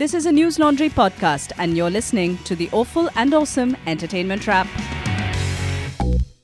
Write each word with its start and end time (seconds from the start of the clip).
This 0.00 0.14
is 0.14 0.24
a 0.24 0.32
News 0.32 0.58
Laundry 0.58 0.88
podcast, 0.88 1.52
and 1.58 1.76
you're 1.76 1.90
listening 1.90 2.38
to 2.44 2.56
the 2.56 2.70
Awful 2.72 3.10
and 3.16 3.34
Awesome 3.34 3.76
Entertainment 3.86 4.46
Wrap. 4.46 4.66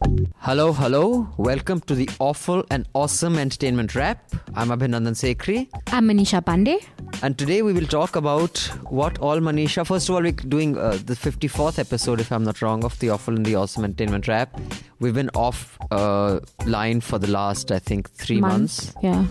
Hello, 0.00 0.72
hello. 0.74 1.26
Welcome 1.38 1.80
to 1.82 1.94
the 1.94 2.08
awful 2.18 2.64
and 2.70 2.86
awesome 2.94 3.38
entertainment 3.38 3.94
wrap. 3.94 4.30
I'm 4.54 4.68
Abhinandan 4.68 5.14
Sekhri, 5.16 5.68
I'm 5.86 6.08
Manisha 6.08 6.42
Pandey. 6.44 6.84
and 7.22 7.38
today 7.38 7.62
we 7.62 7.72
will 7.72 7.86
talk 7.86 8.14
about 8.14 8.58
what 8.90 9.18
all 9.18 9.38
Manisha. 9.40 9.86
First 9.86 10.08
of 10.08 10.16
all, 10.16 10.22
we're 10.22 10.32
doing 10.32 10.76
uh, 10.76 10.98
the 11.04 11.14
54th 11.14 11.78
episode, 11.78 12.20
if 12.20 12.30
I'm 12.30 12.44
not 12.44 12.60
wrong, 12.60 12.84
of 12.84 12.98
the 12.98 13.08
awful 13.10 13.34
and 13.34 13.46
the 13.46 13.54
awesome 13.56 13.84
entertainment 13.84 14.28
wrap. 14.28 14.60
We've 15.00 15.14
been 15.14 15.30
off 15.34 15.78
uh, 15.90 16.40
line 16.66 17.00
for 17.00 17.18
the 17.18 17.28
last, 17.30 17.72
I 17.72 17.78
think, 17.78 18.10
three 18.10 18.40
months. 18.40 18.92
Yeah. 19.02 19.24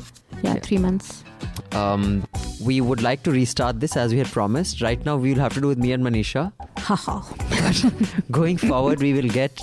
yeah. 0.43 0.53
Yeah. 0.55 0.59
three 0.61 0.79
months. 0.79 1.23
Um, 1.73 2.27
we 2.61 2.81
would 2.81 3.01
like 3.01 3.23
to 3.23 3.31
restart 3.31 3.79
this 3.79 3.95
as 3.95 4.11
we 4.11 4.17
had 4.17 4.27
promised. 4.27 4.81
Right 4.81 5.03
now, 5.05 5.15
we 5.15 5.33
will 5.33 5.39
have 5.41 5.53
to 5.53 5.61
do 5.61 5.67
with 5.67 5.77
me 5.77 5.91
and 5.91 6.03
Manisha. 6.03 6.51
Haha. 6.79 7.21
Going 8.31 8.57
forward, 8.57 8.99
we 8.99 9.13
will 9.13 9.29
get 9.29 9.61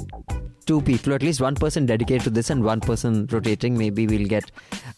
two 0.62 0.80
people, 0.80 1.12
at 1.12 1.23
least 1.23 1.41
one 1.41 1.55
person 1.55 1.87
dedicated 1.87 2.23
to 2.25 2.30
this 2.30 2.51
and 2.51 2.65
one 2.65 2.80
person 2.80 3.27
rotating. 3.30 3.77
Maybe 3.77 4.07
we'll 4.07 4.27
get, 4.27 4.51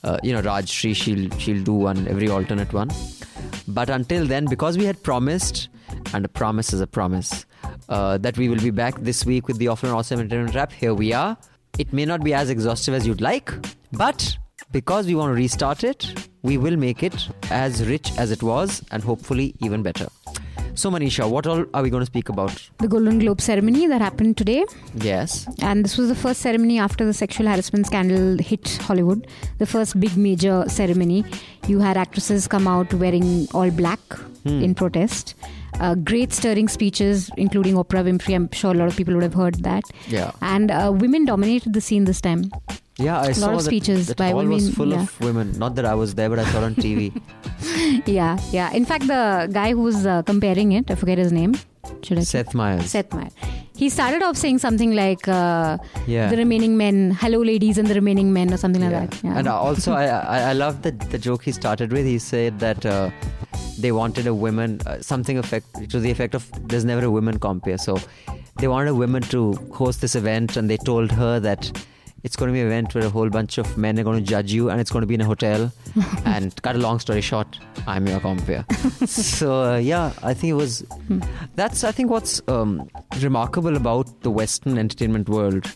uh, 0.02 0.18
you 0.22 0.32
know, 0.32 0.40
Raj 0.40 0.68
Shri. 0.68 0.94
She'll 0.94 1.30
she'll 1.38 1.62
do 1.62 1.72
one 1.72 2.06
every 2.08 2.28
alternate 2.28 2.72
one. 2.72 2.90
But 3.66 3.90
until 3.90 4.26
then, 4.26 4.46
because 4.46 4.78
we 4.78 4.84
had 4.84 5.02
promised, 5.02 5.68
and 6.12 6.24
a 6.24 6.28
promise 6.28 6.72
is 6.72 6.80
a 6.80 6.86
promise, 6.86 7.46
uh, 7.88 8.18
that 8.18 8.36
we 8.38 8.48
will 8.48 8.60
be 8.60 8.70
back 8.70 9.00
this 9.00 9.24
week 9.26 9.48
with 9.48 9.58
the 9.58 9.68
Awful 9.68 9.88
and 9.88 9.98
Awesome 9.98 10.20
Entertainment 10.20 10.54
Wrap. 10.54 10.72
Here 10.72 10.94
we 10.94 11.12
are. 11.12 11.36
It 11.78 11.92
may 11.92 12.04
not 12.04 12.22
be 12.22 12.34
as 12.34 12.50
exhaustive 12.50 12.94
as 12.94 13.06
you'd 13.06 13.20
like, 13.20 13.52
but 13.92 14.36
because 14.70 15.06
we 15.06 15.14
want 15.14 15.30
to 15.30 15.34
restart 15.34 15.82
it, 15.82 16.28
we 16.42 16.58
will 16.58 16.76
make 16.76 17.02
it 17.02 17.28
as 17.50 17.84
rich 17.86 18.12
as 18.18 18.30
it 18.30 18.42
was, 18.42 18.82
and 18.90 19.02
hopefully 19.02 19.54
even 19.60 19.82
better. 19.82 20.08
So, 20.76 20.90
Manisha, 20.90 21.28
what 21.30 21.46
all 21.46 21.64
are 21.72 21.82
we 21.82 21.90
going 21.90 22.00
to 22.02 22.06
speak 22.06 22.28
about? 22.28 22.68
The 22.78 22.88
Golden 22.88 23.18
Globe 23.20 23.40
ceremony 23.40 23.86
that 23.86 24.00
happened 24.00 24.36
today. 24.36 24.64
Yes. 24.96 25.46
And 25.62 25.84
this 25.84 25.96
was 25.96 26.08
the 26.08 26.14
first 26.16 26.40
ceremony 26.40 26.78
after 26.80 27.06
the 27.06 27.14
sexual 27.14 27.46
harassment 27.46 27.86
scandal 27.86 28.38
hit 28.38 28.68
Hollywood. 28.82 29.26
The 29.58 29.66
first 29.66 29.98
big 30.00 30.16
major 30.16 30.64
ceremony. 30.68 31.24
You 31.68 31.78
had 31.78 31.96
actresses 31.96 32.48
come 32.48 32.66
out 32.66 32.92
wearing 32.94 33.46
all 33.54 33.70
black 33.70 34.00
Hmm. 34.44 34.62
in 34.62 34.74
protest. 34.74 35.34
Uh, 35.80 35.94
great 35.94 36.30
stirring 36.32 36.68
speeches, 36.68 37.30
including 37.38 37.76
Oprah 37.76 38.04
Winfrey. 38.04 38.34
I'm 38.34 38.50
sure 38.52 38.72
a 38.72 38.74
lot 38.74 38.88
of 38.88 38.96
people 38.96 39.14
would 39.14 39.22
have 39.22 39.32
heard 39.34 39.54
that. 39.64 39.84
Yeah. 40.06 40.32
And 40.42 40.70
uh, 40.70 40.92
women 40.94 41.24
dominated 41.24 41.72
the 41.72 41.80
scene 41.80 42.04
this 42.04 42.20
time. 42.20 42.50
Yeah, 42.98 43.20
I 43.20 43.32
saw 43.32 43.50
of 43.50 43.56
that, 43.58 43.64
speeches 43.64 44.06
that 44.06 44.16
by 44.16 44.30
hall 44.30 44.44
was 44.46 44.62
women, 44.62 44.74
full 44.74 44.90
yeah. 44.90 45.02
of 45.02 45.20
women. 45.20 45.58
Not 45.58 45.74
that 45.74 45.84
I 45.84 45.94
was 45.94 46.14
there, 46.14 46.28
but 46.28 46.38
I 46.38 46.44
saw 46.50 46.58
it 46.58 46.64
on 46.64 46.74
TV. 46.76 47.20
Yeah, 48.06 48.38
yeah. 48.52 48.70
In 48.72 48.84
fact, 48.84 49.06
the 49.06 49.48
guy 49.52 49.72
who 49.72 49.82
was 49.82 50.06
uh, 50.06 50.22
comparing 50.22 50.72
it, 50.72 50.90
I 50.90 50.94
forget 50.94 51.18
his 51.18 51.32
name. 51.32 51.54
Should 52.02 52.18
I? 52.18 52.22
Seth 52.22 52.54
Meyers. 52.54 52.90
Seth 52.90 53.12
Meyer. 53.12 53.30
He 53.76 53.88
started 53.88 54.22
off 54.22 54.36
saying 54.36 54.58
something 54.58 54.92
like, 54.94 55.26
uh, 55.26 55.78
Yeah. 56.06 56.28
"The 56.30 56.36
remaining 56.36 56.76
men, 56.76 57.10
hello 57.22 57.40
ladies 57.42 57.78
and 57.78 57.88
the 57.88 57.94
remaining 57.94 58.32
men," 58.32 58.52
or 58.52 58.56
something 58.56 58.82
yeah. 58.82 59.00
like 59.00 59.10
that. 59.10 59.24
Yeah. 59.24 59.38
And 59.38 59.48
also, 59.48 59.92
I, 59.92 60.04
I 60.06 60.38
I 60.50 60.52
love 60.52 60.82
the 60.82 60.92
the 61.14 61.18
joke 61.18 61.42
he 61.42 61.52
started 61.52 61.90
with. 61.92 62.06
He 62.06 62.18
said 62.18 62.60
that 62.60 62.86
uh, 62.86 63.10
they 63.78 63.90
wanted 63.90 64.28
a 64.28 64.34
woman 64.34 64.78
uh, 64.86 65.00
something 65.00 65.38
effect 65.38 65.90
to 65.90 65.98
the 65.98 66.10
effect 66.10 66.34
of 66.34 66.46
there's 66.68 66.84
never 66.84 67.04
a 67.06 67.10
women 67.10 67.38
compare. 67.48 67.78
So 67.78 67.98
they 68.60 68.68
wanted 68.68 68.90
a 68.90 68.94
woman 68.94 69.22
to 69.34 69.52
host 69.82 70.00
this 70.00 70.14
event, 70.14 70.56
and 70.56 70.70
they 70.70 70.76
told 70.92 71.10
her 71.24 71.40
that. 71.40 71.72
It's 72.24 72.36
going 72.36 72.48
to 72.48 72.52
be 72.52 72.60
an 72.60 72.66
event 72.66 72.94
where 72.94 73.04
a 73.04 73.10
whole 73.10 73.28
bunch 73.28 73.58
of 73.58 73.76
men 73.76 73.98
are 74.00 74.02
going 74.02 74.18
to 74.18 74.24
judge 74.24 74.50
you, 74.50 74.70
and 74.70 74.80
it's 74.80 74.90
going 74.90 75.02
to 75.02 75.06
be 75.06 75.14
in 75.14 75.20
a 75.20 75.26
hotel. 75.26 75.70
and 76.24 76.60
cut 76.62 76.74
a 76.74 76.78
long 76.78 76.98
story 76.98 77.20
short, 77.20 77.58
I'm 77.86 78.06
your 78.06 78.18
compare. 78.18 78.64
so 79.06 79.74
uh, 79.74 79.76
yeah, 79.76 80.12
I 80.22 80.34
think 80.34 80.50
it 80.50 80.54
was. 80.54 80.84
That's 81.54 81.84
I 81.84 81.92
think 81.92 82.10
what's 82.10 82.40
um, 82.48 82.88
remarkable 83.20 83.76
about 83.76 84.22
the 84.22 84.30
Western 84.30 84.78
entertainment 84.78 85.28
world. 85.28 85.70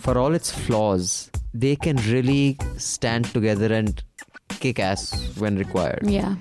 For 0.00 0.18
all 0.18 0.34
its 0.34 0.52
flaws, 0.52 1.30
they 1.54 1.74
can 1.74 1.96
really 2.08 2.58
stand 2.76 3.24
together 3.26 3.72
and 3.72 4.02
kick 4.60 4.78
ass 4.78 5.36
when 5.38 5.56
required. 5.56 6.02
yeah. 6.06 6.36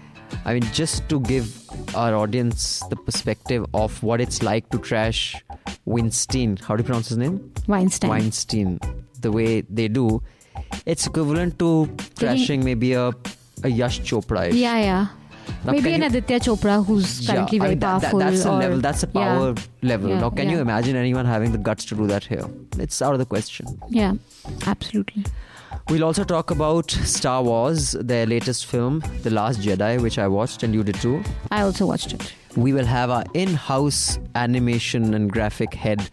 I 0.46 0.54
mean, 0.54 0.64
just 0.74 1.08
to 1.10 1.20
give 1.22 1.70
our 1.96 2.16
audience 2.16 2.84
the 2.90 2.96
perspective 2.96 3.66
of 3.74 4.02
what 4.02 4.20
it's 4.20 4.42
like 4.42 4.68
to 4.72 4.80
trash 4.80 5.36
Weinstein. 5.86 6.58
How 6.58 6.76
do 6.76 6.82
you 6.82 6.86
pronounce 6.86 7.10
his 7.10 7.18
name? 7.18 7.54
Weinstein. 7.68 8.10
Weinstein. 8.10 8.80
The 9.24 9.32
way 9.32 9.62
they 9.80 9.88
do, 9.88 10.22
it's 10.86 11.08
equivalent 11.08 11.58
to 11.60 11.70
trashing 12.22 12.64
maybe 12.64 12.94
a 12.94 13.12
a 13.64 13.70
Yash 13.70 14.00
Chopra. 14.02 14.42
Yeah, 14.52 14.78
yeah. 14.88 15.08
Now, 15.66 15.72
Maybe 15.74 15.92
an 15.94 16.02
you- 16.02 16.08
Aditya 16.08 16.40
Chopra 16.46 16.74
who's 16.86 17.08
Yeah, 17.22 17.36
currently 17.36 17.58
I 17.60 17.62
very 17.62 17.72
mean, 17.72 17.80
that- 17.80 18.02
that- 18.02 18.12
powerful. 18.12 18.20
that's 18.20 18.46
a 18.46 18.52
level. 18.64 18.80
That's 18.86 19.04
a 19.04 19.10
Yeah. 19.14 19.22
power 19.28 19.56
level. 19.92 20.10
Yeah, 20.10 20.20
now, 20.24 20.30
can 20.30 20.50
you 20.50 20.60
imagine 20.60 20.96
anyone 21.04 21.26
having 21.26 21.52
the 21.56 21.58
guts 21.70 21.86
to 21.92 21.96
do 22.02 22.08
that 22.08 22.26
here? 22.34 22.46
It's 22.86 23.02
out 23.02 23.14
of 23.14 23.20
the 23.24 23.26
question. 23.36 23.68
Yeah, 23.90 24.14
absolutely. 24.74 25.26
We'll 25.90 26.04
also 26.10 26.24
talk 26.24 26.52
about 26.52 26.92
Star 26.92 27.42
Wars, 27.44 27.92
their 28.12 28.26
latest 28.26 28.66
film, 28.74 29.02
The 29.24 29.30
Last 29.40 29.60
Jedi, 29.62 30.02
which 30.02 30.18
I 30.20 30.28
watched 30.28 30.64
and 30.64 30.74
you 30.74 30.84
did 30.84 30.96
too. 31.06 31.24
I 31.52 31.62
also 31.62 31.86
watched 31.88 32.14
it. 32.14 32.34
We 32.56 32.72
will 32.74 32.86
have 32.86 33.10
our 33.10 33.24
in 33.34 33.56
house 33.56 34.20
animation 34.36 35.14
and 35.14 35.32
graphic 35.32 35.74
head, 35.74 36.10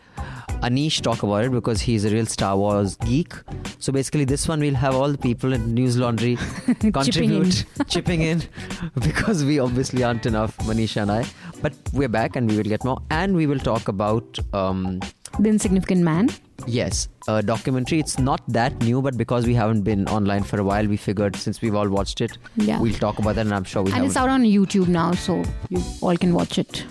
Anish, 0.63 1.01
talk 1.01 1.23
about 1.23 1.45
it 1.45 1.53
because 1.53 1.81
he's 1.81 2.05
a 2.05 2.11
real 2.11 2.27
Star 2.27 2.57
Wars 2.57 2.97
geek. 2.97 3.33
So 3.79 3.93
basically, 3.93 4.25
this 4.25 4.47
one 4.47 4.61
we'll 4.61 4.75
have 4.75 4.95
all 4.95 5.11
the 5.11 5.19
people 5.19 5.55
in 5.55 5.73
News 5.73 5.97
Laundry 5.97 6.37
contribute, 6.81 7.65
chipping 7.89 8.21
in, 8.21 8.43
because 9.01 9.43
we 9.45 9.59
obviously 9.59 10.03
aren't 10.03 10.27
enough, 10.27 10.57
Manisha 10.59 11.03
and 11.03 11.13
I. 11.13 11.25
But 11.63 11.73
we're 11.95 12.09
back 12.09 12.37
and 12.37 12.49
we 12.51 12.57
will 12.57 12.65
get 12.65 12.85
more. 12.85 13.01
And 13.11 13.35
we 13.35 13.47
will 13.47 13.59
talk 13.59 13.89
about. 13.89 14.39
Um, 14.53 15.01
The 15.39 15.49
Insignificant 15.49 16.03
Man. 16.03 16.29
Yes, 16.67 17.09
a 17.27 17.43
documentary. 17.43 17.99
It's 18.01 18.19
not 18.19 18.43
that 18.49 18.79
new, 18.83 19.01
but 19.01 19.17
because 19.17 19.47
we 19.47 19.55
haven't 19.55 19.83
been 19.83 20.07
online 20.09 20.43
for 20.43 20.61
a 20.61 20.65
while, 20.65 20.87
we 20.87 20.97
figured 20.99 21.35
since 21.37 21.63
we've 21.63 21.75
all 21.75 21.89
watched 21.89 22.21
it, 22.21 22.37
Yeah. 22.57 22.79
we'll 22.81 22.93
talk 22.95 23.19
about 23.19 23.37
that, 23.37 23.47
and 23.47 23.55
I'm 23.55 23.65
sure 23.65 23.83
we 23.83 23.93
and 23.93 24.05
it's 24.05 24.17
out 24.17 24.29
on 24.29 24.43
YouTube 24.43 24.89
now, 24.89 25.13
so 25.13 25.43
you 25.71 25.83
all 26.03 26.17
can 26.17 26.35
watch 26.35 26.59
it. 26.59 26.85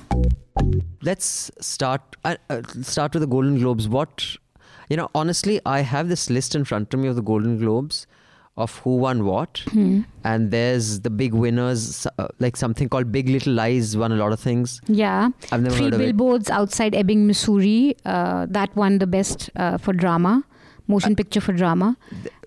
Let's 1.04 1.52
start. 1.62 2.02
Uh, 2.26 2.36
uh, 2.50 2.62
start 2.82 3.14
with 3.14 3.22
the 3.22 3.28
Golden 3.28 3.60
Globes. 3.60 3.88
What, 3.88 4.26
you 4.90 4.98
know, 4.98 5.10
honestly, 5.14 5.62
I 5.66 5.82
have 5.82 6.10
this 6.10 6.30
list 6.32 6.56
in 6.56 6.66
front 6.66 6.94
of 6.94 7.00
me 7.00 7.08
of 7.08 7.16
the 7.16 7.22
Golden 7.22 7.60
Globes, 7.60 8.08
of 8.66 8.76
who 8.84 8.96
won 9.04 9.24
what, 9.26 9.62
Hmm. 9.72 10.02
and 10.32 10.52
there's 10.56 10.88
the 11.08 11.10
big 11.22 11.34
winners, 11.44 11.84
uh, 12.18 12.28
like 12.46 12.58
something 12.62 12.90
called 12.96 13.12
Big 13.12 13.30
Little 13.36 13.54
Lies 13.54 13.96
won 14.04 14.12
a 14.12 14.16
lot 14.22 14.34
of 14.38 14.40
things. 14.40 14.80
Yeah. 14.88 15.30
I've 15.52 15.62
never 15.62 15.76
Three 15.76 15.86
heard 15.86 15.94
of 15.96 16.02
it. 16.02 16.06
billboards 16.18 16.50
outside 16.50 16.96
Ebbing, 17.04 17.26
Missouri. 17.28 17.96
Uh, 18.06 18.46
that 18.60 18.76
won 18.76 19.00
the 19.00 19.08
best 19.08 19.50
uh, 19.56 19.78
for 19.78 19.94
drama, 19.94 20.44
motion 20.88 21.16
picture 21.16 21.42
for 21.50 21.54
drama. 21.54 21.96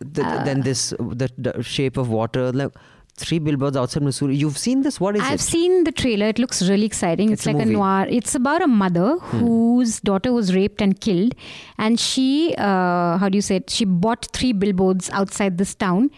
The, 0.00 0.22
Uh, 0.26 0.44
then 0.44 0.60
this, 0.62 0.90
the, 0.98 1.30
the 1.38 1.62
Shape 1.62 1.96
of 1.96 2.10
Water, 2.20 2.50
like 2.52 2.72
three 3.16 3.38
billboards 3.38 3.76
outside 3.76 4.02
Missouri. 4.02 4.36
You've 4.36 4.58
seen 4.58 4.82
this? 4.82 4.98
What 5.00 5.16
is 5.16 5.22
it? 5.22 5.26
I've 5.30 5.40
seen 5.40 5.84
the 5.84 5.92
trailer. 5.92 6.26
It 6.26 6.38
looks 6.38 6.66
really 6.68 6.86
exciting. 6.86 7.30
It's 7.30 7.42
It's, 7.42 7.46
like 7.46 7.56
a. 7.56 7.64
Hmm. 7.64 7.72
noir. 7.72 8.06
It's 8.08 8.34
about 8.34 8.62
a 8.62 8.66
mother 8.66 9.18
whose 9.18 10.00
daughter 10.00 10.32
was 10.32 10.54
raped 10.54 10.80
and 10.80 11.00
killed, 11.00 11.34
and 11.78 12.00
she, 12.00 12.54
uh, 12.58 13.18
how 13.18 13.28
do 13.28 13.36
you 13.36 13.42
say 13.42 13.56
it? 13.56 13.70
She 13.70 13.84
bought 13.84 14.28
three 14.32 14.52
billboards 14.52 15.10
outside 15.10 15.58
this 15.58 15.74
town 15.74 16.10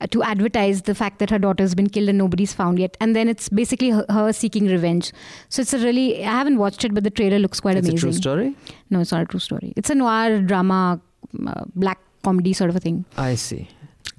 uh, 0.00 0.06
to 0.08 0.22
advertise 0.22 0.82
the 0.82 0.94
fact 0.94 1.18
that 1.20 1.30
her 1.30 1.38
daughter's 1.38 1.74
been 1.74 1.88
killed 1.88 2.08
and 2.08 2.18
nobody's 2.18 2.52
found 2.52 2.78
yet. 2.78 2.96
And 3.00 3.14
then 3.14 3.28
it's 3.28 3.48
basically 3.48 3.90
her, 3.90 4.04
her 4.10 4.32
seeking 4.32 4.66
revenge. 4.66 5.12
So 5.48 5.62
it's 5.62 5.72
a 5.72 5.78
really. 5.78 6.24
I 6.24 6.32
haven't 6.32 6.58
watched 6.58 6.84
it, 6.84 6.92
but 6.94 7.04
the 7.04 7.10
trailer 7.10 7.38
looks 7.38 7.60
quite 7.60 7.76
it's 7.76 7.88
amazing. 7.88 8.08
It's 8.08 8.18
a 8.18 8.20
true 8.20 8.32
story. 8.34 8.56
No, 8.90 9.00
it's 9.00 9.12
not 9.12 9.22
a 9.22 9.26
true 9.26 9.40
story. 9.40 9.72
It's 9.76 9.88
a 9.90 9.94
noir 9.94 10.40
drama, 10.40 11.00
uh, 11.46 11.64
black 11.76 12.00
comedy 12.22 12.52
sort 12.52 12.70
of 12.70 12.76
a 12.76 12.80
thing. 12.80 13.04
I 13.16 13.34
see. 13.36 13.68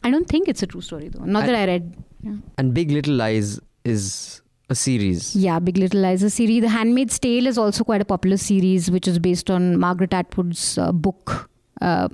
I 0.06 0.12
don't 0.12 0.28
think 0.28 0.48
it's 0.48 0.64
a 0.64 0.68
true 0.68 0.82
story 0.82 1.10
though. 1.10 1.26
Not 1.26 1.44
I- 1.44 1.48
that 1.48 1.56
I 1.56 1.66
read. 1.74 1.96
Yeah. 2.22 2.36
And 2.58 2.74
Big 2.74 2.92
Little 2.92 3.16
Lies 3.16 3.60
is 3.84 4.42
a 4.70 4.76
series. 4.76 5.36
Yeah, 5.36 5.60
Big 5.60 5.78
Little 5.78 6.02
Lies 6.02 6.24
a 6.24 6.30
series. 6.30 6.62
The 6.62 6.70
Handmaid's 6.70 7.20
Tale 7.20 7.48
is 7.48 7.58
also 7.58 7.84
quite 7.84 8.02
a 8.02 8.06
popular 8.06 8.38
series, 8.38 8.90
which 8.90 9.08
is 9.08 9.20
based 9.20 9.52
on 9.52 9.78
Margaret 9.80 10.14
Atwood's 10.14 10.78
uh, 10.78 10.92
book. 10.92 11.50
Uh, 11.82 12.08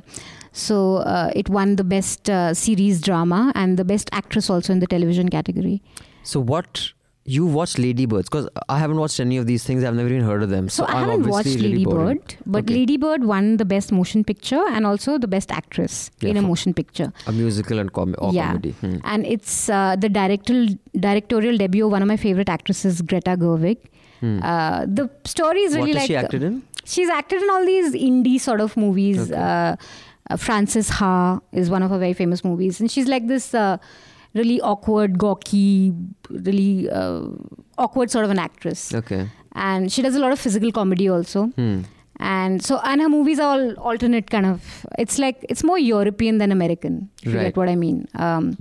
so 0.52 0.98
uh, 0.98 1.32
it 1.36 1.50
won 1.50 1.76
the 1.78 1.84
best 1.84 2.30
uh, 2.30 2.54
series 2.54 3.00
drama 3.00 3.54
and 3.56 3.78
the 3.78 3.86
best 3.86 4.10
actress 4.12 4.50
also 4.50 4.74
in 4.74 4.80
the 4.80 4.88
television 4.88 5.30
category. 5.30 5.82
So 6.24 6.40
what 6.40 6.92
you 7.24 7.46
watched 7.46 7.78
Ladybirds 7.78 8.30
because 8.30 8.48
I 8.68 8.80
haven't 8.80 8.98
watched 8.98 9.20
any 9.20 9.38
of 9.38 9.46
these 9.46 9.64
things. 9.64 9.84
I've 9.84 9.94
never 9.96 10.10
even 10.10 10.24
heard 10.24 10.42
of 10.44 10.50
them. 10.50 10.70
So, 10.70 10.84
So, 10.86 10.92
I 10.92 11.02
haven't 11.02 11.28
watched 11.28 11.46
really 11.46 11.70
Lady 11.70 11.86
bored. 11.86 12.18
Bird, 12.18 12.36
but 12.48 12.64
Okay. 12.64 12.74
Lady 12.74 12.98
Bird 12.98 13.24
won 13.26 13.58
the 13.58 13.66
best 13.66 13.92
motion 13.92 14.24
picture 14.24 14.62
and 14.70 14.88
also 14.88 15.18
the 15.20 15.28
best 15.28 15.52
actress 15.52 16.10
Yeah, 16.20 16.30
in 16.32 16.38
a 16.38 16.42
motion 16.42 16.74
picture. 16.74 17.14
A 17.28 17.32
musical 17.32 17.78
and 17.78 17.94
com- 17.94 18.16
or 18.18 18.34
Yeah. 18.34 18.48
comedy. 18.48 18.72
Hmm. 18.82 18.96
And 19.04 19.26
it's 19.28 19.70
uh, 19.70 19.96
the 20.00 20.10
directorial 20.10 20.76
directorial 21.00 21.58
debut 21.58 21.86
of 21.86 21.92
one 21.92 22.02
of 22.02 22.08
my 22.08 22.18
favorite 22.18 22.50
actresses, 22.50 23.02
Greta 23.04 23.38
Gerwig. 23.38 23.78
Hmm. 24.20 24.40
Uh, 24.44 24.86
the 24.88 25.10
story 25.26 25.62
is 25.62 25.76
really 25.76 25.90
has 25.94 25.96
like 26.02 26.08
she 26.08 26.16
acted 26.16 26.44
in? 26.44 26.64
She's 26.86 27.10
acted 27.10 27.42
in 27.44 27.50
all 27.52 27.66
these 27.66 27.94
indie 27.94 28.40
sort 28.40 28.62
of 28.62 28.76
movies. 28.76 29.32
Okay. 29.32 29.40
Uh, 29.40 29.76
uh, 30.30 30.38
Frances 30.38 30.90
Ha 30.90 31.40
is 31.52 31.70
one 31.70 31.84
of 31.84 31.90
her 31.92 31.98
very 32.00 32.14
famous 32.14 32.44
movies, 32.44 32.80
and 32.80 32.90
she's 32.90 33.08
like 33.08 33.28
this 33.28 33.54
uh, 33.54 33.78
really 34.34 34.60
awkward, 34.62 35.18
gawky, 35.18 35.94
really 36.30 36.90
uh, 36.90 37.22
awkward 37.78 38.10
sort 38.12 38.26
of 38.26 38.32
an 38.32 38.40
actress, 38.40 38.94
Okay. 38.94 39.28
and 39.54 39.92
she 39.92 40.02
does 40.02 40.16
a 40.16 40.20
lot 40.20 40.32
of 40.32 40.40
physical 40.40 40.72
comedy 40.72 41.10
also. 41.10 41.48
Hmm. 41.48 41.82
And 42.20 42.64
so, 42.64 42.80
and 42.84 43.02
her 43.02 43.10
movies 43.10 43.40
are 43.40 43.52
all 43.60 43.72
alternate 43.92 44.30
kind 44.30 44.46
of. 44.46 44.86
It's 45.00 45.18
like 45.18 45.44
it's 45.50 45.64
more 45.64 45.80
European 45.80 46.38
than 46.38 46.52
American. 46.52 47.10
If 47.24 47.34
you 47.34 47.40
get 47.40 47.58
what 47.58 47.68
I 47.68 47.76
mean. 47.76 48.08
Um, 48.14 48.58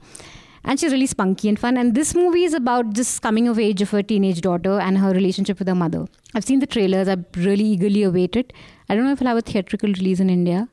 and 0.64 0.78
she's 0.80 0.92
really 0.92 1.06
spunky 1.06 1.48
and 1.48 1.58
fun. 1.58 1.76
And 1.76 1.94
this 1.94 2.14
movie 2.14 2.44
is 2.44 2.54
about 2.54 2.94
just 2.94 3.20
coming 3.22 3.48
of 3.48 3.58
age 3.58 3.82
of 3.82 3.90
her 3.90 4.02
teenage 4.02 4.40
daughter 4.40 4.78
and 4.78 4.96
her 4.98 5.10
relationship 5.10 5.58
with 5.58 5.68
her 5.68 5.74
mother. 5.74 6.06
I've 6.34 6.44
seen 6.44 6.60
the 6.60 6.66
trailers. 6.66 7.06
I 7.08 7.16
really 7.36 7.64
eagerly 7.64 8.02
await 8.02 8.34
it. 8.34 8.52
I 8.88 8.94
don't 8.94 9.04
know 9.04 9.12
if 9.12 9.20
it'll 9.20 9.28
have 9.28 9.38
a 9.38 9.42
theatrical 9.42 9.90
release 9.90 10.20
in 10.20 10.30
India, 10.30 10.68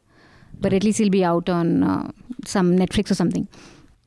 but 0.59 0.71
at 0.73 0.83
least 0.83 0.99
it'll 1.01 1.09
be 1.11 1.23
out 1.25 1.49
on 1.49 1.83
uh, 1.83 2.11
some 2.45 2.77
Netflix 2.77 3.11
or 3.11 3.15
something. 3.15 3.47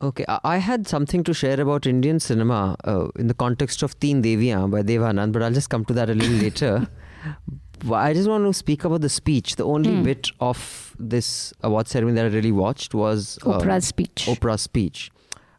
Okay, 0.02 0.25
I 0.29 0.38
I 0.44 0.56
had 0.67 0.87
something 0.88 1.23
to 1.25 1.35
share 1.35 1.61
about 1.61 1.87
Indian 1.87 2.19
cinema 2.20 2.58
uh, 2.85 3.08
in 3.23 3.26
the 3.26 3.35
context 3.35 3.82
of 3.82 3.99
Teen 4.00 4.23
Deviyan 4.23 4.70
by 4.70 4.82
Devanand, 4.82 5.32
but 5.32 5.43
I'll 5.43 5.52
just 5.61 5.69
come 5.75 5.85
to 5.87 5.93
that 5.99 6.08
a 6.11 6.14
little 6.14 6.37
later. 6.47 6.88
I 7.93 8.12
just 8.14 8.29
want 8.29 8.44
to 8.47 8.52
speak 8.55 8.85
about 8.85 9.00
the 9.02 9.08
speech. 9.17 9.56
The 9.56 9.64
only 9.75 9.93
Hmm. 9.97 10.02
bit 10.02 10.31
of 10.41 10.94
this 11.12 11.52
award 11.62 11.88
ceremony 11.88 12.17
that 12.17 12.26
I 12.31 12.35
really 12.38 12.52
watched 12.52 12.94
was 12.94 13.38
um, 13.44 13.52
Oprah's 13.52 13.87
speech. 13.93 14.25
Oprah's 14.35 14.62
speech. 14.62 15.11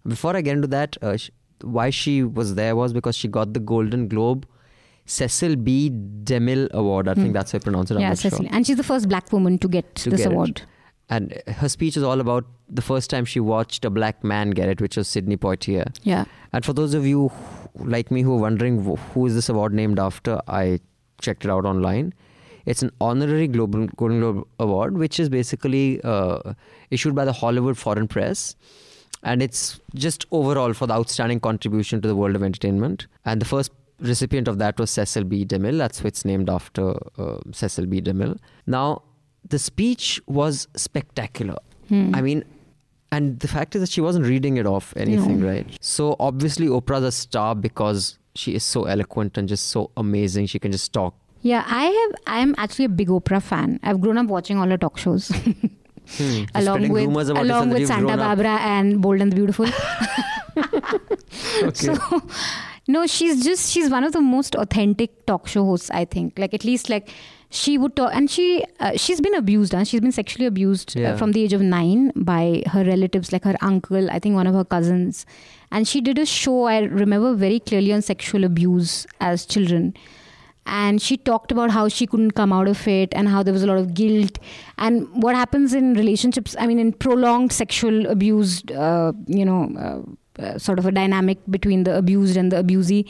Before 0.07 0.35
I 0.35 0.41
get 0.41 0.55
into 0.57 0.67
that, 0.73 0.97
uh, 1.01 1.17
sh- 1.17 1.29
why 1.77 1.89
she 2.01 2.17
was 2.23 2.55
there 2.55 2.75
was 2.75 2.93
because 2.93 3.15
she 3.15 3.27
got 3.27 3.53
the 3.53 3.59
Golden 3.59 4.07
Globe 4.07 4.47
Cecil 5.05 5.55
B. 5.55 5.89
DeMille 6.31 6.69
Award. 6.71 7.07
I 7.07 7.15
think 7.15 7.27
Hmm. 7.27 7.33
that's 7.33 7.51
how 7.51 7.57
I 7.57 7.59
pronounce 7.69 7.91
it. 7.91 7.95
I'm 7.95 8.01
yeah, 8.01 8.09
not 8.09 8.19
sure. 8.19 8.39
And 8.49 8.65
she's 8.67 8.77
the 8.77 8.83
first 8.91 9.09
black 9.09 9.31
woman 9.33 9.57
to 9.59 9.67
get 9.67 9.93
To 10.03 10.09
this 10.11 10.21
get 10.27 10.31
it. 10.31 10.65
And 11.11 11.43
her 11.45 11.67
speech 11.67 11.97
is 11.97 12.03
all 12.03 12.21
about 12.21 12.45
the 12.69 12.81
first 12.81 13.09
time 13.09 13.25
she 13.25 13.41
watched 13.41 13.83
a 13.83 13.89
black 13.89 14.23
man 14.23 14.51
get 14.51 14.69
it, 14.69 14.79
which 14.79 14.95
was 14.95 15.09
Sidney 15.09 15.35
Poitier. 15.35 15.93
Yeah. 16.03 16.23
And 16.53 16.63
for 16.63 16.71
those 16.71 16.93
of 16.93 17.05
you 17.05 17.27
who, 17.27 17.85
like 17.89 18.11
me 18.11 18.21
who 18.21 18.33
are 18.35 18.39
wondering 18.39 18.83
who 19.13 19.25
is 19.25 19.35
this 19.35 19.49
award 19.49 19.73
named 19.73 19.99
after, 19.99 20.39
I 20.47 20.79
checked 21.19 21.43
it 21.43 21.51
out 21.51 21.65
online. 21.65 22.13
It's 22.65 22.81
an 22.81 22.91
honorary 23.01 23.47
Global 23.47 23.87
Golden 23.97 24.21
Globe 24.21 24.47
Award, 24.59 24.97
which 24.97 25.19
is 25.19 25.27
basically 25.27 25.99
uh, 26.03 26.53
issued 26.91 27.13
by 27.13 27.25
the 27.25 27.33
Hollywood 27.33 27.77
Foreign 27.77 28.07
Press. 28.07 28.55
And 29.23 29.43
it's 29.43 29.81
just 29.93 30.25
overall 30.31 30.73
for 30.73 30.87
the 30.87 30.93
outstanding 30.93 31.41
contribution 31.41 32.01
to 32.01 32.07
the 32.07 32.15
world 32.15 32.35
of 32.35 32.43
entertainment. 32.43 33.07
And 33.25 33.41
the 33.41 33.45
first 33.45 33.71
recipient 33.99 34.47
of 34.47 34.59
that 34.59 34.79
was 34.79 34.91
Cecil 34.91 35.25
B. 35.25 35.45
DeMille. 35.45 35.77
That's 35.77 36.01
why 36.01 36.07
it's 36.07 36.23
named 36.23 36.49
after 36.49 36.95
uh, 37.17 37.37
Cecil 37.51 37.85
B. 37.87 38.01
DeMille. 38.01 38.37
Now, 38.65 39.03
the 39.51 39.59
speech 39.59 40.19
was 40.27 40.67
spectacular. 40.75 41.57
Hmm. 41.89 42.15
I 42.15 42.21
mean, 42.21 42.43
and 43.11 43.39
the 43.39 43.47
fact 43.47 43.75
is 43.75 43.81
that 43.81 43.89
she 43.89 44.01
wasn't 44.01 44.25
reading 44.25 44.57
it 44.57 44.65
off 44.65 44.93
anything, 44.97 45.41
No. 45.41 45.47
right? 45.51 45.77
So 45.81 46.15
obviously 46.19 46.67
Oprah's 46.67 47.03
a 47.03 47.11
star 47.11 47.53
because 47.55 48.17
she 48.35 48.55
is 48.55 48.63
so 48.63 48.85
eloquent 48.85 49.37
and 49.37 49.47
just 49.49 49.67
so 49.69 49.91
amazing. 49.97 50.45
She 50.47 50.59
can 50.59 50.71
just 50.71 50.91
talk. 50.93 51.13
Yeah, 51.41 51.63
I 51.67 51.85
have. 51.85 52.11
I'm 52.27 52.55
actually 52.57 52.85
a 52.85 52.89
big 52.89 53.09
Oprah 53.09 53.41
fan. 53.41 53.79
I've 53.83 53.99
grown 53.99 54.17
up 54.17 54.27
watching 54.27 54.57
all 54.57 54.67
her 54.69 54.77
talk 54.77 54.97
shows, 54.97 55.27
Hmm. 56.17 56.43
Along 56.55 56.81
with 56.89 56.91
rumors 57.03 57.29
about 57.29 57.43
along 57.45 57.69
with 57.69 57.87
Santa 57.87 58.13
up. 58.13 58.19
Barbara 58.19 58.57
and 58.61 59.01
Bold 59.01 59.21
and 59.21 59.31
the 59.31 59.35
Beautiful. 59.35 59.67
Okay. 61.63 61.71
So, 61.73 62.21
no, 62.87 63.05
she's 63.07 63.43
just 63.43 63.71
she's 63.71 63.89
one 63.89 64.03
of 64.03 64.11
the 64.13 64.21
most 64.21 64.55
authentic 64.55 65.25
talk 65.25 65.47
show 65.47 65.63
hosts. 65.65 65.89
I 65.91 66.05
think, 66.05 66.37
like 66.39 66.53
at 66.53 66.63
least 66.65 66.89
like 66.89 67.09
she 67.53 67.77
would 67.77 67.95
talk, 67.95 68.11
and 68.15 68.29
she 68.31 68.63
uh, 68.79 68.91
she's 68.95 69.19
been 69.21 69.35
abused. 69.35 69.73
Huh? 69.73 69.83
She's 69.83 70.01
been 70.01 70.11
sexually 70.17 70.45
abused 70.45 70.95
Yeah. 70.95 71.11
uh, 71.13 71.17
from 71.17 71.33
the 71.33 71.43
age 71.43 71.53
of 71.53 71.61
nine 71.61 72.11
by 72.15 72.63
her 72.75 72.83
relatives, 72.85 73.31
like 73.33 73.43
her 73.43 73.55
uncle, 73.61 74.09
I 74.09 74.19
think 74.19 74.35
one 74.35 74.47
of 74.47 74.55
her 74.55 74.63
cousins, 74.63 75.25
and 75.71 75.87
she 75.87 76.01
did 76.01 76.17
a 76.17 76.25
show 76.25 76.63
I 76.63 76.79
remember 77.03 77.33
very 77.35 77.59
clearly 77.59 77.93
on 77.93 78.01
sexual 78.01 78.43
abuse 78.45 79.05
as 79.19 79.45
children. 79.45 79.93
And 80.67 81.01
she 81.01 81.17
talked 81.17 81.51
about 81.51 81.71
how 81.71 81.87
she 81.87 82.05
couldn't 82.05 82.31
come 82.39 82.53
out 82.53 82.67
of 82.67 82.87
it 82.87 83.09
and 83.13 83.27
how 83.27 83.41
there 83.41 83.51
was 83.51 83.63
a 83.63 83.67
lot 83.67 83.79
of 83.79 83.95
guilt 83.95 84.37
and 84.77 85.07
what 85.23 85.35
happens 85.35 85.73
in 85.73 85.95
relationships. 85.95 86.55
I 86.59 86.67
mean, 86.67 86.77
in 86.77 86.93
prolonged 86.93 87.51
sexual 87.51 88.05
abuse, 88.05 88.63
uh, 88.69 89.11
you 89.25 89.43
know, 89.43 90.15
uh, 90.39 90.57
sort 90.57 90.79
of 90.79 90.85
a 90.85 90.91
dynamic 90.91 91.37
between 91.49 91.83
the 91.83 91.95
abused 91.97 92.37
and 92.37 92.51
the 92.51 92.57
abusee 92.63 93.05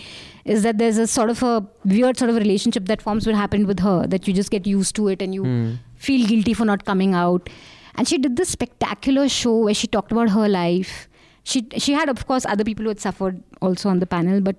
is 0.45 0.63
that 0.63 0.77
there's 0.79 0.97
a 0.97 1.05
sort 1.07 1.29
of 1.29 1.43
a 1.43 1.65
weird 1.85 2.17
sort 2.17 2.29
of 2.29 2.35
relationship 2.35 2.85
that 2.87 3.01
forms 3.01 3.27
what 3.27 3.35
happened 3.35 3.67
with 3.67 3.79
her 3.79 4.07
that 4.07 4.27
you 4.27 4.33
just 4.33 4.49
get 4.51 4.65
used 4.65 4.95
to 4.95 5.07
it 5.07 5.21
and 5.21 5.35
you 5.35 5.43
Hmm. 5.43 5.73
feel 5.95 6.25
guilty 6.27 6.53
for 6.53 6.65
not 6.65 6.83
coming 6.85 7.13
out 7.13 7.49
and 7.95 8.07
she 8.07 8.17
did 8.17 8.35
this 8.37 8.49
spectacular 8.49 9.27
show 9.29 9.57
where 9.65 9.73
she 9.73 9.87
talked 9.87 10.11
about 10.11 10.29
her 10.31 10.47
life 10.49 11.07
she 11.43 11.61
she 11.77 11.93
had 11.93 12.09
of 12.09 12.25
course 12.31 12.45
other 12.45 12.63
people 12.63 12.83
who 12.83 12.89
had 12.95 12.99
suffered 12.99 13.43
also 13.61 13.89
on 13.89 13.99
the 13.99 14.07
panel 14.15 14.41
but 14.41 14.55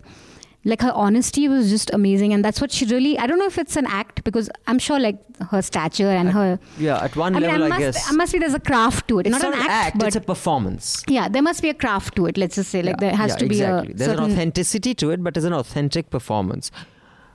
like 0.65 0.81
her 0.81 0.93
honesty 0.93 1.49
was 1.49 1.69
just 1.71 1.91
amazing 1.93 2.33
and 2.33 2.45
that's 2.45 2.61
what 2.61 2.71
she 2.71 2.85
really 2.87 3.19
i 3.19 3.27
don't 3.27 3.39
know 3.39 3.47
if 3.47 3.59
it's 3.59 3.77
an 3.77 3.87
act 3.87 4.23
because 4.23 4.49
i'm 4.69 4.79
sure 4.79 4.99
like 5.01 5.17
her 5.51 5.61
stature 5.61 6.09
and 6.09 6.31
her 6.31 6.59
Yeah, 6.79 7.03
at 7.03 7.17
one 7.17 7.35
I 7.35 7.41
mean, 7.41 7.51
level, 7.51 7.65
I 7.65 7.67
I, 7.67 7.69
must, 7.71 7.81
guess. 7.81 8.11
I 8.11 8.13
must 8.15 8.33
be 8.33 8.39
there's 8.39 8.55
a 8.55 8.61
craft 8.61 9.09
to 9.09 9.19
it. 9.19 9.27
it's 9.27 9.43
not, 9.43 9.53
an 9.55 9.61
act, 9.69 9.99
but 9.99 10.07
it's 10.07 10.17
a 10.17 10.21
performance. 10.21 11.03
yeah, 11.09 11.29
there 11.29 11.43
must 11.43 11.63
be 11.63 11.69
a 11.71 11.75
craft 11.75 12.15
to 12.17 12.27
it. 12.27 12.37
Let's 12.39 12.55
just 12.55 12.71
say, 12.71 12.81
like 12.83 12.97
Yeah, 13.01 13.09
there 13.09 13.17
has 13.17 13.31
yeah, 13.33 13.37
to 13.39 13.47
be 13.47 13.57
exactly. 13.57 13.93
a 13.93 13.97
There's 13.97 14.13
an 14.13 14.21
authenticity 14.21 14.95
to 14.95 15.11
it, 15.11 15.23
but 15.25 15.35
there's 15.35 15.45
an 15.45 15.53
authentic 15.53 16.11
performance. 16.11 16.71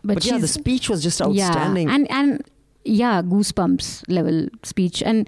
But, 0.05 0.23
yeah, 0.23 0.37
the 0.37 0.47
speech 0.47 0.89
was 0.89 1.03
just 1.03 1.21
outstanding. 1.21 1.89
Yeah, 1.89 1.95
and 1.95 2.09
and 2.11 2.43
yeah, 2.85 3.21
goosebumps 3.21 4.07
level 4.07 4.47
speech, 4.63 5.03
and 5.03 5.27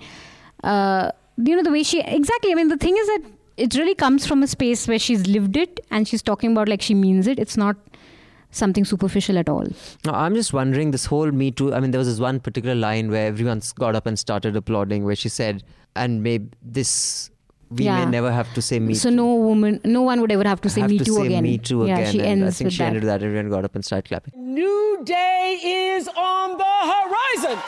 uh, 0.64 1.12
you 1.38 1.56
know 1.58 1.64
the 1.64 1.72
way 1.72 1.84
she 1.84 2.00
exactly. 2.02 2.52
I 2.54 2.56
mean, 2.56 2.70
the 2.70 2.78
thing 2.78 2.96
is 2.98 3.08
that 3.08 3.24
it 3.58 3.76
really 3.76 3.96
comes 3.96 4.26
from 4.26 4.42
a 4.42 4.48
space 4.48 4.88
where 4.88 5.00
she's 5.00 5.28
lived 5.28 5.58
it, 5.58 5.82
and 5.92 6.08
she's 6.08 6.22
talking 6.22 6.54
about 6.54 6.70
like 6.70 6.82
she 6.82 6.94
means 6.94 7.28
it. 7.28 7.40
It's 7.40 7.58
not 7.58 7.76
something 8.52 8.86
superficial 8.86 9.38
at 9.38 9.50
all. 9.50 9.66
No, 10.06 10.12
I'm 10.14 10.34
just 10.36 10.54
wondering 10.54 10.92
this 10.92 11.06
whole 11.06 11.32
Me 11.32 11.52
Too. 11.52 11.74
I 11.74 11.80
mean, 11.80 11.92
there 11.92 12.00
was 12.00 12.08
this 12.08 12.20
one 12.20 12.40
particular 12.40 12.76
line 12.76 13.10
where 13.12 13.28
everyone's 13.28 13.72
got 13.74 13.96
up 13.96 14.06
and 14.06 14.18
started 14.18 14.56
applauding, 14.56 15.04
where 15.06 15.16
she 15.16 15.30
said, 15.30 15.64
"And 15.96 16.24
maybe 16.24 16.50
this 16.62 17.30
we 17.72 17.84
Yeah. 17.86 18.04
may 18.04 18.10
never 18.12 18.32
have 18.32 18.52
to 18.56 18.62
say 18.64 18.80
Me 18.80 18.94
too. 18.94 19.00
so 19.00 19.10
Too." 19.12 19.16
no 19.16 19.36
woman, 19.36 19.80
no 19.86 20.02
one 20.02 20.22
would 20.22 20.32
ever 20.32 20.48
have 20.48 20.62
to 20.62 20.70
say 20.70 20.82
have 20.82 20.90
Me 20.90 20.98
to 20.98 21.06
Too 21.06 21.16
say 21.18 21.26
again. 21.28 21.44
Me 21.44 21.58
Too 21.60 21.86
yeah, 21.86 21.98
again. 22.00 22.12
she 22.14 22.20
and 22.20 22.28
ends 22.44 22.56
I 22.56 22.58
think 22.58 22.66
with 22.68 22.74
she 22.74 22.78
that. 22.80 22.86
ended 22.88 23.04
with 23.04 23.10
that. 23.12 23.24
Everyone 23.24 23.50
got 23.50 23.64
up 23.66 23.76
and 23.76 23.86
started 23.86 24.08
clapping. 24.08 24.34
New 24.36 25.02
day 25.06 25.60
is 25.96 26.08
on 26.08 26.58
the 26.58 26.76
horizon. 26.94 27.60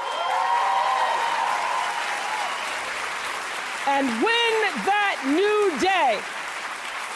And 3.88 4.08
when 4.08 4.54
that 4.90 5.16
new 5.26 5.60
day 5.82 6.20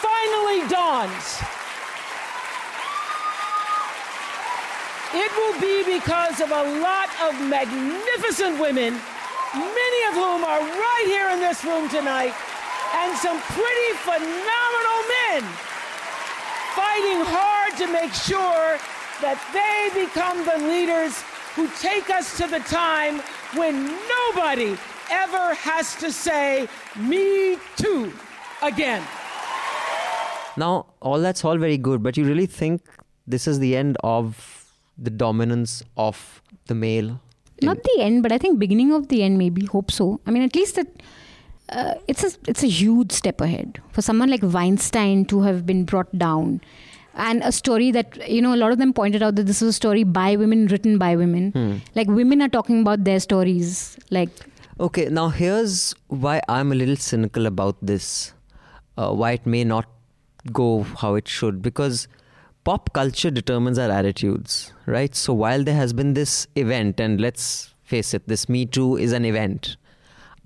finally 0.02 0.60
dawns, 0.68 1.38
it 5.16 5.32
will 5.36 5.56
be 5.60 5.96
because 5.96 6.40
of 6.40 6.50
a 6.50 6.64
lot 6.80 7.08
of 7.24 7.32
magnificent 7.48 8.60
women, 8.60 8.92
many 9.54 10.00
of 10.08 10.14
whom 10.14 10.44
are 10.44 10.60
right 10.60 11.04
here 11.06 11.30
in 11.30 11.40
this 11.40 11.64
room 11.64 11.88
tonight, 11.88 12.34
and 12.94 13.16
some 13.18 13.38
pretty 13.56 13.92
phenomenal 14.04 15.00
men 15.16 15.42
fighting 16.76 17.20
hard 17.24 17.72
to 17.78 17.86
make 17.90 18.12
sure 18.12 18.78
that 19.24 19.38
they 19.56 20.04
become 20.04 20.44
the 20.44 20.58
leaders 20.68 21.22
who 21.54 21.66
take 21.80 22.10
us 22.10 22.36
to 22.36 22.46
the 22.46 22.60
time 22.60 23.20
when 23.54 23.86
nobody 24.16 24.76
ever 25.10 25.54
has 25.54 25.94
to 25.96 26.12
say, 26.12 26.68
Me 26.98 27.56
too, 27.76 28.12
again. 28.62 29.02
Now, 30.58 30.86
all 31.00 31.18
that's 31.20 31.44
all 31.44 31.56
very 31.58 31.78
good, 31.78 32.02
but 32.02 32.16
you 32.16 32.24
really 32.24 32.46
think 32.46 32.82
this 33.26 33.46
is 33.46 33.58
the 33.58 33.76
end 33.76 33.96
of 34.04 34.55
the 34.98 35.10
dominance 35.10 35.82
of 35.96 36.42
the 36.66 36.74
male? 36.74 37.20
Not 37.62 37.82
the 37.82 37.96
end, 38.00 38.22
but 38.22 38.32
I 38.32 38.38
think 38.38 38.58
beginning 38.58 38.92
of 38.92 39.08
the 39.08 39.22
end. 39.22 39.38
Maybe 39.38 39.64
hope 39.66 39.90
so. 39.90 40.20
I 40.26 40.30
mean, 40.30 40.42
at 40.42 40.54
least 40.54 40.76
that. 40.76 40.88
Uh, 41.68 41.94
it's 42.06 42.22
a 42.22 42.30
it's 42.46 42.62
a 42.62 42.68
huge 42.68 43.10
step 43.10 43.40
ahead 43.40 43.80
for 43.90 44.00
someone 44.00 44.30
like 44.30 44.40
Weinstein 44.40 45.24
to 45.24 45.40
have 45.42 45.66
been 45.66 45.84
brought 45.84 46.16
down, 46.16 46.60
and 47.14 47.42
a 47.42 47.50
story 47.50 47.90
that 47.90 48.28
you 48.30 48.40
know 48.40 48.54
a 48.54 48.60
lot 48.60 48.70
of 48.70 48.78
them 48.78 48.92
pointed 48.92 49.20
out 49.20 49.34
that 49.34 49.46
this 49.46 49.62
is 49.62 49.70
a 49.70 49.72
story 49.72 50.04
by 50.04 50.36
women, 50.36 50.68
written 50.68 50.96
by 50.96 51.16
women. 51.16 51.50
Hmm. 51.50 51.78
Like 51.96 52.06
women 52.06 52.40
are 52.40 52.48
talking 52.48 52.82
about 52.82 53.02
their 53.02 53.18
stories. 53.18 53.98
Like 54.10 54.30
Okay, 54.78 55.06
now 55.08 55.30
here's 55.30 55.94
why 56.08 56.42
I'm 56.50 56.70
a 56.70 56.74
little 56.74 56.96
cynical 56.96 57.46
about 57.46 57.76
this. 57.80 58.34
Uh, 58.98 59.10
why 59.12 59.32
it 59.32 59.46
may 59.46 59.64
not 59.64 59.86
go 60.52 60.82
how 60.82 61.14
it 61.14 61.26
should. 61.26 61.62
Because 61.62 62.08
pop 62.66 62.92
culture 62.92 63.30
determines 63.30 63.78
our 63.78 63.90
attitudes, 63.90 64.72
right? 64.86 65.14
So 65.14 65.32
while 65.32 65.62
there 65.62 65.76
has 65.76 65.92
been 65.92 66.14
this 66.14 66.48
event, 66.56 66.98
and 66.98 67.20
let's 67.20 67.72
face 67.84 68.12
it, 68.12 68.26
this 68.26 68.48
Me 68.48 68.66
Too 68.66 68.96
is 68.96 69.12
an 69.12 69.24
event. 69.24 69.76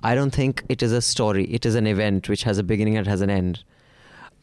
I 0.02 0.14
don't 0.14 0.30
think 0.30 0.62
it 0.68 0.82
is 0.82 0.92
a 0.92 1.00
story. 1.00 1.44
It 1.46 1.64
is 1.64 1.74
an 1.74 1.86
event 1.86 2.28
which 2.28 2.42
has 2.42 2.58
a 2.58 2.62
beginning 2.62 2.98
and 2.98 3.06
has 3.06 3.22
an 3.22 3.30
end. 3.30 3.64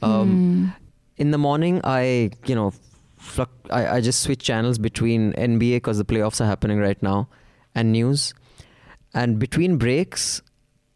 Um, 0.01 0.73
In 1.17 1.29
the 1.29 1.37
morning, 1.37 1.79
I, 1.83 2.31
you 2.47 2.55
know, 2.55 2.73
fluc- 3.21 3.69
I, 3.69 3.97
I 3.97 4.01
just 4.01 4.21
switch 4.21 4.43
channels 4.43 4.79
between 4.79 5.33
NBA 5.33 5.75
because 5.77 5.99
the 5.99 6.05
playoffs 6.05 6.41
are 6.41 6.45
happening 6.45 6.79
right 6.79 7.01
now 7.03 7.27
and 7.75 7.91
news. 7.91 8.33
And 9.13 9.37
between 9.37 9.77
breaks, 9.77 10.41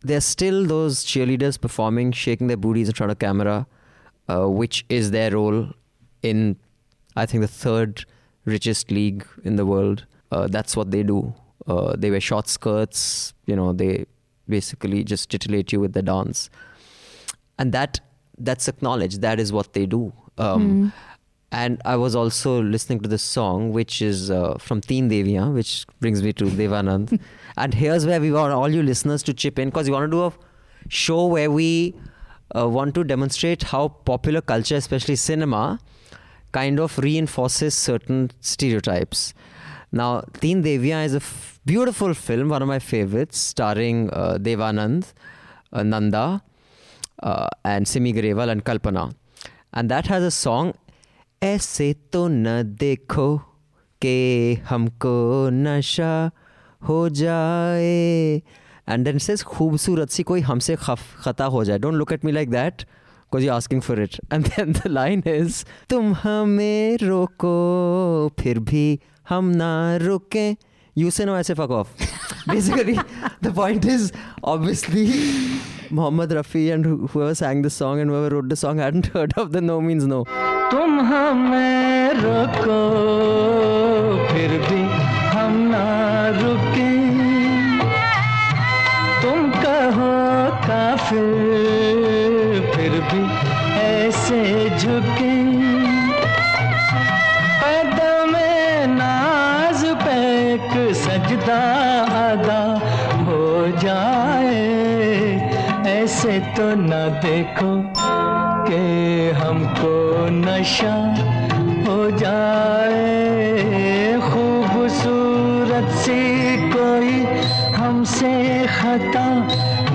there's 0.02 0.26
still 0.26 0.66
those 0.66 1.06
cheerleaders 1.06 1.62
performing, 1.62 2.12
shaking 2.12 2.48
their 2.48 2.58
booties 2.58 2.88
in 2.90 2.96
front 2.96 3.12
of 3.12 3.20
camera, 3.20 3.68
uh, 4.28 4.48
which 4.48 4.84
is 4.90 5.12
their 5.12 5.32
role 5.32 5.70
in 6.24 6.58
I 7.16 7.26
think, 7.26 7.42
the 7.42 7.48
third 7.48 8.06
richest 8.46 8.92
league 8.92 9.26
in 9.44 9.56
the 9.56 9.66
world. 9.66 10.06
Uh, 10.32 10.48
that's 10.48 10.76
what 10.78 10.92
they 10.92 11.04
do. 11.04 11.34
Uh, 11.68 11.96
they 11.98 12.10
wear 12.10 12.22
short 12.22 12.48
skirts. 12.48 13.34
You 13.46 13.56
know, 13.56 13.74
they 13.74 14.06
basically 14.48 15.04
just 15.04 15.30
titillate 15.30 15.72
you 15.72 15.80
with 15.80 15.94
the 15.94 16.02
dance, 16.02 16.50
and 17.60 17.72
that 17.74 18.00
that's 18.38 18.68
acknowledged. 18.68 19.22
That 19.22 19.40
is 19.40 19.52
what 19.54 19.74
they 19.74 19.86
do. 19.86 20.14
Um, 20.38 20.94
And 21.54 21.82
I 21.84 21.98
was 21.98 22.16
also 22.16 22.62
listening 22.64 23.02
to 23.02 23.10
this 23.10 23.22
song, 23.22 23.74
which 23.74 24.02
is 24.02 24.32
uh, 24.32 24.58
from 24.58 24.80
Teen 24.80 25.10
Deviyan, 25.10 25.54
which 25.54 25.86
brings 26.00 26.24
me 26.24 26.32
to 26.34 26.46
Devanand. 26.46 27.20
and 27.58 27.74
here's 27.74 28.06
where 28.06 28.22
we 28.22 28.32
want 28.32 28.54
all 28.54 28.70
you 28.70 28.82
listeners 28.82 29.22
to 29.24 29.34
chip 29.34 29.60
in 29.60 29.68
because 29.70 29.88
we 29.90 29.92
want 29.92 30.10
to 30.10 30.16
do 30.18 30.24
a 30.28 30.34
show 30.88 31.26
where 31.26 31.52
we 31.52 31.94
uh, 32.56 32.70
want 32.70 32.96
to 32.96 33.04
demonstrate 33.04 33.64
how 33.64 33.90
popular 33.90 34.40
culture, 34.40 34.78
especially 34.78 35.18
cinema, 35.18 35.78
kind 36.52 36.80
of 36.80 36.98
reinforces 36.98 37.74
certain 37.74 38.32
stereotypes. 38.40 39.34
Now, 39.92 40.24
Teen 40.40 40.64
Deviyan 40.64 41.06
is 41.06 41.14
a 41.14 41.18
f- 41.18 41.60
beautiful 41.66 42.14
film, 42.14 42.50
one 42.50 42.62
of 42.62 42.68
my 42.68 42.80
favorites, 42.80 43.38
starring 43.38 44.10
uh, 44.12 44.38
Devanand, 44.40 45.14
uh, 45.74 45.84
Nanda, 45.84 46.42
uh, 47.22 47.48
and 47.66 47.88
Simi 47.88 48.14
Grewal 48.14 48.50
and 48.50 48.64
Kalpana. 48.64 49.14
And 49.74 49.90
that 49.90 50.08
has 50.08 50.24
a 50.24 50.32
song, 50.32 50.74
ऐसे 51.44 51.94
तो 52.14 52.28
न 52.28 52.64
देखो 52.80 53.38
कि 54.02 54.62
हमको 54.70 55.50
नशा 55.50 56.32
हो 56.88 57.10
जाए 57.10 58.42
and 58.88 59.06
then 59.06 59.16
it 59.16 59.22
says 59.22 59.44
सी 60.12 60.24
कोई 60.24 60.42
हमसे 60.42 60.76
खफ 60.76 61.00
खता 61.24 61.46
हो 61.46 61.64
जाए 61.66 61.80
don't 61.80 61.98
look 61.98 62.12
at 62.12 62.24
me 62.24 62.32
like 62.32 62.52
that 62.52 62.86
because 63.31 63.45
you're 63.45 63.55
asking 63.55 63.81
for 63.89 63.99
it 64.07 64.19
and 64.31 64.47
then 64.57 64.73
the 64.83 64.89
line 64.99 65.23
is 65.35 65.65
तुम 65.91 66.13
हमें 66.23 66.97
रोको 67.03 67.55
फिर 68.41 68.59
भी 68.71 68.87
हम 69.29 69.51
ना 69.63 69.73
रुके 70.07 70.47
you 70.97 71.11
say 71.15 71.25
no 71.29 71.33
I 71.39 71.43
say 71.47 71.55
fuck 71.57 71.73
off 71.79 71.89
basically 72.51 72.95
the 73.47 73.51
point 73.57 73.85
is 73.95 74.05
obviously 74.53 75.03
Muhammad 75.99 76.31
Rafi 76.37 76.63
and 76.77 76.87
who- 76.91 77.09
whoever 77.15 77.35
sang 77.41 77.61
this 77.67 77.75
song 77.83 78.01
and 78.05 78.11
whoever 78.15 78.31
wrote 78.37 78.49
the 78.55 78.57
song 78.63 78.79
hadn't 78.85 79.11
heard 79.17 79.35
of 79.43 79.53
the 79.57 79.61
no 79.71 79.81
means 79.89 80.07
no 80.15 80.23
तुम 80.71 80.97
हमें 81.11 82.15
रोको 82.23 82.79
फिर 84.31 84.57
भी 84.69 84.81
हम 85.35 85.59
ना 85.75 85.85
रुके 86.39 86.89
तुम 89.23 89.51
कहो 89.67 90.11
काफिर 90.67 92.30
फिर 92.92 93.02
भी 93.02 93.24
ऐसे 93.80 94.70
झुके। 94.78 95.32
नाज 98.88 99.84
सजदा 100.94 101.60
अदा 102.32 102.64
हो 103.24 103.44
जाए। 103.78 104.56
ऐसे 105.88 106.40
तो 106.40 106.68
न 106.76 106.90
देखो 107.26 107.72
कि 108.68 108.82
हमको 109.40 109.94
नशा 110.30 110.96
हो 111.88 112.00
जाए। 112.12 113.22
खूबसूरत 114.30 115.92
सी 115.92 116.22
कोई 116.72 117.14
हमसे 117.74 118.34
खता 118.68 119.28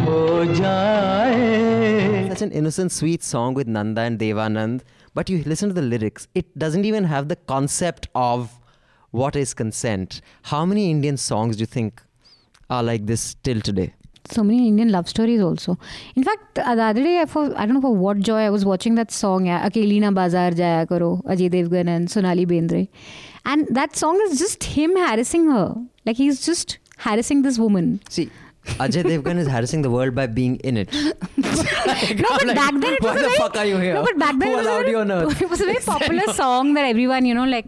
हो 0.05 0.45
जाए। 0.55 1.06
An 2.47 2.53
innocent, 2.53 2.93
sweet 2.93 3.23
song 3.23 3.55
with 3.55 3.67
Nanda 3.67 4.03
and 4.03 4.19
Devanand, 4.19 4.83
but 5.15 5.29
you 5.29 5.43
listen 5.45 5.69
to 5.69 5.75
the 5.75 5.83
lyrics, 5.83 6.29
it 6.35 6.57
doesn't 6.59 6.85
even 6.85 7.05
have 7.05 7.29
the 7.29 7.37
concept 7.37 8.09
of 8.15 8.59
what 9.11 9.37
is 9.37 9.55
consent. 9.55 10.21
How 10.43 10.65
many 10.65 10.91
Indian 10.91 11.17
songs 11.17 11.57
do 11.57 11.61
you 11.61 11.67
think 11.67 12.03
are 12.71 12.83
like 12.83 13.07
this 13.07 13.35
till 13.43 13.61
today? 13.61 13.95
so 14.29 14.43
many 14.43 14.67
Indian 14.67 14.89
love 14.91 15.09
stories 15.09 15.41
also. 15.41 15.79
In 16.17 16.25
fact, 16.25 16.57
the 16.57 16.69
other 16.69 17.01
day, 17.01 17.21
I, 17.21 17.27
for, 17.27 17.45
I 17.57 17.65
don't 17.65 17.75
know 17.75 17.81
for 17.81 17.95
what 17.95 18.19
joy, 18.19 18.39
I 18.39 18.51
was 18.51 18.65
watching 18.65 18.97
that 18.97 19.13
song, 19.13 19.47
yeah, 19.47 19.69
Akeli 19.69 20.01
Na 20.01 20.11
Bazaar 20.11 20.51
Jaya 20.51 20.85
Karo, 20.85 21.23
Ajay 21.27 21.49
Devgan 21.49 21.89
and 21.89 22.11
Sonali 22.11 22.45
Bendre. 22.45 22.89
And 23.45 23.69
that 23.71 23.95
song 23.95 24.21
is 24.25 24.41
just 24.41 24.65
him 24.65 24.97
harassing 24.97 25.49
her. 25.49 25.77
Like 26.05 26.17
he's 26.17 26.45
just 26.45 26.79
harassing 26.99 27.43
this 27.43 27.57
woman. 27.57 28.01
See, 28.09 28.29
Ajay 28.85 29.03
Devgan 29.05 29.39
is 29.39 29.49
harassing 29.49 29.83
the 29.83 29.91
world 29.91 30.15
by 30.15 30.27
being 30.27 30.57
in 30.57 30.77
it. 30.77 30.95
No, 31.37 32.29
but 32.39 32.55
back 32.55 32.73
then 32.73 32.95
it 32.95 33.03
why 33.03 33.13
was 33.13 33.23
the 33.23 33.29
very, 33.29 33.37
fuck 33.39 33.57
are 33.57 33.65
you 33.65 33.77
here? 33.79 33.95
No, 33.95 34.03
but 34.03 34.19
back 34.19 34.39
then 34.39 34.49
Who 34.49 34.61
allowed 34.61 34.89
you 34.89 34.99
on 34.99 35.11
earth? 35.11 35.41
it 35.41 35.49
was 35.49 35.61
a 35.61 35.65
very 35.65 35.79
popular 35.85 36.33
song 36.41 36.75
that 36.75 36.85
everyone, 36.85 37.25
you 37.25 37.35
know, 37.35 37.45
like 37.45 37.67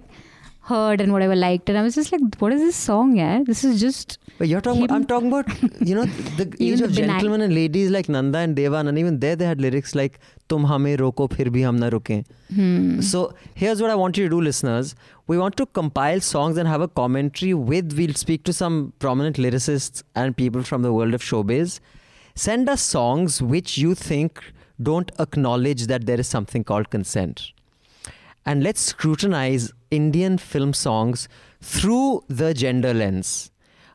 heard 0.63 1.01
and 1.01 1.13
whatever 1.13 1.35
liked. 1.37 1.69
And 1.69 1.79
I 1.79 1.83
was 1.83 1.95
just 1.95 2.13
like, 2.13 2.21
what 2.39 2.53
is 2.53 2.61
this 2.61 2.77
song, 2.77 3.17
yeah? 3.17 3.43
This 3.45 3.65
is 3.65 3.81
just. 3.81 4.19
But 4.39 4.49
you're 4.49 4.61
talking. 4.61 4.83
Him- 4.83 4.93
I'm 4.93 5.05
talking 5.05 5.29
about 5.29 5.49
you 5.81 5.95
know 5.95 6.05
the 6.41 6.47
age 6.61 6.81
of 6.81 6.93
gentlemen 6.93 7.41
and 7.41 7.55
ladies 7.55 7.91
like 7.91 8.09
Nanda 8.09 8.39
and 8.39 8.57
Devan, 8.57 8.89
and 8.89 8.99
even 8.99 9.19
there 9.19 9.37
they 9.37 9.45
had 9.45 9.61
lyrics 9.61 9.95
like 9.95 10.19
"Tum 10.49 10.65
hame 10.73 10.91
roko, 11.03 11.29
phir 11.35 11.47
bhi 11.57 11.65
hum 11.65 11.79
na 11.85 11.91
ruke." 11.97 12.25
Hmm. 12.55 13.01
So 13.01 13.23
here's 13.55 13.83
what 13.83 13.91
I 13.91 13.97
want 14.03 14.17
you 14.17 14.25
to 14.29 14.31
do, 14.37 14.41
listeners. 14.41 14.95
We 15.27 15.39
want 15.39 15.57
to 15.63 15.67
compile 15.81 16.21
songs 16.21 16.57
and 16.57 16.69
have 16.69 16.81
a 16.81 16.89
commentary 17.03 17.53
with. 17.55 17.99
We'll 18.03 18.15
speak 18.15 18.45
to 18.45 18.53
some 18.53 18.79
prominent 19.07 19.37
lyricists 19.47 20.03
and 20.15 20.37
people 20.37 20.63
from 20.63 20.83
the 20.83 20.93
world 20.93 21.15
of 21.15 21.23
showbiz. 21.33 21.81
Send 22.35 22.69
us 22.69 22.81
songs 22.81 23.43
which 23.43 23.77
you 23.79 23.95
think 23.95 24.43
don't 24.91 25.11
acknowledge 25.19 25.89
that 25.89 26.07
there 26.07 26.21
is 26.21 26.29
something 26.29 26.63
called 26.63 26.89
consent 26.91 27.53
and 28.49 28.63
let's 28.63 28.81
scrutinize 28.81 29.73
Indian 29.91 30.39
film 30.39 30.73
songs 30.73 31.29
through 31.61 32.25
the 32.29 32.55
gender 32.55 32.95
lens. 32.95 33.51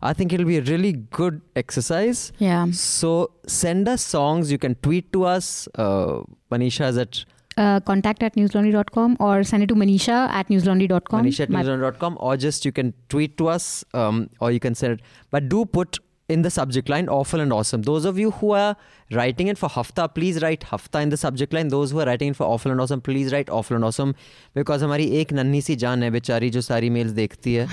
I 0.09 0.13
think 0.13 0.33
it'll 0.33 0.45
be 0.45 0.57
a 0.57 0.61
really 0.69 0.91
good 1.19 1.41
exercise. 1.55 2.31
Yeah. 2.37 2.65
So 2.71 3.11
send 3.47 3.87
us 3.87 4.01
songs. 4.15 4.51
You 4.51 4.57
can 4.57 4.75
tweet 4.87 5.11
to 5.13 5.23
us. 5.35 5.67
Uh, 5.75 6.23
Manisha 6.51 6.89
is 6.95 6.99
at 7.05 7.23
Uh, 7.63 7.79
contact 7.87 8.23
at 8.25 8.35
newslaundry.com 8.37 9.11
or 9.25 9.33
send 9.47 9.63
it 9.65 9.67
to 9.71 9.75
manisha 9.79 10.15
at 10.37 10.47
newslaundry.com. 10.53 11.19
Manisha 11.25 11.41
at 11.45 11.51
newslaundry.com 11.55 12.15
or 12.29 12.31
just 12.45 12.65
you 12.67 12.71
can 12.79 12.87
tweet 13.13 13.35
to 13.41 13.49
us 13.55 13.67
um, 14.03 14.17
or 14.39 14.49
you 14.55 14.61
can 14.63 14.77
send 14.79 14.93
it. 14.95 15.03
But 15.35 15.49
do 15.51 15.59
put 15.77 15.99
in 16.32 16.42
the 16.42 16.50
subject 16.50 16.90
line 16.90 17.08
awful 17.08 17.40
and 17.40 17.52
awesome. 17.54 17.82
Those 17.82 18.04
of 18.04 18.18
you 18.18 18.30
who 18.32 18.50
are 18.50 18.76
writing 19.12 19.48
it 19.48 19.56
for 19.56 19.68
Hafta, 19.70 20.08
please 20.14 20.42
write 20.42 20.60
Hafta 20.70 21.00
in 21.00 21.08
the 21.08 21.16
subject 21.16 21.54
line. 21.54 21.68
Those 21.68 21.90
who 21.90 22.00
are 22.00 22.04
writing 22.06 22.28
it 22.32 22.36
for 22.36 22.44
awful 22.44 22.70
and 22.70 22.80
awesome, 22.82 23.00
please 23.00 23.32
write 23.32 23.48
awful 23.48 23.76
and 23.76 23.84
awesome 23.84 24.14
because 24.54 24.82
हमारी 24.82 25.06
एक 25.20 25.32
नन्ही 25.32 25.60
सी 25.62 25.76
जान 25.84 26.02
है 26.02 26.10
बेचारी 26.10 26.50
जो 26.56 26.60
सारी 26.60 26.90
mails 26.98 27.12
देखती 27.20 27.54
है 27.54 27.66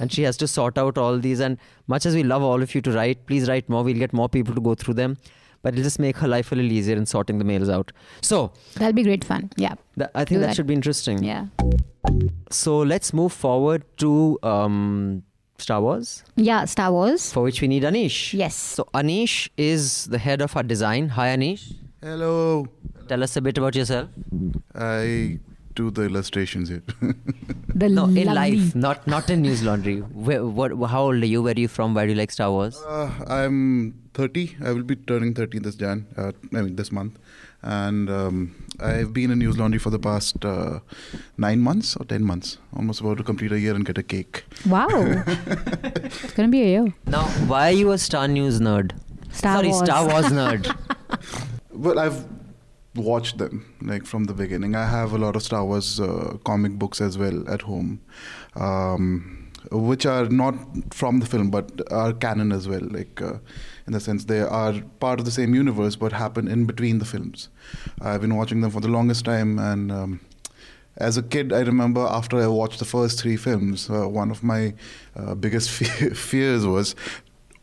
and 0.00 0.12
she 0.12 0.26
has 0.28 0.36
to 0.42 0.46
sort 0.56 0.76
out 0.84 0.98
all 0.98 1.18
these 1.28 1.40
and 1.48 1.56
much 1.94 2.04
as 2.04 2.14
we 2.14 2.22
love 2.34 2.42
all 2.42 2.62
of 2.68 2.74
you 2.74 2.82
to 2.82 2.92
write, 2.98 3.24
please 3.26 3.48
write 3.48 3.70
more. 3.70 3.82
We'll 3.82 4.02
get 4.06 4.12
more 4.12 4.28
people 4.28 4.54
to 4.54 4.60
go 4.60 4.74
through 4.74 4.94
them. 5.00 5.16
But 5.64 5.74
it'll 5.74 5.84
just 5.84 6.00
make 6.00 6.16
her 6.18 6.28
life 6.28 6.50
a 6.52 6.56
little 6.56 6.72
easier 6.76 6.96
in 6.96 7.06
sorting 7.06 7.38
the 7.38 7.44
mails 7.44 7.68
out. 7.70 7.92
So 8.20 8.52
That'll 8.74 8.92
be 8.92 9.04
great 9.04 9.24
fun. 9.24 9.48
Yeah. 9.56 9.74
that, 9.96 10.10
I 10.14 10.24
think 10.24 10.36
Do 10.36 10.40
that, 10.40 10.46
that. 10.48 10.56
should 10.56 10.66
be 10.66 10.74
interesting. 10.74 11.22
Yeah. 11.22 11.46
So 12.50 12.78
let's 12.78 13.12
move 13.14 13.32
forward 13.32 13.84
to 13.98 14.38
um, 14.42 15.22
Star 15.59 15.81
Wars, 15.81 16.23
Yeah. 16.35 16.65
Star 16.65 16.91
Wars. 16.91 17.31
for 17.33 17.41
which 17.43 17.61
we 17.61 17.67
need 17.67 17.83
Anish. 17.83 18.33
Yes. 18.33 18.55
So 18.55 18.87
Anish 18.93 19.49
is 19.57 20.05
the 20.05 20.19
head 20.19 20.41
of 20.41 20.55
our 20.55 20.63
design. 20.63 21.09
Hi 21.09 21.27
Anish. 21.35 21.73
Hello. 22.01 22.67
Tell 23.07 23.23
us 23.23 23.35
a 23.37 23.41
bit 23.41 23.57
about 23.57 23.75
yourself. 23.75 24.09
I 24.75 25.39
do 25.73 25.89
the 25.89 26.03
illustrations 26.03 26.69
here. 26.69 26.83
The 27.81 27.89
No, 27.89 28.05
in 28.05 28.27
life, 28.33 28.75
not 28.75 29.05
not 29.07 29.29
in 29.31 29.41
News 29.43 29.61
Laundry. 29.63 29.97
Where, 30.27 30.43
what? 30.45 30.71
How 30.91 31.01
old 31.09 31.21
are 31.23 31.31
you? 31.31 31.41
Where 31.47 31.53
are 31.55 31.59
you 31.59 31.67
from? 31.67 31.93
Why 31.93 32.05
do 32.05 32.11
you 32.13 32.17
like 32.19 32.31
Star 32.31 32.51
Wars? 32.51 32.77
uh, 32.87 33.09
I'm 33.27 33.93
30. 34.15 34.45
I 34.63 34.71
will 34.77 34.83
be 34.83 34.95
turning 34.95 35.33
30 35.35 35.59
this 35.67 35.75
Jan. 35.75 36.05
Uh, 36.17 36.31
I 36.53 36.61
mean 36.61 36.75
this 36.75 36.91
month, 36.91 37.19
and 37.61 38.09
um, 38.09 38.55
I've 38.79 39.13
been 39.13 39.31
in 39.31 39.39
News 39.39 39.57
Laundry 39.57 39.79
for 39.79 39.89
the 39.89 39.99
past 39.99 40.45
uh, 40.45 40.79
nine 41.37 41.61
months 41.61 41.95
or 41.95 42.05
ten 42.05 42.23
months. 42.23 42.57
Almost 42.75 43.01
about 43.01 43.17
to 43.17 43.23
complete 43.23 43.51
a 43.51 43.59
year 43.59 43.73
and 43.73 43.85
get 43.85 43.97
a 43.97 44.03
cake. 44.03 44.43
Wow. 44.67 44.87
it's 44.89 46.33
going 46.33 46.47
to 46.47 46.51
be 46.51 46.61
a 46.61 46.67
year. 46.67 46.93
Now, 47.05 47.23
why 47.47 47.69
are 47.69 47.71
you 47.75 47.91
a 47.91 47.97
Star 47.97 48.27
News 48.27 48.59
nerd? 48.59 48.91
Star 49.31 49.57
Sorry, 49.57 49.69
Wars. 49.69 49.85
Star 49.85 50.07
Wars 50.07 50.25
nerd. 50.27 50.75
Well, 51.77 51.99
I've 51.99 52.25
watched 52.95 53.37
them 53.37 53.75
like 53.81 54.03
from 54.07 54.23
the 54.23 54.33
beginning. 54.33 54.75
I 54.75 54.87
have 54.87 55.13
a 55.13 55.17
lot 55.19 55.35
of 55.35 55.43
Star 55.43 55.63
Wars 55.63 55.99
uh, 55.99 56.37
comic 56.43 56.71
books 56.73 56.99
as 57.01 57.19
well 57.19 57.47
at 57.47 57.61
home, 57.61 58.01
um, 58.55 59.46
which 59.71 60.05
are 60.05 60.25
not 60.25 60.55
from 60.93 61.19
the 61.19 61.25
film 61.25 61.49
but 61.49 61.81
are 61.91 62.13
canon 62.13 62.51
as 62.51 62.67
well. 62.67 62.81
Like 62.81 63.21
uh, 63.21 63.37
in 63.85 63.93
the 63.93 63.99
sense 63.99 64.25
they 64.25 64.41
are 64.41 64.73
part 64.99 65.19
of 65.19 65.25
the 65.25 65.31
same 65.31 65.53
universe 65.55 65.95
but 65.95 66.11
happen 66.11 66.47
in 66.47 66.65
between 66.65 66.99
the 66.99 67.05
films. 67.05 67.49
I've 68.01 68.21
been 68.21 68.35
watching 68.35 68.61
them 68.61 68.71
for 68.71 68.81
the 68.81 68.89
longest 68.89 69.25
time 69.25 69.59
and. 69.59 69.91
Um, 69.91 70.19
as 70.99 71.15
a 71.15 71.21
kid, 71.21 71.53
I 71.53 71.59
remember 71.59 72.01
after 72.01 72.41
I 72.41 72.47
watched 72.47 72.79
the 72.79 72.85
first 72.85 73.21
three 73.21 73.37
films, 73.37 73.87
uh, 73.87 74.09
one 74.09 74.31
of 74.31 74.41
my 74.41 74.73
uh, 75.15 75.35
biggest 75.35 75.69
fe- 75.77 76.09
fears 76.09 76.65
was 76.65 76.95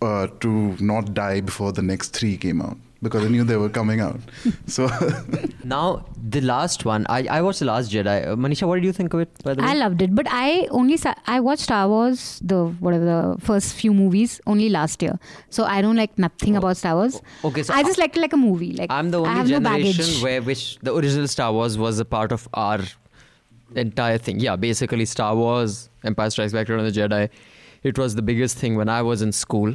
uh, 0.01 0.29
to 0.39 0.77
not 0.79 1.15
die 1.15 1.41
before 1.41 1.73
the 1.73 1.83
next 1.83 2.11
three 2.11 2.37
came 2.37 2.63
out 2.63 2.79
because 3.05 3.25
I 3.25 3.29
knew 3.29 3.45
they 3.45 3.57
were 3.57 3.69
coming 3.69 4.01
out. 4.01 4.19
So 4.67 4.89
Now 5.73 6.05
the 6.37 6.41
last 6.41 6.85
one, 6.85 7.07
I, 7.09 7.21
I 7.37 7.41
watched 7.43 7.61
the 7.61 7.67
Last 7.67 7.93
Jedi. 7.93 8.17
Uh, 8.27 8.35
Manisha, 8.45 8.67
what 8.69 8.77
did 8.77 8.85
you 8.85 8.93
think 8.93 9.15
of 9.15 9.21
it? 9.21 9.31
By 9.45 9.55
the 9.55 9.63
way, 9.63 9.69
I 9.69 9.75
loved 9.75 10.03
it, 10.07 10.15
but 10.15 10.27
I 10.31 10.67
only 10.81 10.97
sa- 10.97 11.15
I 11.27 11.39
watched 11.41 11.63
Star 11.69 11.89
Wars 11.89 12.41
the 12.53 12.65
whatever 12.89 13.05
the 13.13 13.21
first 13.51 13.75
few 13.75 13.95
movies 13.95 14.41
only 14.47 14.69
last 14.69 15.03
year, 15.03 15.19
so 15.51 15.65
I 15.77 15.81
don't 15.87 15.97
like 16.05 16.19
nothing 16.27 16.57
about 16.63 16.77
Star 16.83 16.95
Wars. 16.97 17.21
okay, 17.45 17.63
so 17.63 17.73
I 17.75 17.83
just 17.83 17.99
liked 17.99 18.17
it 18.17 18.21
like 18.21 18.33
a 18.33 18.43
movie. 18.49 18.73
Like 18.83 18.91
I'm 18.91 19.11
the 19.11 19.23
I 19.23 19.29
only 19.29 19.39
have 19.39 19.49
no 19.57 19.61
baggage. 19.71 20.23
where 20.23 20.43
which 20.43 20.79
the 20.83 20.95
original 20.95 21.29
Star 21.29 21.53
Wars 21.53 21.79
was 21.87 21.99
a 21.99 22.05
part 22.05 22.33
of 22.33 22.49
our 22.55 22.81
entire 23.75 24.19
thing. 24.19 24.41
Yeah, 24.41 24.57
basically 24.57 25.05
Star 25.05 25.35
Wars, 25.37 25.89
Empire 26.05 26.31
Strikes 26.31 26.53
Back, 26.53 26.69
Return 26.69 26.85
of 26.87 26.93
the 26.93 27.01
Jedi. 27.01 27.29
It 27.83 27.99
was 27.99 28.15
the 28.15 28.23
biggest 28.23 28.57
thing 28.57 28.77
when 28.77 28.89
I 28.89 29.03
was 29.03 29.21
in 29.23 29.33
school. 29.33 29.75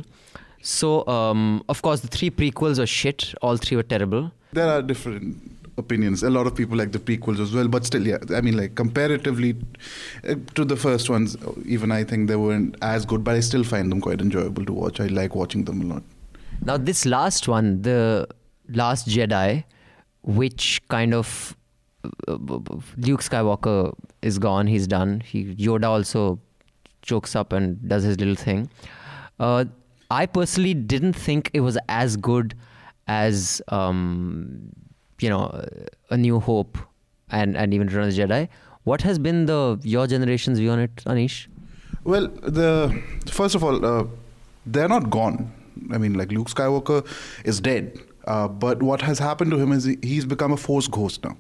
So, 0.62 1.08
um, 1.08 1.64
of 1.70 1.82
course, 1.82 2.02
the 2.02 2.08
three 2.08 2.30
prequels 2.30 2.80
were 2.80 2.86
shit. 2.88 3.34
All 3.42 3.58
three 3.58 3.78
were 3.78 3.84
terrible. 3.84 4.32
there 4.52 4.68
are 4.68 4.82
different 4.82 5.38
opinions. 5.78 6.22
A 6.24 6.30
lot 6.30 6.46
of 6.48 6.56
people 6.56 6.78
like 6.78 6.92
the 6.92 7.00
prequels 7.00 7.40
as 7.40 7.54
well, 7.54 7.68
but 7.68 7.86
still, 7.86 8.06
yeah. 8.06 8.18
I 8.36 8.42
mean, 8.42 8.58
like 8.58 8.76
comparatively 8.76 9.56
uh, 10.28 10.36
to 10.56 10.66
the 10.66 10.76
first 10.76 11.10
ones, 11.10 11.38
even 11.66 11.92
I 11.92 12.04
think 12.04 12.28
they 12.28 12.36
weren't 12.36 12.76
as 12.82 13.06
good, 13.06 13.24
but 13.24 13.36
I 13.36 13.40
still 13.40 13.64
find 13.64 13.92
them 13.92 14.02
quite 14.02 14.22
enjoyable 14.22 14.66
to 14.66 14.74
watch. 14.74 15.00
I 15.00 15.08
like 15.08 15.36
watching 15.36 15.64
them 15.66 15.82
a 15.82 15.94
lot. 15.94 16.04
Now, 16.66 16.78
this 16.78 17.06
last 17.06 17.48
one, 17.48 17.82
the 17.84 18.28
Last 18.70 19.08
Jedi, 19.08 19.64
which 20.24 20.82
kind 20.90 21.14
of 21.14 21.56
uh, 22.28 22.34
Luke 22.98 23.22
Skywalker 23.22 23.94
is 24.22 24.38
gone. 24.40 24.68
He's 24.68 24.88
done. 24.88 25.22
He 25.22 25.56
Yoda 25.56 25.86
also 25.86 26.40
chokes 27.02 27.36
up 27.36 27.54
and 27.54 27.88
does 27.88 28.04
his 28.04 28.20
little 28.20 28.36
thing. 28.36 28.70
Uh, 29.40 29.66
I 30.10 30.26
personally 30.26 30.74
didn't 30.74 31.14
think 31.14 31.52
it 31.54 31.60
was 31.62 31.78
as 31.88 32.18
good 32.18 32.56
as 33.08 33.62
um, 33.68 34.72
you 35.20 35.30
know 35.30 35.66
A 36.10 36.18
New 36.18 36.40
Hope 36.40 36.78
and 37.30 37.56
and 37.56 37.74
even 37.74 37.88
Return 37.88 38.08
of 38.08 38.16
the 38.16 38.22
Jedi. 38.22 38.48
What 38.84 39.02
has 39.02 39.20
been 39.20 39.46
the 39.46 39.80
your 39.84 40.08
generation's 40.08 40.60
view 40.60 40.72
on 40.72 40.80
it, 40.80 40.96
Anish? 41.06 41.48
Well, 42.04 42.28
the 42.28 43.02
first 43.30 43.56
of 43.56 43.64
all, 43.64 43.86
uh, 43.86 44.06
they're 44.66 44.88
not 44.88 45.10
gone. 45.10 45.52
I 45.92 45.98
mean, 45.98 46.14
like 46.14 46.32
Luke 46.32 46.50
Skywalker 46.50 47.06
is 47.46 47.60
dead, 47.60 48.00
uh, 48.26 48.48
but 48.48 48.82
what 48.82 49.02
has 49.02 49.20
happened 49.20 49.52
to 49.52 49.58
him 49.58 49.72
is 49.72 49.84
he, 49.86 49.98
he's 50.02 50.26
become 50.26 50.52
a 50.52 50.58
Force 50.58 50.88
ghost 50.88 51.24
now. 51.24 51.38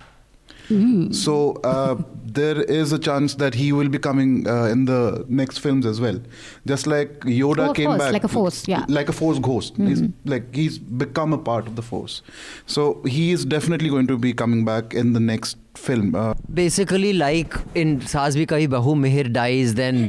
So 1.12 1.52
uh, 1.62 1.96
there 2.25 2.62
is 2.62 2.92
a 2.92 2.99
chance 2.99 3.34
that 3.34 3.54
he 3.54 3.73
will 3.73 3.88
be 3.88 3.99
coming 3.99 4.46
uh, 4.49 4.64
in 4.64 4.84
the 4.87 5.25
next 5.28 5.58
films 5.58 5.84
as 5.87 6.00
well. 6.00 6.20
Just 6.66 6.87
like 6.87 7.20
Yoda 7.20 7.66
Oh, 7.66 7.70
of 7.70 7.76
came 7.76 7.87
course, 7.87 7.99
back, 7.99 8.12
like 8.12 8.25
a 8.25 8.28
Force, 8.28 8.66
yeah. 8.66 8.84
like 8.88 9.08
a 9.08 9.12
Force 9.12 9.38
ghost. 9.38 9.76
He's 9.76 10.02
like 10.25 10.54
he's 10.54 10.78
become 10.78 11.32
a 11.34 11.38
part 11.38 11.66
of 11.66 11.76
the 11.76 11.82
Force. 11.82 12.23
So 12.66 13.02
he 13.06 13.30
is 13.32 13.44
definitely 13.44 13.90
going 13.90 14.06
to 14.06 14.16
be 14.16 14.32
coming 14.32 14.64
back 14.64 14.94
in 14.94 15.12
the 15.12 15.20
next 15.20 15.58
film. 15.75 16.14
Uh, 16.14 16.34
basically 16.62 17.12
like 17.12 17.58
in 17.75 18.00
सास 18.14 18.37
भी 18.37 18.46
कभी 18.54 18.66
बहू 18.76 18.94
Mihir 19.02 19.28
dies 19.34 19.75
then 19.80 20.08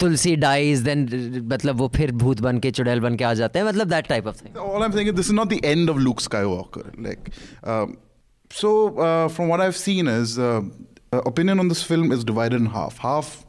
तुलसी 0.00 0.36
dies 0.42 0.82
then 0.88 1.06
मतलब 1.52 1.76
वो 1.76 1.88
फिर 1.96 2.12
भूत 2.24 2.40
बन 2.48 2.58
के 2.66 2.70
चुड़ैल 2.80 3.00
बन 3.00 3.16
के 3.16 3.24
आ 3.24 3.32
जाते 3.40 3.58
हैं 3.58 3.66
मतलब 3.66 3.90
that 3.90 4.08
type 4.12 4.26
of 4.32 4.36
thing 4.42 4.56
all 4.66 4.82
I'm 4.82 4.92
saying 4.98 5.08
is 5.12 5.14
this 5.22 5.32
is 5.32 5.38
not 5.40 5.48
the 5.54 5.60
end 5.72 5.88
of 5.94 5.96
Luke 6.08 6.20
Skywalker. 6.28 6.84
Like, 7.08 7.30
um, 7.64 7.96
so 8.61 8.69
uh, 8.97 9.27
from 9.35 9.47
what 9.49 9.59
I've 9.65 9.77
seen 9.77 10.07
is 10.07 10.37
uh, 10.37 10.61
uh, 11.11 11.21
opinion 11.31 11.59
on 11.59 11.67
this 11.67 11.83
film 11.91 12.11
is 12.11 12.23
divided 12.23 12.61
in 12.61 12.67
half. 12.67 12.97
Half 13.09 13.45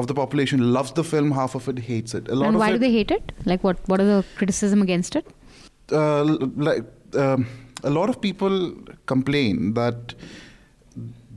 of 0.00 0.06
the 0.06 0.14
population 0.14 0.72
loves 0.72 0.92
the 0.92 1.04
film, 1.04 1.30
half 1.40 1.54
of 1.54 1.68
it 1.68 1.78
hates 1.90 2.14
it. 2.14 2.28
A 2.28 2.34
lot 2.34 2.48
and 2.48 2.58
why 2.58 2.70
it, 2.70 2.72
do 2.74 2.78
they 2.78 2.92
hate 2.92 3.10
it? 3.10 3.32
Like 3.46 3.64
what? 3.64 3.76
What 3.88 4.00
are 4.00 4.08
the 4.14 4.24
criticism 4.36 4.82
against 4.82 5.16
it? 5.16 5.26
uh, 5.92 6.24
like 6.24 6.84
um, 7.14 7.46
a 7.82 7.90
lot 7.90 8.08
of 8.08 8.20
people 8.20 8.74
complain 9.06 9.74
that 9.74 10.14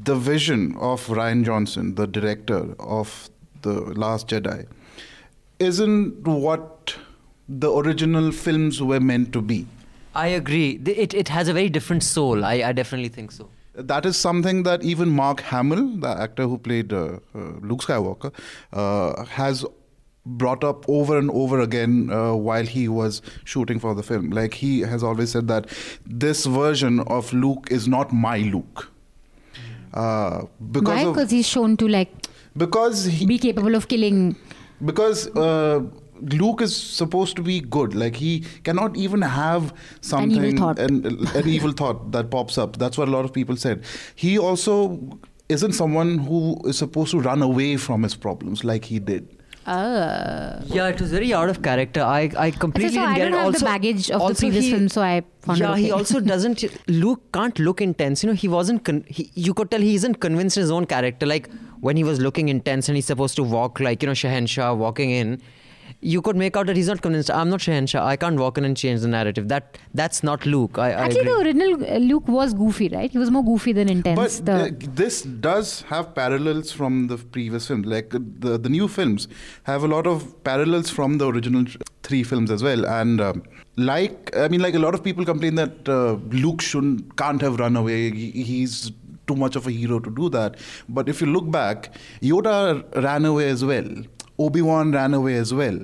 the 0.04 0.16
vision 0.16 0.76
of 0.80 1.06
Rian 1.08 1.44
Johnson, 1.46 1.96
the 1.96 2.08
director 2.08 2.76
of 2.80 3.30
the 3.62 3.74
Last 3.74 4.28
Jedi, 4.28 4.68
isn't 5.60 6.28
what 6.28 6.96
the 7.48 7.72
original 7.72 8.32
films 8.32 8.82
were 8.82 9.00
meant 9.00 9.32
to 9.34 9.42
be. 9.42 9.68
I 10.14 10.28
agree 10.28 10.80
it, 10.86 11.14
it 11.14 11.30
has 11.30 11.48
a 11.48 11.54
very 11.54 11.70
different 11.70 12.04
soul 12.04 12.46
I, 12.46 12.54
I 12.70 12.72
definitely 12.72 13.10
think 13.10 13.32
so 13.32 13.50
That 13.74 14.06
is 14.06 14.18
something 14.18 14.64
that 14.64 14.84
even 14.84 15.10
Mark 15.10 15.42
Hamill, 15.42 15.98
the 15.98 16.10
actor 16.10 16.44
who 16.44 16.58
played 16.58 16.92
uh, 16.92 17.20
uh, 17.34 17.40
Luke 17.62 17.82
Skywalker, 17.82 18.34
uh, 18.74 19.24
has 19.26 19.66
brought 20.26 20.64
up 20.64 20.88
over 20.88 21.18
and 21.18 21.32
over 21.32 21.60
again 21.62 22.10
uh, 22.12 22.34
while 22.34 22.66
he 22.66 22.88
was 22.88 23.22
shooting 23.44 23.80
for 23.80 23.96
the 23.96 24.04
film. 24.04 24.30
Like 24.30 24.54
he 24.54 24.82
has 24.82 25.04
always 25.04 25.32
said 25.32 25.48
that 25.48 25.70
this 26.06 26.46
version 26.46 27.00
of 27.02 27.32
Luke 27.34 27.68
is 27.72 27.88
not 27.88 28.14
my 28.14 28.40
Luke. 28.40 28.92
Uh, 29.94 30.44
because 30.72 31.04
Why? 31.06 31.06
Because 31.06 31.32
he's 31.32 31.48
shown 31.48 31.78
to 31.78 31.88
like 31.88 32.12
because 32.56 33.06
he, 33.06 33.26
be 33.26 33.38
capable 33.38 33.76
of 33.76 33.88
killing. 33.88 34.36
because 34.86 35.28
uh, 35.36 35.82
Luke 36.22 36.62
is 36.62 36.76
supposed 36.76 37.36
to 37.36 37.42
be 37.42 37.60
good. 37.60 37.94
Like 37.96 38.16
he 38.16 38.42
cannot 38.64 38.96
even 38.98 39.22
have 39.22 39.74
something 40.02 40.58
thought. 40.58 40.80
an, 40.80 41.06
an 41.36 41.48
evil 41.48 41.72
thought 41.72 42.12
that 42.12 42.30
pops 42.30 42.58
up. 42.58 42.78
That's 42.78 42.98
what 42.98 43.08
a 43.08 43.12
lot 43.12 43.26
of 43.26 43.34
people 43.34 43.56
said. 43.56 43.84
He 44.16 44.38
also 44.38 45.20
isn't 45.50 45.74
someone 45.74 46.18
who 46.20 46.58
is 46.66 46.78
supposed 46.78 47.12
to 47.12 47.20
run 47.20 47.42
away 47.42 47.78
from 47.78 48.04
his 48.04 48.16
problems 48.16 48.64
like 48.64 48.86
he 48.86 49.00
did. 49.00 49.38
Uh, 49.64 50.60
yeah 50.66 50.88
it 50.88 51.00
was 51.00 51.12
very 51.12 51.32
out 51.36 51.48
of 51.48 51.62
character 51.62 52.02
I, 52.02 52.32
I 52.36 52.50
completely 52.50 52.96
so 52.96 53.02
didn't 53.02 53.10
I 53.10 53.16
get 53.16 53.24
don't 53.26 53.34
it 53.34 53.38
have 53.38 53.46
also, 53.46 53.60
the 53.60 53.66
baggage 53.66 54.10
of 54.10 54.28
the 54.28 54.34
previous 54.34 54.66
he- 54.66 54.72
film, 54.72 54.90
so 54.90 55.04
I 55.04 55.22
found 55.42 55.60
yeah 55.60 55.74
it 55.76 55.78
he 55.82 55.92
also 55.92 56.20
doesn't 56.32 56.64
Luke 56.90 57.22
can't 57.32 57.60
look 57.60 57.80
intense 57.80 58.24
you 58.24 58.30
know 58.30 58.34
he 58.34 58.48
wasn't 58.48 58.84
con- 58.84 59.04
he, 59.08 59.30
you 59.36 59.54
could 59.54 59.70
tell 59.70 59.80
he 59.80 59.94
isn't 59.94 60.16
convinced 60.16 60.56
his 60.56 60.72
own 60.72 60.86
character 60.88 61.28
like 61.28 61.48
when 61.80 61.96
he 61.96 62.04
was 62.04 62.20
looking 62.20 62.50
intense 62.50 62.90
and 62.90 62.96
he's 62.96 63.06
supposed 63.06 63.36
to 63.36 63.44
walk 63.44 63.80
like 63.80 64.02
you 64.02 64.08
know 64.08 64.14
Shahenshah 64.14 64.76
walking 64.76 65.12
in 65.12 65.40
you 66.02 66.22
could 66.22 66.36
make 66.36 66.58
out 66.58 66.66
that 66.68 66.76
he's 66.76 66.88
not 66.88 67.02
convinced 67.02 67.30
I'm 67.30 67.50
not 67.50 67.60
Shahenshah 67.60 68.02
I 68.02 68.16
can't 68.16 68.38
walk 68.40 68.58
in 68.58 68.66
and 68.66 68.76
change 68.76 69.02
the 69.02 69.08
narrative 69.08 69.48
that 69.50 69.78
that's 69.94 70.24
not 70.24 70.46
Luke 70.46 70.78
I, 70.78 70.88
I 70.88 70.92
Actually, 71.06 71.22
agree. 71.22 71.32
the 71.32 71.40
original 71.40 71.96
uh, 71.96 71.98
Luke 72.00 72.28
was 72.28 72.54
goofy, 72.54 72.90
right? 72.90 73.12
He 73.12 73.18
was 73.18 73.30
more 73.30 73.44
goofy 73.44 73.74
than 73.74 73.90
intense. 73.90 74.40
But 74.40 74.46
the, 74.46 74.54
uh, 74.54 74.70
this 74.96 75.22
does 75.22 75.82
have 75.84 76.16
parallels 76.16 76.72
from 76.72 77.08
the 77.08 77.18
previous 77.18 77.68
films. 77.68 77.86
Like 77.86 78.10
the 78.10 78.58
the 78.58 78.70
new 78.70 78.88
films 78.88 79.28
have 79.64 79.84
a 79.84 79.88
lot 79.88 80.08
of 80.08 80.44
parallels 80.44 80.90
from 80.90 81.18
the 81.20 81.28
original 81.28 81.66
three 82.04 82.24
films 82.24 82.50
as 82.52 82.64
well. 82.64 82.86
And 82.86 83.22
um, 83.22 83.44
like 83.78 84.36
I 84.36 84.48
mean, 84.48 84.62
like 84.62 84.76
a 84.76 84.80
lot 84.80 84.94
of 84.94 85.04
people 85.04 85.26
complain 85.26 85.56
that 85.56 85.88
uh, 85.88 86.14
Luke 86.46 86.62
shouldn't 86.62 87.16
can't 87.18 87.42
have 87.42 87.60
run 87.60 87.76
away. 87.76 88.12
He, 88.12 88.44
he's 88.44 88.92
too 89.28 89.36
much 89.36 89.56
of 89.56 89.68
a 89.68 89.72
hero 89.72 90.00
to 90.00 90.10
do 90.10 90.30
that. 90.30 90.58
But 90.90 91.08
if 91.08 91.22
you 91.22 91.28
look 91.28 91.50
back, 91.52 91.94
Yoda 92.22 92.84
ran 93.04 93.26
away 93.26 93.50
as 93.50 93.64
well. 93.64 93.88
Obi 94.46 94.62
Wan 94.70 94.92
ran 94.98 95.14
away 95.20 95.36
as 95.46 95.54
well 95.62 95.80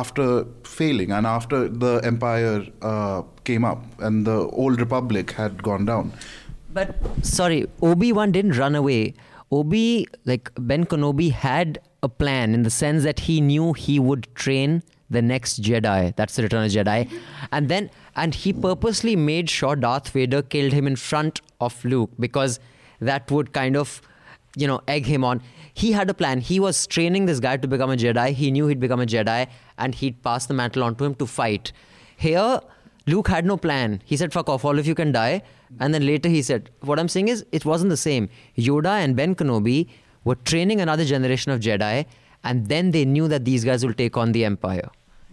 after 0.00 0.26
failing 0.64 1.12
and 1.18 1.26
after 1.26 1.58
the 1.84 1.92
empire 2.12 2.66
uh, 2.82 3.22
came 3.44 3.64
up 3.64 3.82
and 4.08 4.26
the 4.30 4.38
old 4.64 4.80
republic 4.84 5.32
had 5.42 5.62
gone 5.70 5.86
down 5.92 6.12
But 6.78 6.96
sorry, 7.22 7.66
Obi 7.90 8.08
Wan 8.16 8.32
didn't 8.32 8.56
run 8.58 8.74
away. 8.74 9.14
Obi, 9.58 10.06
like 10.30 10.50
Ben 10.70 10.84
Kenobi, 10.90 11.30
had 11.30 11.78
a 12.02 12.08
plan 12.22 12.52
in 12.56 12.62
the 12.66 12.72
sense 12.74 13.06
that 13.08 13.20
he 13.28 13.36
knew 13.40 13.72
he 13.84 13.94
would 14.08 14.28
train 14.42 14.74
the 15.16 15.22
next 15.22 15.62
Jedi. 15.68 16.14
That's 16.18 16.36
the 16.36 16.42
Return 16.46 16.66
of 16.66 16.70
Jedi, 16.74 16.98
and 17.50 17.70
then 17.72 17.88
and 18.24 18.34
he 18.42 18.52
purposely 18.66 19.16
made 19.16 19.48
sure 19.54 19.74
Darth 19.86 20.10
Vader 20.18 20.42
killed 20.56 20.76
him 20.80 20.86
in 20.92 20.96
front 20.96 21.40
of 21.68 21.82
Luke 21.94 22.10
because 22.26 22.60
that 23.10 23.30
would 23.36 23.52
kind 23.54 23.80
of, 23.84 24.02
you 24.64 24.66
know, 24.72 24.80
egg 24.96 25.06
him 25.06 25.24
on. 25.24 25.42
He 25.78 25.92
had 25.92 26.10
a 26.10 26.14
plan. 26.14 26.40
He 26.40 26.58
was 26.58 26.86
training 26.88 27.26
this 27.26 27.38
guy 27.38 27.56
to 27.56 27.68
become 27.68 27.90
a 27.90 27.96
Jedi. 27.96 28.32
He 28.32 28.50
knew 28.50 28.66
he'd 28.66 28.80
become 28.80 29.00
a 29.00 29.06
Jedi, 29.06 29.46
and 29.78 29.94
he'd 29.94 30.20
pass 30.24 30.46
the 30.46 30.54
mantle 30.54 30.82
on 30.82 30.96
to 30.96 31.04
him 31.04 31.14
to 31.16 31.26
fight. 31.26 31.70
Here, 32.16 32.58
Luke 33.06 33.28
had 33.28 33.46
no 33.46 33.56
plan. 33.56 34.02
He 34.04 34.16
said, 34.16 34.32
fuck 34.32 34.48
off, 34.48 34.64
all 34.64 34.76
of 34.80 34.88
you 34.88 34.96
can 34.96 35.12
die. 35.12 35.42
And 35.78 35.94
then 35.94 36.04
later 36.04 36.28
he 36.28 36.42
said, 36.42 36.70
what 36.80 36.98
I'm 36.98 37.08
saying 37.08 37.28
is, 37.28 37.44
it 37.52 37.64
wasn't 37.64 37.90
the 37.90 37.96
same. 37.96 38.28
Yoda 38.56 38.94
and 39.04 39.14
Ben 39.14 39.36
Kenobi 39.36 39.88
were 40.24 40.34
training 40.34 40.80
another 40.80 41.04
generation 41.04 41.52
of 41.52 41.60
Jedi, 41.60 42.06
and 42.42 42.66
then 42.66 42.90
they 42.90 43.04
knew 43.04 43.28
that 43.28 43.44
these 43.44 43.64
guys 43.64 43.86
will 43.86 43.94
take 43.94 44.16
on 44.16 44.32
the 44.32 44.44
Empire. 44.44 44.90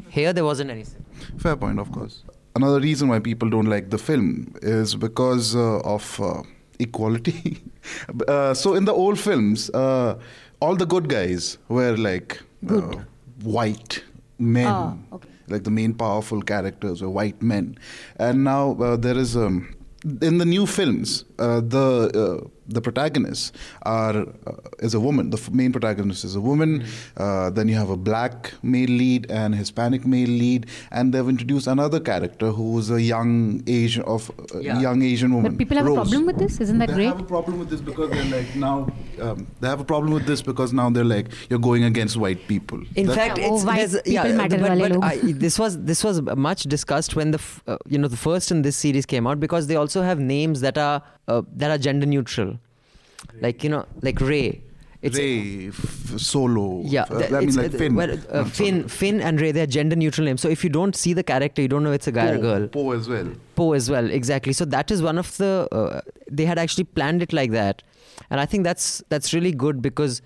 Here, 0.10 0.32
there 0.32 0.46
wasn't 0.46 0.70
anything. 0.70 1.04
Fair 1.40 1.56
point, 1.56 1.80
of 1.80 1.92
course. 1.92 2.24
Another 2.56 2.80
reason 2.80 3.08
why 3.10 3.18
people 3.18 3.50
don't 3.50 3.66
like 3.66 3.90
the 3.90 3.98
film 3.98 4.54
is 4.62 4.96
because 4.96 5.56
uh, 5.56 5.80
of 5.80 6.22
uh, 6.22 6.44
equality. 6.80 7.62
uh, 8.28 8.54
so 8.54 8.74
in 8.74 8.86
the 8.86 8.94
old 8.94 9.20
films, 9.20 9.70
uh, 9.72 10.18
all 10.60 10.76
the 10.76 10.86
good 10.86 11.10
guys 11.10 11.58
were 11.68 11.96
like 11.98 12.42
uh, 12.70 12.96
white 13.44 14.04
men. 14.40 14.68
Ah, 14.68 14.96
okay. 15.14 15.30
Like 15.48 15.64
the 15.64 15.72
main 15.72 15.94
powerful 15.94 16.42
characters 16.42 17.02
were 17.02 17.10
white 17.10 17.42
men, 17.42 17.78
and 18.18 18.44
now 18.44 18.76
uh, 18.82 18.96
there 18.96 19.16
is 19.16 19.38
um, 19.38 19.76
in 20.22 20.40
the 20.40 20.46
new 20.46 20.66
films 20.66 21.24
uh, 21.38 21.62
the 21.62 22.10
uh, 22.14 22.48
the 22.68 22.82
protagonists 22.82 23.52
are 23.84 24.18
uh, 24.48 24.54
is 24.80 24.94
a 24.94 25.00
woman. 25.00 25.30
The 25.30 25.38
f- 25.38 25.52
main 25.52 25.72
protagonist 25.72 26.24
is 26.24 26.36
a 26.36 26.42
woman. 26.42 26.80
Mm-hmm. 26.82 27.22
Uh, 27.24 27.50
then 27.52 27.68
you 27.68 27.76
have 27.76 27.90
a 27.90 27.98
black 27.98 28.54
male 28.64 28.90
lead 28.90 29.30
and 29.30 29.54
Hispanic 29.56 30.06
male 30.06 30.28
lead, 30.30 30.66
and 30.92 31.14
they've 31.14 31.28
introduced 31.28 31.68
another 31.68 32.00
character 32.00 32.52
who 32.52 32.78
is 32.80 32.90
a 32.92 33.02
young 33.02 33.62
Asian 33.68 34.04
of 34.04 34.30
uh, 34.54 34.60
Yeah. 34.60 34.80
young 34.80 35.02
Asian 35.04 35.34
woman. 35.34 35.52
But 35.52 35.58
people 35.60 35.78
have 35.78 35.88
a 35.88 35.94
problem 35.94 36.26
with 36.26 36.38
this. 36.38 36.60
Isn't 36.60 36.80
that 36.80 36.90
they 36.90 36.96
great? 36.96 37.08
have 37.08 37.20
a 37.20 37.24
problem 37.24 37.60
with 37.60 37.70
this 37.70 37.82
because 37.82 38.10
they're 38.12 38.26
like 38.26 38.56
now 38.56 38.88
um, 39.22 39.48
they 39.62 39.68
have 39.68 39.80
a 39.80 39.86
problem 39.86 40.14
with 40.14 40.26
this 40.26 40.42
because 40.42 40.74
now 40.74 40.90
they're 40.90 41.04
like 41.04 41.28
you're 41.50 41.60
going 41.60 41.84
against 41.84 42.18
white 42.18 42.48
people. 42.48 42.80
In 42.96 43.06
That's- 43.08 43.16
fact, 43.16 43.38
Yeah, 43.38 43.48
oh, 43.50 43.56
it's 43.56 43.66
white 43.66 43.90
people 43.90 44.12
yeah, 44.12 44.36
matter 44.36 44.58
but, 44.58 44.78
but. 44.80 45.04
I, 45.04 45.18
this 45.46 45.60
was 45.60 45.78
this 45.84 46.04
was 46.04 46.22
much 46.22 46.64
discussed 46.64 47.16
when 47.16 47.32
the 47.32 47.38
f- 47.38 47.64
uh, 47.68 47.78
you 47.88 47.98
know 47.98 48.08
the 48.08 48.18
first 48.18 48.52
in 48.52 48.62
this 48.64 48.76
series 48.76 49.06
came 49.06 49.28
out 49.28 49.40
because 49.40 49.68
they 49.68 49.76
also 49.76 50.02
have 50.02 50.20
names 50.20 50.62
that 50.62 50.78
are 50.78 51.02
uh, 51.28 51.42
that 51.56 51.72
are 51.72 51.78
gender 51.78 52.06
neutral, 52.06 52.55
like 53.42 53.64
you 53.64 53.70
know 53.70 53.86
like 54.02 54.20
Rey. 54.22 54.62
It's, 55.02 55.18
Rey, 55.20 55.68
f- 55.68 56.18
Solo. 56.20 56.82
Yeah, 56.84 57.04
th- 57.06 57.32
I 57.32 57.42
mean 57.42 57.56
like 57.56 57.76
uh, 57.76 57.78
Finn. 57.78 57.94
well, 57.96 58.18
uh, 58.32 58.44
Finn, 58.46 58.88
Finn 58.88 59.22
and 59.22 59.40
Rey, 59.40 59.52
they're 59.52 59.68
gender 59.68 59.96
neutral 59.96 60.26
names. 60.26 60.42
So 60.42 60.50
if 60.50 60.64
you 60.64 60.70
don't 60.72 60.96
see 60.96 61.14
the 61.14 61.22
character, 61.22 61.62
you 61.62 61.68
don't 61.68 61.84
know 61.84 61.92
it's 61.92 62.08
a 62.08 62.12
guy 62.12 62.32
or 62.32 62.36
a 62.36 62.40
girl. 62.40 62.68
Poe 62.70 62.92
as 62.92 63.08
well. 63.08 63.28
Poe 63.56 63.74
as 63.74 63.88
well, 63.88 64.10
exactly. 64.10 64.52
So 64.54 64.66
that 64.66 64.90
is 64.90 65.04
one 65.04 65.20
of 65.20 65.36
the. 65.38 65.68
Uh, 65.72 66.02
they 66.32 66.46
had 66.46 66.58
actually 66.58 66.86
planned 66.86 67.22
it 67.22 67.34
like 67.34 67.52
that, 67.52 67.84
and 68.32 68.40
I 68.40 68.48
think 68.48 68.64
that's 68.64 69.04
that's 69.10 69.32
really 69.32 69.52
good 69.52 69.80
because 69.80 70.24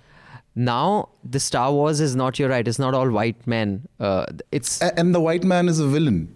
now 0.55 1.09
the 1.29 1.39
Star 1.41 1.73
Wars 1.73 1.99
is 1.99 2.15
not. 2.15 2.39
You're 2.39 2.49
right. 2.49 2.65
It's 2.65 2.79
not 2.79 2.93
all 2.93 3.09
white 3.09 3.45
men. 3.47 3.85
Uh, 3.99 4.27
it's 4.53 4.81
A- 4.81 4.97
And 4.97 5.13
the 5.13 5.19
white 5.19 5.43
man 5.43 5.67
is 5.67 5.79
a 5.81 5.87
villain. 5.87 6.33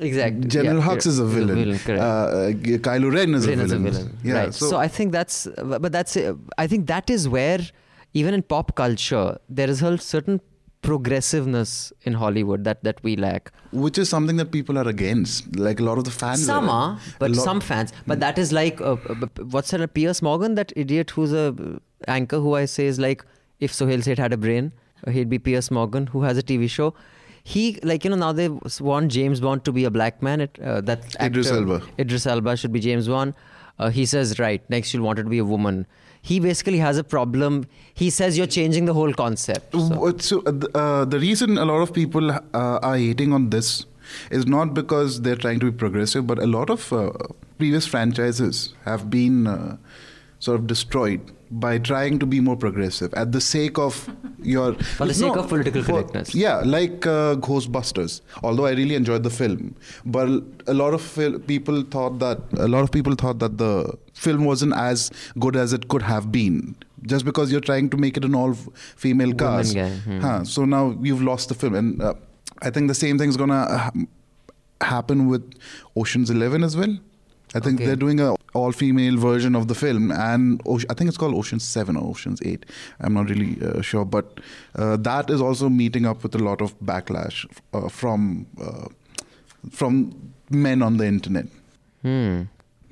Exactly 0.00 0.48
General 0.48 0.78
yeah, 0.78 0.88
Hux 0.88 1.06
is 1.06 1.18
a 1.18 1.24
villain. 1.24 1.78
correct. 1.78 2.02
uh, 2.02 2.50
Kylo 2.86 3.12
Ren 3.12 3.34
is 3.34 3.46
Ren 3.46 3.60
a 3.60 3.64
is 3.64 3.72
a 3.72 3.78
villain. 3.78 3.92
villain. 3.92 4.18
Yeah. 4.22 4.34
right. 4.34 4.54
So, 4.54 4.76
I 4.76 4.88
think 4.88 5.12
that's, 5.12 5.46
but 5.64 5.92
that's, 5.92 6.16
uh, 6.16 6.34
I 6.58 6.66
think 6.66 6.86
that 6.86 7.10
is 7.10 7.28
where, 7.28 7.60
even 8.14 8.34
in 8.34 8.42
pop 8.42 8.74
culture, 8.76 9.38
there 9.48 9.68
is 9.68 9.82
a 9.82 9.98
certain 9.98 10.40
progressiveness 10.82 11.92
in 12.02 12.14
Hollywood 12.14 12.64
that 12.64 12.82
that 12.84 13.02
we 13.02 13.16
lack. 13.16 13.52
which 13.72 13.98
is 13.98 14.08
something 14.08 14.36
that 14.36 14.52
people 14.52 14.78
are 14.78 14.88
against. 14.88 15.56
Like 15.56 15.80
a 15.80 15.82
lot 15.82 15.98
of 15.98 16.04
the 16.04 16.10
fans. 16.10 16.44
Some 16.46 16.68
are, 16.68 16.92
are, 16.92 17.00
but 17.18 17.34
some 17.36 17.60
fans. 17.60 17.92
But 18.06 18.20
that 18.20 18.38
is 18.38 18.52
like, 18.52 18.80
uh, 18.80 18.96
uh, 19.14 19.26
what's 19.56 19.70
that? 19.72 19.94
Piers 19.94 20.22
Morgan, 20.22 20.54
that 20.54 20.72
idiot 20.76 21.10
who's 21.10 21.32
a 21.32 21.46
uh, 21.48 21.78
anchor 22.16 22.40
who 22.40 22.54
I 22.54 22.64
say 22.66 22.86
is 22.86 22.98
like, 22.98 23.24
if 23.60 23.72
Suhel 23.72 24.02
Seth 24.02 24.18
had 24.18 24.32
a 24.32 24.36
brain, 24.36 24.72
uh, 25.06 25.10
he'd 25.10 25.28
be 25.28 25.38
Piers 25.38 25.70
Morgan, 25.70 26.06
who 26.06 26.22
has 26.22 26.38
a 26.38 26.42
TV 26.42 26.70
show. 26.70 26.94
He 27.48 27.78
like 27.84 28.02
you 28.04 28.10
know 28.10 28.16
now 28.16 28.32
they 28.32 28.48
want 28.80 29.12
James 29.12 29.40
Bond 29.40 29.64
to 29.66 29.72
be 29.72 29.84
a 29.84 29.90
black 29.90 30.20
man. 30.20 30.40
It, 30.40 30.58
uh, 30.60 30.80
that 30.80 31.14
Idris 31.20 31.48
Elba. 31.48 31.80
Idris 31.96 32.26
Elba 32.26 32.56
should 32.56 32.72
be 32.72 32.80
James 32.80 33.06
Bond. 33.06 33.34
Uh, 33.78 33.88
he 33.88 34.04
says 34.04 34.40
right 34.40 34.68
next 34.68 34.92
you'll 34.92 35.04
want 35.04 35.20
it 35.20 35.22
to 35.22 35.28
be 35.28 35.38
a 35.38 35.44
woman. 35.44 35.86
He 36.22 36.40
basically 36.40 36.78
has 36.78 36.98
a 36.98 37.04
problem. 37.04 37.66
He 37.94 38.10
says 38.10 38.36
you're 38.36 38.48
changing 38.48 38.86
the 38.86 38.94
whole 38.94 39.12
concept. 39.12 39.72
So. 39.74 40.16
So, 40.18 40.40
uh, 40.40 40.50
the, 40.50 40.70
uh, 40.76 41.04
the 41.04 41.20
reason 41.20 41.56
a 41.56 41.64
lot 41.64 41.82
of 41.82 41.92
people 41.92 42.32
uh, 42.32 42.40
are 42.52 42.96
hating 42.96 43.32
on 43.32 43.50
this 43.50 43.86
is 44.32 44.44
not 44.44 44.74
because 44.74 45.20
they're 45.22 45.36
trying 45.36 45.60
to 45.60 45.70
be 45.70 45.78
progressive, 45.84 46.26
but 46.26 46.40
a 46.40 46.46
lot 46.48 46.68
of 46.68 46.92
uh, 46.92 47.12
previous 47.58 47.86
franchises 47.86 48.74
have 48.84 49.08
been 49.08 49.46
uh, 49.46 49.76
sort 50.40 50.58
of 50.58 50.66
destroyed 50.66 51.20
by 51.50 51.78
trying 51.78 52.18
to 52.18 52.26
be 52.26 52.40
more 52.40 52.56
progressive 52.56 53.12
at 53.14 53.32
the 53.32 53.40
sake 53.40 53.78
of 53.78 54.08
your 54.42 54.74
For 54.96 55.06
the 55.06 55.14
sake 55.14 55.36
of 55.36 55.48
political 55.48 55.82
for- 55.82 55.92
correctness. 55.92 56.34
yeah, 56.34 56.62
like 56.64 57.06
uh, 57.06 57.36
Ghostbusters. 57.36 58.20
Although 58.42 58.66
I 58.66 58.72
really 58.72 58.94
enjoyed 58.94 59.22
the 59.22 59.30
film, 59.30 59.74
but 60.04 60.28
a 60.66 60.74
lot 60.74 60.94
of 60.94 61.02
fil- 61.02 61.38
people 61.38 61.82
thought 61.82 62.18
that 62.18 62.40
a 62.58 62.68
lot 62.68 62.82
of 62.82 62.90
people 62.90 63.14
thought 63.14 63.38
that 63.38 63.58
the 63.58 63.96
film 64.14 64.44
wasn't 64.44 64.74
as 64.74 65.10
good 65.38 65.56
as 65.56 65.72
it 65.72 65.88
could 65.88 66.02
have 66.02 66.30
been. 66.32 66.74
Just 67.02 67.24
because 67.24 67.52
you're 67.52 67.60
trying 67.60 67.88
to 67.90 67.96
make 67.96 68.16
it 68.16 68.24
an 68.24 68.34
all-female 68.34 69.34
cast, 69.34 69.76
hmm. 69.76 70.18
Huh, 70.20 70.44
so 70.44 70.64
now 70.64 70.96
you've 71.00 71.22
lost 71.22 71.48
the 71.48 71.54
film, 71.54 71.74
and 71.74 72.02
uh, 72.02 72.14
I 72.62 72.70
think 72.70 72.88
the 72.88 72.94
same 72.94 73.16
thing's 73.18 73.36
gonna 73.36 73.78
ha- 73.78 73.92
happen 74.80 75.28
with 75.28 75.52
Ocean's 75.96 76.30
Eleven 76.30 76.64
as 76.64 76.76
well. 76.76 76.96
I 77.54 77.60
think 77.60 77.76
Okay. 77.76 77.86
they're 77.86 77.96
doing 77.96 78.18
a 78.20 78.34
all-female 78.56 79.16
version 79.18 79.54
of 79.54 79.68
the 79.68 79.74
film, 79.74 80.10
and 80.10 80.64
Oce- 80.64 80.86
I 80.90 80.94
think 80.94 81.08
it's 81.08 81.18
called 81.18 81.34
Ocean 81.34 81.60
Seven 81.60 81.96
or 81.96 82.08
Ocean's 82.10 82.40
Eight. 82.42 82.66
I'm 83.00 83.14
not 83.14 83.28
really 83.30 83.56
uh, 83.62 83.82
sure, 83.82 84.04
but 84.04 84.40
uh, 84.74 84.96
that 84.96 85.30
is 85.30 85.40
also 85.40 85.68
meeting 85.68 86.06
up 86.06 86.22
with 86.22 86.34
a 86.34 86.38
lot 86.38 86.60
of 86.60 86.78
backlash 86.80 87.46
uh, 87.72 87.88
from 87.88 88.46
uh, 88.60 88.88
from 89.70 90.32
men 90.50 90.82
on 90.82 90.96
the 90.96 91.06
internet. 91.06 91.46
Hmm. 92.02 92.42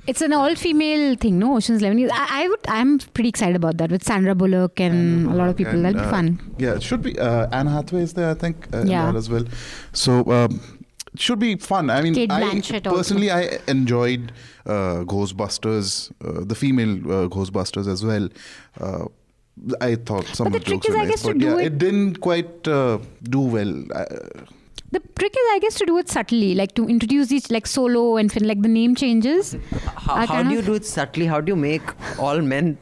It's 0.06 0.20
an 0.20 0.34
all-female 0.34 1.14
thing, 1.16 1.38
no? 1.38 1.56
Ocean's 1.56 1.82
Eleven. 1.82 2.10
I, 2.12 2.26
I 2.44 2.48
would. 2.48 2.60
I'm 2.68 2.98
pretty 2.98 3.30
excited 3.30 3.56
about 3.56 3.78
that 3.78 3.90
with 3.90 4.04
Sandra 4.04 4.34
Bullock 4.34 4.78
and 4.78 5.26
a 5.30 5.34
lot 5.34 5.48
of 5.48 5.56
people. 5.56 5.72
And, 5.72 5.84
That'll 5.86 6.00
be 6.02 6.06
uh, 6.06 6.10
fun. 6.10 6.54
Yeah, 6.58 6.74
it 6.74 6.82
should 6.82 7.00
be. 7.00 7.18
Uh, 7.18 7.46
Anne 7.52 7.66
Hathaway 7.68 8.02
is 8.02 8.12
there, 8.12 8.28
I 8.30 8.34
think, 8.34 8.66
uh, 8.74 8.84
Yeah. 8.86 9.14
as 9.16 9.30
well. 9.30 9.44
So 9.94 10.30
um, 10.30 10.60
it 10.80 10.83
should 11.16 11.38
be 11.38 11.56
fun. 11.56 11.90
I 11.90 12.00
mean, 12.02 12.14
I 12.30 12.42
Blanchett 12.42 12.86
also. 12.86 12.96
personally 12.96 13.30
I 13.30 13.58
enjoyed 13.68 14.32
uh, 14.66 15.04
Ghostbusters, 15.04 16.10
uh, 16.24 16.44
the 16.44 16.54
female 16.54 16.94
uh, 17.10 17.28
Ghostbusters 17.28 17.86
as 17.86 18.04
well. 18.04 18.28
Uh, 18.80 19.04
I 19.80 19.94
thought 19.94 20.26
some 20.26 20.46
But 20.46 20.46
of 20.46 20.52
the 20.52 20.58
the 20.58 20.64
trick 20.64 20.82
jokes 20.82 20.88
is, 20.88 20.94
were 20.94 21.00
I 21.00 21.04
nice, 21.04 21.10
guess, 21.10 21.22
to 21.22 21.28
but 21.28 21.38
do 21.38 21.46
yeah, 21.46 21.56
it- 21.58 21.66
it 21.66 21.78
didn't 21.78 22.20
quite 22.20 22.68
uh, 22.68 22.98
do 23.22 23.40
well. 23.40 23.72
Uh, 23.94 24.04
The 24.94 25.00
trick 25.18 25.32
is, 25.38 25.46
I 25.52 25.58
guess, 25.62 25.74
to 25.78 25.86
do 25.86 25.94
it 25.98 26.08
subtly, 26.08 26.54
like 26.54 26.74
to 26.74 26.82
introduce 26.88 27.28
these 27.28 27.50
like 27.50 27.66
solo 27.66 28.16
and 28.16 28.30
Finn, 28.34 28.46
like 28.50 28.60
the 28.62 28.68
name 28.74 28.92
changes. 28.94 29.56
How, 29.96 30.26
how 30.26 30.42
do 30.42 30.50
you 30.50 30.60
of- 30.60 30.66
do 30.66 30.74
it 30.74 30.84
subtly? 30.90 31.26
How 31.26 31.40
do 31.40 31.50
you 31.52 31.56
make 31.56 31.82
all 32.26 32.40
men, 32.40 32.78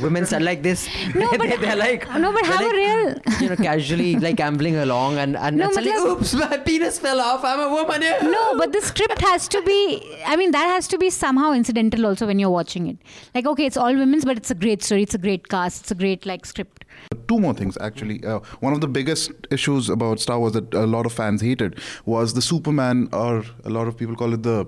women 0.00 0.26
sound 0.26 0.44
like 0.44 0.62
this? 0.62 0.88
No, 1.14 1.30
but- 1.38 1.40
they, 1.40 1.68
are 1.68 1.76
like 1.76 2.08
no, 2.18 2.32
but 2.32 2.42
they're 2.44 2.52
have 2.52 2.60
a 2.60 2.74
real- 2.74 3.20
you 3.40 3.48
know, 3.48 3.56
casually 3.56 4.16
like 4.16 4.40
ambling 4.40 4.76
along 4.76 5.18
and 5.18 5.36
and, 5.36 5.56
No, 5.56 5.64
and 5.66 5.74
suddenly, 5.74 5.96
matlab- 5.98 6.20
oops, 6.20 6.34
my 6.34 6.56
penis 6.58 6.98
fell 6.98 7.20
off. 7.20 7.44
I'm 7.44 7.60
a 7.60 7.68
woman. 7.70 8.02
Yeah. 8.02 8.20
No, 8.36 8.56
but 8.58 8.72
the 8.72 8.80
script 8.80 9.20
has 9.22 9.48
to 9.48 9.62
be. 9.62 10.02
I 10.26 10.36
mean, 10.36 10.50
that 10.52 10.66
has 10.66 10.86
to 10.88 10.98
be 10.98 11.10
somehow 11.10 11.52
incidental 11.52 12.06
also 12.06 12.26
when 12.26 12.38
you're 12.38 12.50
watching 12.50 12.86
it. 12.88 12.98
Like, 13.34 13.46
okay, 13.46 13.66
it's 13.66 13.76
all 13.76 13.94
women's, 13.94 14.24
but 14.24 14.36
it's 14.36 14.50
a 14.50 14.54
great 14.54 14.82
story. 14.82 15.02
It's 15.04 15.14
a 15.14 15.18
great 15.18 15.48
cast. 15.48 15.82
It's 15.82 15.90
a 15.90 15.94
great 15.94 16.26
like 16.26 16.44
script. 16.46 16.84
Two 17.28 17.38
more 17.38 17.54
things, 17.54 17.76
actually. 17.80 18.24
Uh, 18.24 18.40
one 18.60 18.72
of 18.72 18.80
the 18.80 18.88
biggest 18.88 19.30
issues 19.50 19.88
about 19.88 20.20
Star 20.20 20.38
Wars 20.38 20.52
that 20.52 20.72
a 20.74 20.86
lot 20.86 21.06
of 21.06 21.12
fans 21.12 21.40
hated 21.40 21.78
was 22.04 22.34
the 22.34 22.42
Superman, 22.42 23.08
or 23.12 23.44
a 23.64 23.70
lot 23.70 23.86
of 23.88 23.96
people 23.96 24.16
call 24.16 24.32
it 24.34 24.42
the 24.42 24.66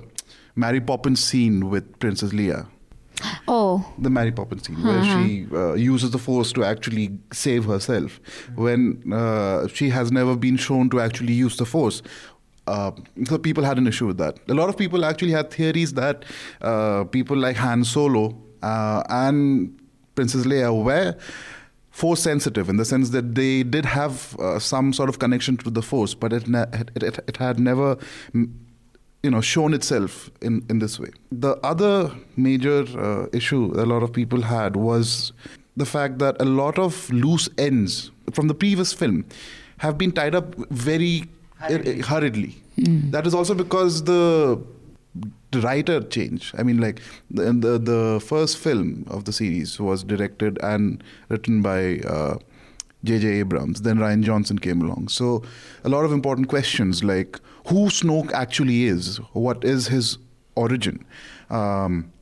Mary 0.57 0.81
Poppins 0.81 1.23
scene 1.23 1.69
with 1.71 1.99
Princess 1.99 2.33
Leia. 2.33 2.67
Oh, 3.47 3.85
The 3.99 4.11
Mary 4.11 4.31
Poppins 4.31 4.67
scene, 4.67 4.83
where 4.83 5.03
she 5.05 5.47
uh, 5.53 5.75
uses 5.75 6.11
the 6.11 6.19
Force 6.19 6.53
to 6.53 6.65
actually 6.65 7.19
save 7.33 7.65
herself, 7.65 8.21
when 8.55 9.13
uh, 9.13 9.67
she 9.69 9.89
has 9.91 10.13
never 10.13 10.37
been 10.37 10.57
shown 10.57 10.89
to 10.91 11.01
actually 11.01 11.33
use 11.33 11.57
the 11.57 11.65
Force. 11.67 12.03
Uh, 12.67 12.91
so 13.25 13.39
people 13.39 13.65
had 13.65 13.79
an 13.79 13.87
issue 13.87 14.07
with 14.07 14.19
that. 14.19 14.39
A 14.49 14.55
lot 14.55 14.69
of 14.69 14.77
people 14.77 15.05
actually 15.05 15.33
had 15.33 15.51
theories 15.51 15.95
that 15.95 16.25
uh, 16.61 17.05
people 17.05 17.37
like 17.37 17.57
Han 17.57 17.83
Solo 17.85 18.37
uh, 18.63 19.03
and 19.09 19.79
Princess 20.15 20.45
Leia 20.45 20.71
were 20.85 21.17
force 21.91 22.23
sensitive 22.23 22.69
in 22.69 22.77
the 22.77 22.85
sense 22.85 23.11
that 23.11 23.35
they 23.35 23.65
did 23.65 23.85
have 23.85 24.39
uh, 24.39 24.59
some 24.61 24.93
sort 24.93 25.09
of 25.09 25.19
connection 25.19 25.57
to 25.57 25.69
the 25.69 25.83
force 25.83 26.15
but 26.15 26.33
it, 26.33 26.47
ne- 26.47 26.67
it, 26.73 26.91
it, 26.95 27.19
it 27.27 27.37
had 27.39 27.59
never 27.59 27.97
mm, 28.33 28.49
you 29.23 29.31
know 29.31 29.41
shown 29.41 29.75
itself 29.75 30.31
in, 30.41 30.65
in 30.69 30.79
this 30.79 30.99
way 30.99 31.11
the 31.33 31.57
other 31.63 32.11
major 32.37 32.85
uh, 32.99 33.27
issue 33.33 33.73
a 33.77 33.87
lot 33.87 34.03
of 34.03 34.13
people 34.13 34.43
had 34.43 34.77
was 34.77 35.33
the 35.77 35.87
fact 35.87 36.19
that 36.19 36.41
a 36.41 36.45
lot 36.45 36.79
of 36.79 37.11
loose 37.11 37.49
ends 37.57 38.11
from 38.33 38.49
the 38.49 38.55
previous 38.55 38.93
film 38.93 39.25
have 39.79 39.97
been 39.97 40.13
tied 40.13 40.35
up 40.35 40.55
very 40.71 41.25
hurriedly, 41.57 42.01
hurriedly. 42.01 42.57
That 43.11 43.27
is 43.27 43.35
also 43.35 43.55
because 43.55 44.05
the 44.05 44.61
the 45.51 45.61
writer 45.63 46.01
changed. 46.01 46.55
I 46.59 46.63
mean, 46.63 46.79
like 46.79 47.01
the, 47.31 47.53
the 47.53 47.79
the 47.79 48.21
first 48.25 48.59
film 48.59 49.05
of 49.09 49.25
the 49.25 49.33
series 49.33 49.81
was 49.81 50.05
directed 50.05 50.59
and 50.63 51.03
written 51.29 51.63
by 51.63 51.99
uh, 52.01 52.39
J.J. 53.05 53.27
Abrams. 53.41 53.83
Then 53.83 53.99
Rian 53.99 54.23
Johnson 54.23 54.59
came 54.59 54.83
along. 54.83 55.09
So 55.09 55.43
a 55.85 55.89
lot 55.89 56.05
of 56.05 56.13
important 56.13 56.49
questions 56.49 57.05
like 57.05 57.39
who 57.67 57.87
Snoke 57.87 58.33
actually 58.33 58.85
is, 58.85 59.19
what 59.33 59.65
is 59.65 59.89
his 59.89 60.19
origin, 60.55 61.05
um, 61.51 62.13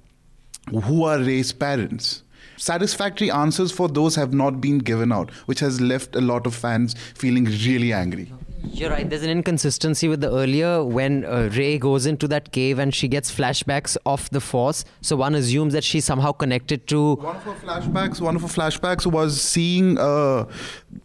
who 0.70 1.04
are 1.04 1.18
Rey's 1.18 1.52
parents. 1.52 2.22
Satisfactory 2.58 3.30
answers 3.30 3.70
for 3.70 3.88
those 3.88 4.14
have 4.16 4.32
not 4.32 4.60
been 4.60 4.78
given 4.78 5.12
out, 5.12 5.30
which 5.46 5.60
has 5.60 5.80
left 5.80 6.16
a 6.16 6.20
lot 6.20 6.46
of 6.46 6.54
fans 6.54 6.94
feeling 7.14 7.44
really 7.44 7.92
angry. 7.92 8.32
You're 8.72 8.90
right. 8.90 9.09
There's 9.09 9.22
an 9.22 9.31
inconsistency 9.31 10.09
with 10.09 10.20
the 10.20 10.31
earlier 10.31 10.85
when 10.85 11.24
uh, 11.24 11.48
Rey 11.52 11.79
goes 11.79 12.07
into 12.07 12.29
that 12.29 12.52
cave 12.52 12.79
and 12.79 12.94
she 12.94 13.09
gets 13.09 13.35
flashbacks 13.35 13.96
of 14.05 14.29
the 14.31 14.40
Force. 14.40 14.85
So 15.00 15.16
one 15.16 15.35
assumes 15.35 15.72
that 15.72 15.85
she's 15.85 16.05
somehow 16.05 16.33
connected 16.33 16.87
to. 16.88 17.14
One 17.14 17.37
of 17.37 17.42
her 17.44 17.55
flashbacks, 17.55 18.20
one 18.20 18.37
of 18.37 18.42
her 18.42 18.48
flashbacks 18.48 19.07
was 19.07 19.40
seeing 19.40 19.96
a 19.98 20.46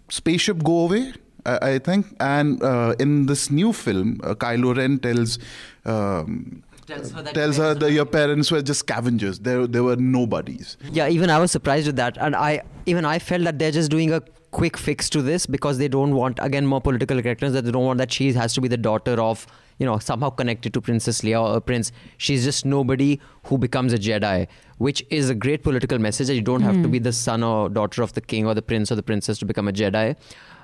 spaceship 0.09 0.63
go 0.63 0.79
away. 0.85 1.13
I 1.45 1.71
I 1.71 1.79
think, 1.79 2.05
and 2.19 2.61
uh, 2.61 2.95
in 2.99 3.25
this 3.25 3.49
new 3.49 3.73
film, 3.73 4.19
uh, 4.23 4.35
Kylo 4.35 4.75
Ren 4.75 4.99
tells 4.99 5.39
um, 5.85 6.63
Tells 6.87 7.11
her 7.11 7.21
that 7.21 7.33
tells 7.33 7.57
her 7.57 7.73
that 7.75 7.91
your 7.91 8.05
parents 8.05 8.51
were 8.51 8.61
just 8.61 8.81
scavengers. 8.81 9.39
They 9.39 9.65
they 9.65 9.79
were 9.81 9.95
nobodies. 9.95 10.77
Yeah, 10.91 11.07
even 11.07 11.29
I 11.29 11.39
was 11.39 11.51
surprised 11.51 11.87
with 11.87 11.95
that, 11.95 12.17
and 12.17 12.35
I 12.35 12.61
even 12.85 13.05
I 13.05 13.19
felt 13.19 13.43
that 13.43 13.59
they're 13.59 13.71
just 13.71 13.89
doing 13.91 14.11
a 14.11 14.21
quick 14.51 14.77
fix 14.77 15.09
to 15.09 15.21
this 15.21 15.45
because 15.45 15.77
they 15.77 15.87
don't 15.87 16.15
want 16.15 16.37
again 16.41 16.65
more 16.65 16.81
political 16.81 17.21
correctness. 17.21 17.53
That 17.53 17.65
they 17.65 17.71
don't 17.71 17.85
want 17.85 17.97
that 17.99 18.11
she 18.11 18.31
has 18.33 18.53
to 18.53 18.61
be 18.61 18.67
the 18.67 18.77
daughter 18.77 19.19
of 19.19 19.47
you 19.79 19.85
know 19.85 19.97
somehow 19.97 20.29
connected 20.29 20.73
to 20.73 20.81
Princess 20.81 21.21
Leia 21.21 21.41
or 21.41 21.57
a 21.57 21.61
prince. 21.61 21.91
She's 22.17 22.43
just 22.43 22.65
nobody 22.65 23.19
who 23.45 23.57
becomes 23.57 23.93
a 23.93 23.97
Jedi, 23.97 24.47
which 24.77 25.03
is 25.09 25.29
a 25.29 25.35
great 25.35 25.63
political 25.63 25.99
message. 25.99 26.27
That 26.27 26.35
you 26.35 26.41
don't 26.41 26.61
have 26.61 26.81
to 26.81 26.87
be 26.87 26.99
the 26.99 27.13
son 27.13 27.43
or 27.43 27.69
daughter 27.69 28.03
of 28.03 28.13
the 28.13 28.21
king 28.21 28.45
or 28.45 28.53
the 28.53 28.61
prince 28.61 28.91
or 28.91 28.95
the 28.95 29.03
princess 29.03 29.37
to 29.39 29.45
become 29.45 29.67
a 29.67 29.71
Jedi. 29.71 30.15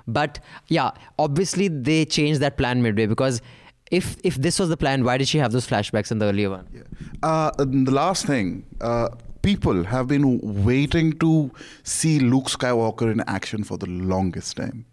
But 0.07 0.39
yeah, 0.67 0.91
obviously 1.19 1.67
they 1.67 2.05
changed 2.05 2.41
that 2.41 2.57
plan 2.57 2.81
midway 2.81 3.05
because. 3.05 3.41
If 3.89 4.17
if 4.21 4.35
this 4.35 4.59
was 4.59 4.67
the 4.67 4.75
plan, 4.75 5.05
why 5.05 5.17
did 5.17 5.29
she 5.29 5.37
have 5.37 5.53
those 5.53 5.65
flashbacks 5.65 6.11
in 6.11 6.19
the 6.19 6.25
earlier 6.25 6.49
one? 6.49 6.67
Uh, 7.23 7.51
the 7.57 7.89
last 7.89 8.25
thing, 8.25 8.65
uh, 8.81 9.07
people 9.47 9.85
have 9.85 10.07
been 10.09 10.25
waiting 10.65 11.13
to 11.19 11.49
see 11.83 12.19
Luke 12.19 12.47
Skywalker 12.53 13.09
in 13.09 13.21
action 13.27 13.63
for 13.63 13.77
the 13.77 13.85
longest 13.85 14.57
time. 14.57 14.85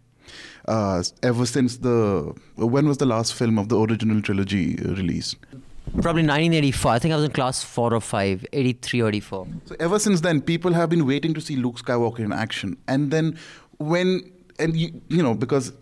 Uh, 0.65 1.03
ever 1.23 1.45
since 1.45 1.77
the 1.87 2.33
when 2.55 2.87
was 2.87 2.97
the 2.99 3.05
last 3.05 3.33
film 3.33 3.59
of 3.59 3.67
the 3.67 3.77
original 3.77 4.21
trilogy 4.21 4.75
released? 4.99 5.35
Probably 6.05 6.23
1984. 6.23 6.91
I 6.91 6.99
think 6.99 7.11
I 7.13 7.17
was 7.17 7.25
in 7.25 7.31
class 7.31 7.63
4 7.63 7.93
or 7.93 7.99
5, 7.99 8.45
83 8.53 9.01
or 9.01 9.09
84. 9.09 9.47
So 9.65 9.75
ever 9.79 9.99
since 9.99 10.21
then, 10.21 10.41
people 10.41 10.73
have 10.73 10.89
been 10.89 11.05
waiting 11.05 11.33
to 11.33 11.41
see 11.41 11.57
Luke 11.57 11.77
Skywalker 11.83 12.19
in 12.19 12.31
action, 12.31 12.77
and 12.87 13.11
then 13.11 13.37
when 13.77 14.31
and 14.57 14.77
you 14.77 15.01
you 15.09 15.21
know 15.21 15.35
because 15.35 15.73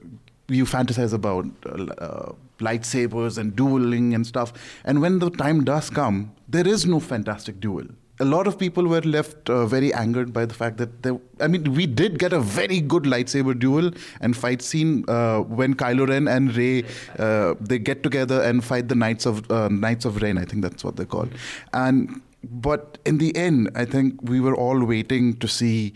you 0.48 0.66
fantasize 0.66 1.14
about 1.14 1.46
uh, 1.68 2.32
lightsabers 2.60 3.38
and 3.38 3.56
dueling 3.56 4.16
and 4.16 4.26
stuff, 4.26 4.52
and 4.84 5.00
when 5.00 5.20
the 5.20 5.30
time 5.30 5.64
does 5.64 5.92
come, 5.92 6.32
there 6.48 6.68
is 6.68 6.88
no 6.88 7.00
fantastic 7.00 7.60
duel. 7.60 7.86
A 8.24 8.28
lot 8.34 8.48
of 8.52 8.58
people 8.58 8.88
were 8.94 9.02
left 9.02 9.50
uh, 9.50 9.66
very 9.74 9.94
angered 10.02 10.34
by 10.38 10.46
the 10.46 10.58
fact 10.60 10.78
that 10.78 11.04
there. 11.04 11.18
I 11.46 11.48
mean, 11.54 11.74
we 11.80 11.86
did 12.02 12.20
get 12.24 12.36
a 12.38 12.40
very 12.40 12.80
good 12.96 13.04
lightsaber 13.14 13.56
duel 13.64 13.92
and 14.22 14.38
fight 14.44 14.62
scene 14.68 15.04
uh, 15.08 15.40
when 15.62 15.76
Kylo 15.84 16.08
Ren 16.08 16.28
and 16.36 16.56
Rey 16.56 16.84
uh, 17.20 17.56
they 17.60 17.80
get 17.80 18.04
together 18.10 18.42
and 18.42 18.64
fight 18.64 18.88
the 18.88 18.96
Knights 18.96 19.26
of 19.26 19.50
uh, 19.52 19.68
Knights 19.68 20.06
of 20.12 20.22
Ren. 20.22 20.38
I 20.38 20.46
think 20.46 20.64
that's 20.70 20.84
what 20.90 20.96
they're 20.96 21.14
called. 21.18 21.32
And 21.74 22.22
but 22.68 22.98
in 23.06 23.18
the 23.18 23.36
end, 23.36 23.72
I 23.76 23.86
think 23.86 24.22
we 24.22 24.40
were 24.50 24.56
all 24.56 24.84
waiting 24.84 25.34
to 25.46 25.48
see 25.48 25.94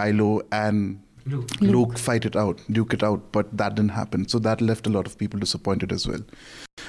Kylo 0.00 0.42
and 0.52 1.00
Luke. 1.26 1.98
fight 1.98 2.24
it 2.24 2.36
out, 2.36 2.60
duke 2.70 2.94
it 2.94 3.02
out, 3.02 3.32
but 3.32 3.56
that 3.56 3.74
didn't 3.74 3.90
happen. 3.90 4.28
So 4.28 4.38
that 4.40 4.60
left 4.60 4.86
a 4.86 4.90
lot 4.90 5.06
of 5.06 5.18
people 5.18 5.38
disappointed 5.40 5.92
as 5.92 6.06
well. 6.06 6.20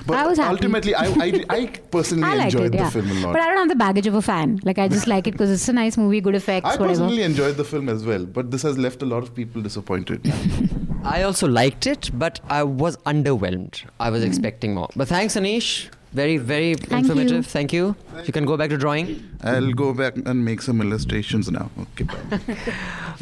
But 0.06 0.17
I 0.17 0.26
was 0.26 0.39
ultimately, 0.39 0.96
I, 0.96 1.06
I, 1.06 1.44
I 1.50 1.65
personally 1.91 2.24
I 2.24 2.36
liked 2.36 2.54
enjoyed 2.54 2.74
it, 2.74 2.78
yeah. 2.78 2.86
the 2.86 2.91
film 2.91 3.12
a 3.12 3.13
lot. 3.26 3.34
But 3.34 3.41
I 3.41 3.48
don't 3.48 3.58
have 3.58 3.70
the 3.70 3.76
baggage 3.76 4.08
of 4.08 4.15
a 4.15 4.22
fan. 4.22 4.60
Like 4.63 4.80
I 4.80 4.88
just 4.88 5.08
like 5.13 5.28
it 5.28 5.32
because 5.32 5.52
it's 5.52 5.67
a 5.67 5.74
nice 5.74 5.98
movie, 5.98 6.22
good 6.22 6.36
effects, 6.36 6.65
I 6.65 6.72
whatever. 6.72 6.88
personally 6.88 7.24
enjoyed 7.24 7.58
the 7.58 7.65
film 7.65 7.89
as 7.89 8.06
well, 8.06 8.26
but 8.26 8.52
this 8.52 8.62
has 8.63 8.78
left 8.78 9.02
a 9.02 9.06
lot 9.06 9.24
of 9.24 9.36
people 9.36 9.62
disappointed. 9.62 10.32
I 11.04 11.24
also 11.24 11.48
liked 11.48 11.88
it, 11.88 12.12
but 12.13 12.39
I 12.50 12.63
was 12.63 12.98
underwhelmed. 12.98 13.84
I 14.00 14.10
was 14.10 14.24
hmm. 14.24 14.28
expecting 14.30 14.74
more. 14.74 14.89
But 14.96 15.08
thanks, 15.08 15.36
Anish. 15.36 15.89
Very, 16.13 16.38
very 16.38 16.76
Thank 16.76 17.06
informative. 17.06 17.38
you. 17.38 17.43
Thank 17.43 17.71
you. 17.74 17.95
You 18.26 18.34
can 18.34 18.45
go 18.45 18.58
back 18.58 18.69
to 18.71 18.78
drawing. 18.78 19.24
I'll 19.43 19.71
go 19.71 19.93
back 19.93 20.15
and 20.26 20.43
make 20.43 20.62
some 20.62 20.82
illustrations 20.82 21.50
now. 21.50 21.69
Okay, 21.84 22.04
bye. 22.04 22.56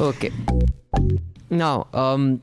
Okay. 0.00 0.32
Now, 1.50 1.86
um, 1.94 2.42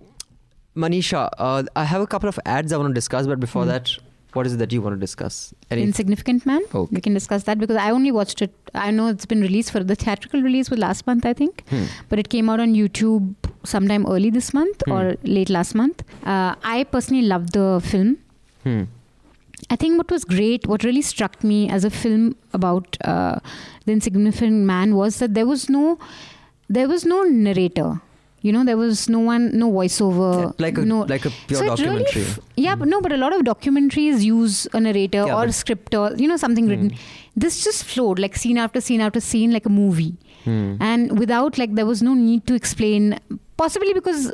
Manisha, 0.75 1.29
uh, 1.37 1.63
I 1.75 1.83
have 1.83 2.01
a 2.01 2.07
couple 2.07 2.29
of 2.29 2.39
ads 2.45 2.71
I 2.71 2.77
want 2.77 2.89
to 2.89 2.93
discuss, 2.93 3.27
but 3.27 3.39
before 3.39 3.63
Hmm. 3.63 3.69
that, 3.69 3.91
what 4.33 4.45
is 4.45 4.53
it 4.53 4.57
that 4.57 4.71
you 4.71 4.81
want 4.81 4.95
to 4.95 4.99
discuss? 4.99 5.53
Any- 5.71 5.83
Insignificant 5.83 6.45
Man. 6.45 6.61
Okay. 6.73 6.95
We 6.95 7.01
can 7.01 7.13
discuss 7.13 7.43
that 7.43 7.57
because 7.59 7.75
I 7.77 7.89
only 7.91 8.11
watched 8.11 8.41
it. 8.41 8.53
I 8.73 8.91
know 8.91 9.07
it's 9.07 9.25
been 9.25 9.41
released 9.41 9.71
for 9.71 9.83
the 9.83 9.95
theatrical 9.95 10.41
release 10.41 10.69
was 10.69 10.79
last 10.79 11.07
month, 11.07 11.25
I 11.25 11.33
think, 11.33 11.63
Hmm. 11.69 11.85
but 12.09 12.19
it 12.19 12.29
came 12.29 12.49
out 12.49 12.59
on 12.59 12.73
YouTube 12.73 13.33
sometime 13.63 14.05
early 14.05 14.29
this 14.29 14.53
month 14.53 14.83
Hmm. 14.85 14.91
or 14.91 15.15
late 15.23 15.49
last 15.49 15.75
month. 15.75 16.03
Uh, 16.25 16.55
I 16.63 16.83
personally 16.85 17.23
loved 17.33 17.53
the 17.53 17.81
film. 17.83 18.17
Hmm. 18.63 18.83
I 19.69 19.75
think 19.75 19.97
what 19.97 20.09
was 20.11 20.23
great, 20.23 20.67
what 20.67 20.83
really 20.83 21.01
struck 21.01 21.43
me 21.43 21.69
as 21.69 21.83
a 21.83 21.89
film 21.89 22.35
about 22.53 22.97
uh, 23.03 23.39
the 23.85 23.91
insignificant 23.91 24.65
man 24.65 24.95
was 24.95 25.17
that 25.19 25.33
there 25.33 25.45
was 25.45 25.69
no, 25.69 25.97
there 26.69 26.87
was 26.87 27.05
no 27.05 27.23
narrator. 27.23 28.01
You 28.43 28.51
know, 28.53 28.63
there 28.63 28.77
was 28.77 29.09
no 29.09 29.19
one, 29.19 29.57
no 29.57 29.69
voiceover, 29.71 30.41
Yeah, 30.43 30.51
like 30.65 30.77
a 30.77 30.85
no. 30.85 30.99
like 31.01 31.25
a 31.25 31.31
pure 31.47 31.57
So 31.59 31.63
really 31.65 31.75
documentary. 32.03 32.21
f- 32.21 32.39
yeah, 32.55 32.75
but 32.75 32.87
no, 32.87 33.01
but 33.01 33.11
a 33.11 33.17
lot 33.17 33.33
of 33.33 33.41
documentaries 33.41 34.21
use 34.23 34.67
a 34.73 34.79
narrator 34.79 35.25
Yeah, 35.25 35.35
or 35.37 35.45
a 35.45 35.51
script 35.51 35.95
or 35.95 36.13
you 36.15 36.27
know 36.27 36.37
something 36.37 36.67
written. 36.67 36.93
This 37.35 37.63
just 37.63 37.83
flowed 37.83 38.19
like 38.19 38.35
scene 38.37 38.57
after 38.59 38.79
scene 38.79 39.01
after 39.01 39.19
scene, 39.19 39.51
like 39.51 39.65
a 39.65 39.69
movie, 39.69 40.15
Hmm. 40.45 40.75
and 40.79 41.17
without 41.19 41.57
like 41.57 41.73
there 41.73 41.85
was 41.87 42.01
no 42.03 42.13
need 42.13 42.45
to 42.47 42.53
explain. 42.53 43.19
Possibly 43.57 43.91
because 43.91 44.31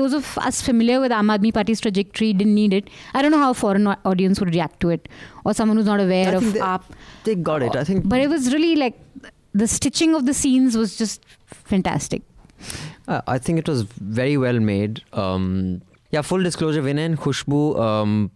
those 0.00 0.12
of 0.18 0.36
us 0.38 0.60
familiar 0.68 1.00
with 1.00 1.12
Aam 1.18 1.30
Aadmi 1.34 1.52
Party's 1.58 1.80
trajectory 1.86 2.32
didn't 2.32 2.54
need 2.54 2.72
it. 2.78 2.88
I 3.14 3.22
don't 3.22 3.30
know 3.36 3.38
how 3.44 3.50
a 3.50 3.54
foreign 3.62 3.86
audience 4.12 4.40
would 4.40 4.54
react 4.54 4.80
to 4.80 4.90
it, 4.90 5.08
or 5.44 5.54
someone 5.54 5.76
who's 5.76 5.86
not 5.86 6.00
aware 6.00 6.28
I 6.28 6.32
of 6.32 6.42
think 6.42 6.54
they- 6.54 6.60
AAP. 6.60 6.82
They 7.24 7.34
got 7.36 7.62
it. 7.62 7.76
I 7.76 7.84
think. 7.84 8.08
But 8.08 8.20
it 8.20 8.28
was 8.28 8.52
really 8.52 8.74
like 8.76 8.98
the 9.62 9.68
stitching 9.68 10.14
of 10.14 10.26
the 10.26 10.34
scenes 10.34 10.76
was 10.76 10.96
just 10.96 11.24
fantastic. 11.46 12.22
Uh, 13.06 13.20
I 13.26 13.38
think 13.38 13.58
it 13.58 13.68
was 13.68 13.82
very 13.82 14.36
well 14.36 14.58
made. 14.60 15.02
Um, 15.12 15.82
yeah, 16.10 16.22
full 16.22 16.42
disclosure, 16.42 16.82
Vinay 16.82 17.06
and 17.06 17.18
Khushbu, 17.18 17.78
um, 17.78 18.30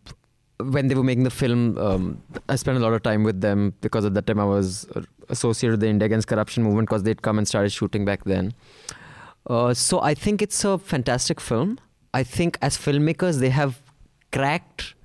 when 0.76 0.88
they 0.88 0.94
were 0.94 1.04
making 1.04 1.24
the 1.24 1.30
film, 1.30 1.78
um, 1.78 2.20
I 2.48 2.56
spent 2.56 2.76
a 2.76 2.80
lot 2.80 2.92
of 2.92 3.02
time 3.02 3.22
with 3.24 3.40
them 3.40 3.74
because 3.80 4.04
at 4.04 4.14
that 4.14 4.26
time 4.26 4.40
I 4.40 4.44
was 4.44 4.86
associated 5.28 5.72
with 5.74 5.80
the 5.80 5.88
India 5.88 6.06
Against 6.06 6.26
Corruption 6.28 6.62
movement 6.64 6.88
because 6.88 7.04
they'd 7.04 7.22
come 7.22 7.38
and 7.38 7.46
started 7.46 7.70
shooting 7.70 8.04
back 8.04 8.24
then. 8.24 8.52
Uh, 9.47 9.73
so 9.73 10.01
I 10.01 10.13
think 10.13 10.41
it's 10.41 10.63
a 10.63 10.77
fantastic 10.77 11.39
film. 11.39 11.79
I 12.13 12.23
think 12.23 12.57
as 12.61 12.77
filmmakers, 12.77 13.39
they 13.39 13.49
have 13.49 13.81
cracked 14.31 14.95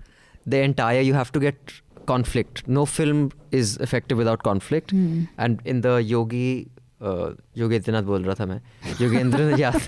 the 0.46 0.60
entire, 0.60 1.00
you 1.00 1.14
have 1.14 1.32
to 1.32 1.40
get 1.40 1.72
conflict. 2.06 2.66
No 2.66 2.86
film 2.86 3.32
is 3.50 3.76
effective 3.78 4.18
without 4.18 4.42
conflict. 4.42 4.90
Hmm. 4.90 5.24
And 5.36 5.60
in 5.64 5.82
the 5.82 6.02
Yogi 6.02 6.70
uh, 7.00 7.30
Yogendranath 7.56 8.02
बोल 8.02 8.24
रहा 8.24 8.34
था 8.34 8.46
मैं 8.46 8.60
योगेंद्र 9.00 9.58
याद 9.60 9.80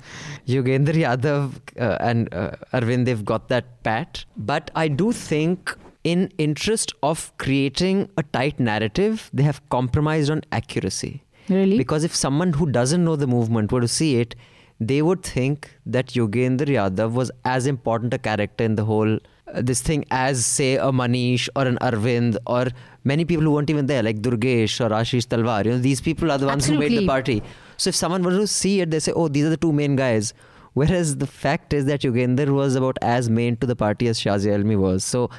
Yogendra 0.49 0.97
Yadav 0.97 1.53
uh, 1.81 1.97
and 2.09 2.29
uh, 2.33 2.51
Arvind 2.79 3.07
they've 3.07 3.25
got 3.25 3.49
that 3.49 3.73
pat 3.83 4.25
but 4.51 4.71
I 4.83 4.87
do 4.89 5.11
think 5.13 5.77
in 6.05 6.29
interest 6.39 6.95
of 7.03 7.25
creating 7.39 8.09
a 8.17 8.23
tight 8.23 8.61
narrative 8.61 9.29
they 9.35 9.43
have 9.43 9.61
compromised 9.77 10.31
on 10.31 10.43
accuracy 10.53 11.13
Really? 11.50 11.78
because 11.78 12.04
if 12.04 12.16
someone 12.16 12.54
who 12.54 12.66
doesn't 12.66 13.04
know 13.04 13.16
the 13.16 13.28
movement 13.28 13.72
were 13.72 13.82
to 13.82 13.88
see 13.88 14.20
it 14.20 14.36
they 14.80 15.02
would 15.02 15.24
think 15.24 15.70
that 15.86 16.08
Yogendra 16.08 16.68
Yadav 16.68 17.12
was 17.14 17.32
as 17.46 17.66
important 17.66 18.14
a 18.14 18.18
character 18.18 18.64
in 18.64 18.76
the 18.76 18.84
whole 18.84 19.18
uh, 19.54 19.62
this 19.62 19.82
thing 19.82 20.04
as 20.12 20.46
say 20.46 20.76
a 20.76 20.92
Manish 20.92 21.48
or 21.56 21.66
an 21.66 21.78
Arvind 21.82 22.38
or 22.46 22.68
many 23.04 23.24
people 23.26 23.44
who 23.44 23.52
weren't 23.52 23.70
even 23.70 23.86
there 23.86 24.04
like 24.04 24.18
Durgesh 24.22 24.84
or 24.84 24.90
Ashish 24.90 25.28
Talwar. 25.28 25.64
You 25.66 25.72
know 25.72 25.78
these 25.78 26.02
people 26.02 26.32
are 26.32 26.38
the 26.38 26.48
ones 26.48 26.66
who 26.66 26.78
made 26.80 26.92
the 26.92 27.06
party. 27.06 27.42
So 27.78 27.90
if 27.90 27.96
someone 27.96 28.24
were 28.24 28.32
to 28.32 28.48
see 28.48 28.82
it 28.82 28.92
they 28.92 29.00
say 29.00 29.14
oh 29.14 29.28
these 29.28 29.46
are 29.46 29.50
the 29.50 29.58
two 29.58 29.72
main 29.72 29.96
guys. 29.96 30.34
Whereas 30.74 31.18
the 31.18 31.28
fact 31.28 31.72
is 31.74 31.86
that 31.86 32.02
Yogendra 32.02 32.50
was 32.50 32.76
about 32.76 32.98
as 33.02 33.30
main 33.30 33.56
to 33.58 33.68
the 33.68 33.78
party 33.78 34.10
as 34.10 34.20
Shazia 34.20 34.60
Ilmi 34.62 34.78
was. 34.78 35.06
So 35.06 35.30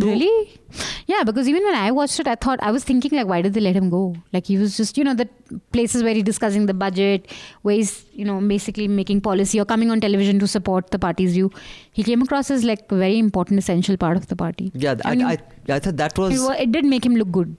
Really? 0.00 0.60
Yeah, 1.06 1.22
because 1.24 1.48
even 1.48 1.64
when 1.64 1.74
I 1.74 1.90
watched 1.90 2.20
it, 2.20 2.28
I 2.28 2.34
thought 2.34 2.58
I 2.62 2.70
was 2.70 2.84
thinking 2.84 3.12
like, 3.18 3.26
why 3.26 3.40
did 3.42 3.54
they 3.54 3.60
let 3.60 3.74
him 3.74 3.88
go? 3.88 4.14
Like 4.32 4.46
he 4.46 4.58
was 4.58 4.76
just, 4.76 4.98
you 4.98 5.04
know, 5.04 5.14
the 5.14 5.28
places 5.72 6.02
where 6.02 6.14
he's 6.14 6.24
discussing 6.24 6.66
the 6.66 6.74
budget, 6.74 7.30
where 7.62 7.76
he's, 7.76 8.04
you 8.12 8.24
know, 8.24 8.40
basically 8.40 8.88
making 8.88 9.22
policy 9.22 9.58
or 9.58 9.64
coming 9.64 9.90
on 9.90 10.00
television 10.00 10.38
to 10.40 10.46
support 10.46 10.90
the 10.90 10.98
party's 10.98 11.32
view. 11.32 11.50
He 11.92 12.02
came 12.02 12.20
across 12.20 12.50
as 12.50 12.64
like 12.64 12.90
a 12.90 12.96
very 12.96 13.18
important, 13.18 13.58
essential 13.58 13.96
part 13.96 14.16
of 14.18 14.26
the 14.26 14.36
party. 14.36 14.70
yeah 14.74 14.96
I, 15.04 15.12
And 15.12 15.22
I, 15.22 15.38
I 15.68 15.78
thought 15.78 15.96
that 15.96 16.18
was 16.18 16.34
it, 16.50 16.60
it 16.60 16.72
did 16.72 16.84
make 16.84 17.06
him 17.06 17.16
look 17.16 17.30
good 17.30 17.56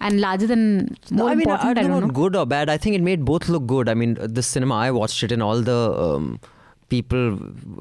and 0.00 0.20
larger 0.20 0.46
than 0.46 0.96
No, 1.10 1.24
more 1.24 1.30
I 1.30 1.34
mean, 1.34 1.48
I, 1.50 1.54
important. 1.54 1.78
I, 1.78 1.82
I 1.82 1.88
don't 1.88 2.00
know. 2.06 2.08
good 2.08 2.36
or 2.36 2.46
bad. 2.46 2.70
I 2.70 2.78
think 2.78 2.96
it 2.96 3.02
made 3.02 3.24
both 3.24 3.48
look 3.48 3.66
good. 3.66 3.88
I 3.88 3.94
mean, 3.94 4.16
the 4.20 4.42
cinema 4.42 4.76
I 4.76 4.90
watched 4.92 5.22
it, 5.22 5.32
in 5.32 5.42
all 5.42 5.60
the 5.60 5.92
um, 6.06 6.40
people, 6.90 7.24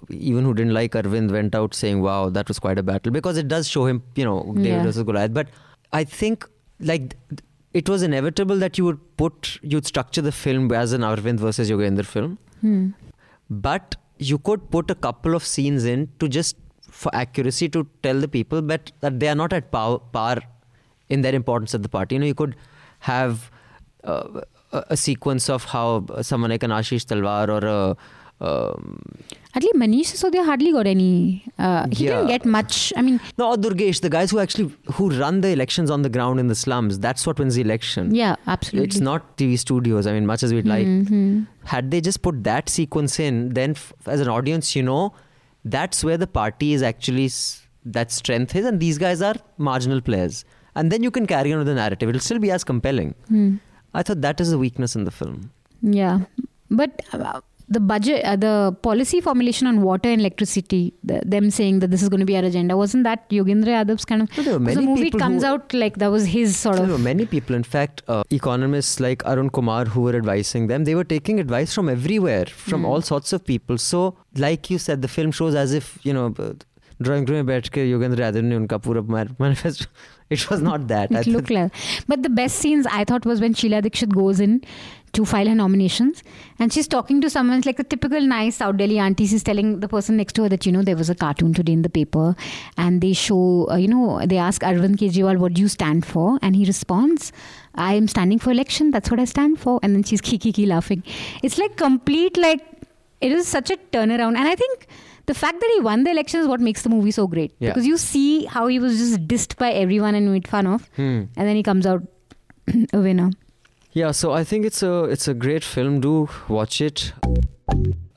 even 0.10 0.44
who 0.50 0.54
didn't 0.60 0.74
like 0.78 0.94
Arvind, 1.02 1.32
went 1.36 1.56
out 1.60 1.74
saying, 1.82 2.02
"Wow, 2.08 2.30
that 2.38 2.48
was 2.54 2.60
quite 2.66 2.80
a 2.82 2.84
battle," 2.90 3.12
because 3.20 3.38
it 3.44 3.48
does 3.54 3.68
show 3.76 3.86
him, 3.92 4.02
you 4.22 4.26
know, 4.30 4.38
David 4.56 4.70
Yeah. 4.72 4.84
versus 4.90 5.04
Goliath. 5.12 5.34
But 5.40 5.50
I 6.02 6.04
think 6.16 6.48
like 6.92 7.16
it 7.82 7.90
was 7.94 8.04
inevitable 8.10 8.58
that 8.66 8.78
you 8.82 8.86
would 8.90 9.00
put, 9.24 9.50
you'd 9.74 9.86
structure 9.94 10.22
the 10.28 10.32
film 10.42 10.72
as 10.84 10.94
an 11.00 11.02
Arvind 11.10 11.40
versus 11.48 11.70
Yogendra 11.76 12.06
film, 12.14 12.38
Hmm. 12.62 12.86
but 13.50 13.96
you 14.32 14.38
could 14.50 14.64
put 14.76 14.90
a 14.92 14.96
couple 15.08 15.36
of 15.40 15.46
scenes 15.50 15.86
in 15.96 16.08
to 16.20 16.28
just 16.38 16.58
for 17.02 17.14
accuracy 17.24 17.70
to 17.76 17.82
tell 18.04 18.20
the 18.20 18.28
people 18.28 18.62
but 18.70 18.92
that 19.06 19.20
they 19.20 19.28
are 19.34 19.36
not 19.42 19.54
at 19.54 19.72
par, 19.72 20.00
par 20.12 20.38
in 21.08 21.22
their 21.22 21.34
importance 21.36 21.74
at 21.78 21.84
the 21.84 21.92
party 21.98 22.16
you 22.16 22.20
know 22.24 22.26
you 22.30 22.34
could 22.42 22.56
have 23.10 23.50
uh, 24.04 24.42
a, 24.74 24.84
a 24.96 24.98
sequence 24.98 25.50
of 25.50 25.64
how 25.76 25.86
someone 26.22 26.50
like 26.56 26.64
an 26.64 26.72
Ashish 26.80 27.06
Talwar 27.12 27.48
or 27.58 27.66
a 27.76 27.98
Um, 28.42 29.02
At 29.54 29.64
least 29.64 29.76
Manish 29.76 30.08
Sisodia 30.14 30.46
hardly 30.46 30.72
got 30.72 30.88
any. 30.88 31.44
Uh, 31.58 31.88
he 31.92 32.06
Yeah. 32.06 32.12
didn't 32.12 32.28
get 32.28 32.46
much. 32.46 32.94
I 32.96 33.02
mean, 33.02 33.20
no, 33.38 33.50
or 33.52 33.56
Durgesh, 33.58 34.00
the 34.02 34.10
guys 34.10 34.32
who 34.32 34.40
actually 34.40 34.72
who 34.94 35.10
run 35.10 35.42
the 35.42 35.50
elections 35.50 35.90
on 35.92 36.04
the 36.04 36.10
ground 36.10 36.40
in 36.40 36.48
the 36.48 36.56
slums. 36.56 37.00
That's 37.00 37.26
what 37.28 37.40
wins 37.40 37.56
the 37.56 37.62
election. 37.62 38.14
yeah, 38.16 38.36
absolutely. 38.48 38.88
It's 38.88 39.00
not 39.00 39.38
TV 39.38 39.58
studios. 39.58 40.08
I 40.08 40.14
mean, 40.14 40.26
much 40.26 40.44
as 40.44 40.54
we'd 40.54 40.68
like, 40.68 40.88
Mhm. 40.88 41.48
had 41.66 41.92
they 41.92 42.00
just 42.10 42.22
put 42.22 42.44
that 42.46 42.70
sequence 42.70 43.20
in, 43.20 43.50
then 43.60 43.72
f- 43.72 43.92
as 44.06 44.22
an 44.22 44.30
audience, 44.30 44.76
you 44.76 44.84
know, 44.84 45.14
that's 45.66 46.04
where 46.04 46.18
the 46.18 46.28
party 46.28 46.72
is 46.74 46.82
actually 46.94 47.26
s- 47.26 47.68
that 47.98 48.12
strength 48.12 48.56
is, 48.56 48.66
and 48.66 48.80
these 48.80 48.98
guys 48.98 49.22
are 49.22 49.36
marginal 49.58 50.00
players. 50.00 50.46
And 50.76 50.92
then 50.92 51.04
you 51.04 51.12
can 51.12 51.26
carry 51.26 51.52
on 51.52 51.58
with 51.60 51.68
the 51.68 51.74
narrative. 51.76 52.08
It'll 52.08 52.22
still 52.22 52.40
be 52.40 52.52
as 52.52 52.64
compelling. 52.64 53.16
Hmm. 53.28 53.56
I 53.94 54.04
thought 54.04 54.22
that 54.22 54.40
is 54.40 54.52
the 54.52 54.58
weakness 54.58 54.96
in 54.96 55.04
the 55.04 55.12
film. 55.12 55.52
Yeah, 55.82 56.20
but 56.70 57.02
uh, 57.12 57.42
the 57.69 57.81
budget, 57.81 58.23
uh, 58.25 58.37
the 58.37 58.77
policy 58.83 59.21
formulation 59.23 59.67
on 59.67 59.81
water 59.81 60.09
and 60.11 60.21
electricity, 60.21 60.93
the, 61.03 61.21
them 61.25 61.51
saying 61.51 61.79
that 61.85 61.91
this 61.91 62.03
is 62.03 62.11
going 62.11 62.21
to 62.21 62.27
be 62.27 62.37
our 62.37 62.45
agenda, 62.45 62.77
wasn't 62.77 63.05
that 63.05 63.29
Yogendra 63.31 63.69
Yadav's 63.77 64.05
kind 64.05 64.21
of? 64.25 64.37
No, 64.37 64.43
there 64.43 64.53
were 64.53 64.59
because 64.59 64.75
the 64.75 64.81
many 64.83 64.87
movie 64.89 65.05
people 65.05 65.21
comes 65.21 65.43
who- 65.43 65.49
out 65.49 65.73
like 65.73 65.97
that 66.03 66.09
was 66.17 66.27
his 66.27 66.57
sort 66.59 66.77
There 66.77 66.85
of. 66.85 66.91
were 66.91 66.99
many 66.99 67.25
people, 67.25 67.57
in 67.57 67.63
fact, 67.63 68.03
uh, 68.07 68.23
economists 68.31 69.01
like 69.01 69.25
Arun 69.25 69.49
Kumar 69.49 69.87
who 69.87 70.03
were 70.03 70.15
advising 70.15 70.67
them. 70.67 70.85
They 70.85 70.95
were 70.95 71.05
taking 71.05 71.41
advice 71.41 71.73
from 71.75 71.89
everywhere, 71.89 72.45
from 72.47 72.85
all 72.85 73.01
sorts 73.01 73.33
of 73.33 73.45
people. 73.47 73.79
So, 73.79 74.15
like 74.37 74.69
you 74.71 74.77
said, 74.79 75.01
the 75.01 75.09
film 75.09 75.31
shows 75.33 75.55
as 75.55 75.73
if, 75.73 75.99
you 76.05 76.13
know, 76.13 76.29
drawing 77.03 77.29
room 77.29 77.37
में 77.37 77.47
बैठ 77.47 77.69
के 77.75 77.85
योगेंद्र 77.91 78.21
यादव 78.23 78.41
ने 78.43 78.57
उनका 78.57 78.77
पूरा 78.79 79.01
manifesto 79.41 79.87
it 80.30 80.50
was 80.50 80.62
not 80.62 80.88
that. 80.90 81.12
It 81.12 81.28
looked 81.28 81.50
like. 81.50 81.72
But 82.08 82.22
the 82.24 82.30
best 82.30 82.58
scenes 82.58 82.86
I 82.86 83.04
thought 83.04 83.26
was 83.26 83.42
when 83.42 83.54
Sheila 83.54 83.82
Dikshit 83.82 84.14
goes 84.14 84.40
in 84.40 84.64
to 85.14 85.26
file 85.26 85.48
her 85.48 85.56
nominations 85.56 86.22
and 86.60 86.72
she's 86.72 86.88
talking 86.88 87.20
to 87.22 87.30
someone 87.32 87.62
like 87.66 87.80
a 87.80 87.84
typical 87.84 88.22
nice 88.22 88.58
South 88.58 88.78
Delhi 88.78 89.00
auntie. 89.00 89.26
She's 89.26 89.42
telling 89.42 89.80
the 89.80 89.88
person 89.88 90.18
next 90.18 90.34
to 90.34 90.44
her 90.44 90.50
that 90.50 90.68
you 90.68 90.72
know 90.72 90.84
there 90.84 90.96
was 90.96 91.10
a 91.10 91.16
cartoon 91.16 91.54
today 91.54 91.74
in 91.74 91.82
the 91.82 91.90
paper 91.90 92.36
and 92.78 93.02
they 93.02 93.14
show 93.14 93.68
uh, 93.72 93.76
you 93.76 93.88
know 93.88 94.24
they 94.26 94.38
ask 94.38 94.62
Arvind 94.62 94.98
Kejriwal 94.98 95.38
what 95.38 95.54
do 95.54 95.62
you 95.62 95.68
stand 95.68 96.06
for? 96.06 96.38
And 96.42 96.56
he 96.56 96.66
responds 96.66 97.32
I 97.76 97.94
am 97.94 98.08
standing 98.08 98.40
for 98.40 98.52
election. 98.52 98.92
That's 98.92 99.10
what 99.10 99.20
I 99.20 99.26
stand 99.26 99.60
for. 99.60 99.80
And 99.82 99.96
then 99.96 100.04
she's 100.04 100.22
kiki 100.30 100.66
laughing. 100.66 101.04
It's 101.42 101.58
like 101.58 101.76
complete 101.76 102.38
like 102.38 102.62
it 103.22 103.32
is 103.32 103.48
such 103.48 103.72
a 103.72 103.78
turnaround. 103.92 104.38
And 104.38 104.48
I 104.48 104.56
think 104.56 104.88
the 105.30 105.36
fact 105.36 105.60
that 105.60 105.72
he 105.76 105.82
won 105.82 106.06
the 106.06 106.10
election 106.10 106.40
is 106.40 106.48
what 106.48 106.60
makes 106.60 106.82
the 106.82 106.90
movie 106.90 107.12
so 107.12 107.28
great 107.28 107.54
yeah. 107.60 107.70
because 107.70 107.86
you 107.86 107.98
see 107.98 108.46
how 108.46 108.66
he 108.66 108.80
was 108.80 108.98
just 108.98 109.28
dissed 109.28 109.56
by 109.58 109.72
everyone 109.72 110.16
and 110.16 110.32
made 110.32 110.48
fun 110.48 110.66
of, 110.66 110.88
hmm. 110.96 111.26
and 111.38 111.48
then 111.48 111.56
he 111.56 111.62
comes 111.62 111.86
out 111.86 112.02
a 112.94 113.00
winner. 113.00 113.30
Yeah, 113.92 114.10
so 114.10 114.32
I 114.32 114.44
think 114.44 114.66
it's 114.66 114.82
a 114.82 115.04
it's 115.04 115.28
a 115.28 115.36
great 115.36 115.64
film. 115.64 116.00
Do 116.02 116.30
watch 116.48 116.82
it. 116.82 117.14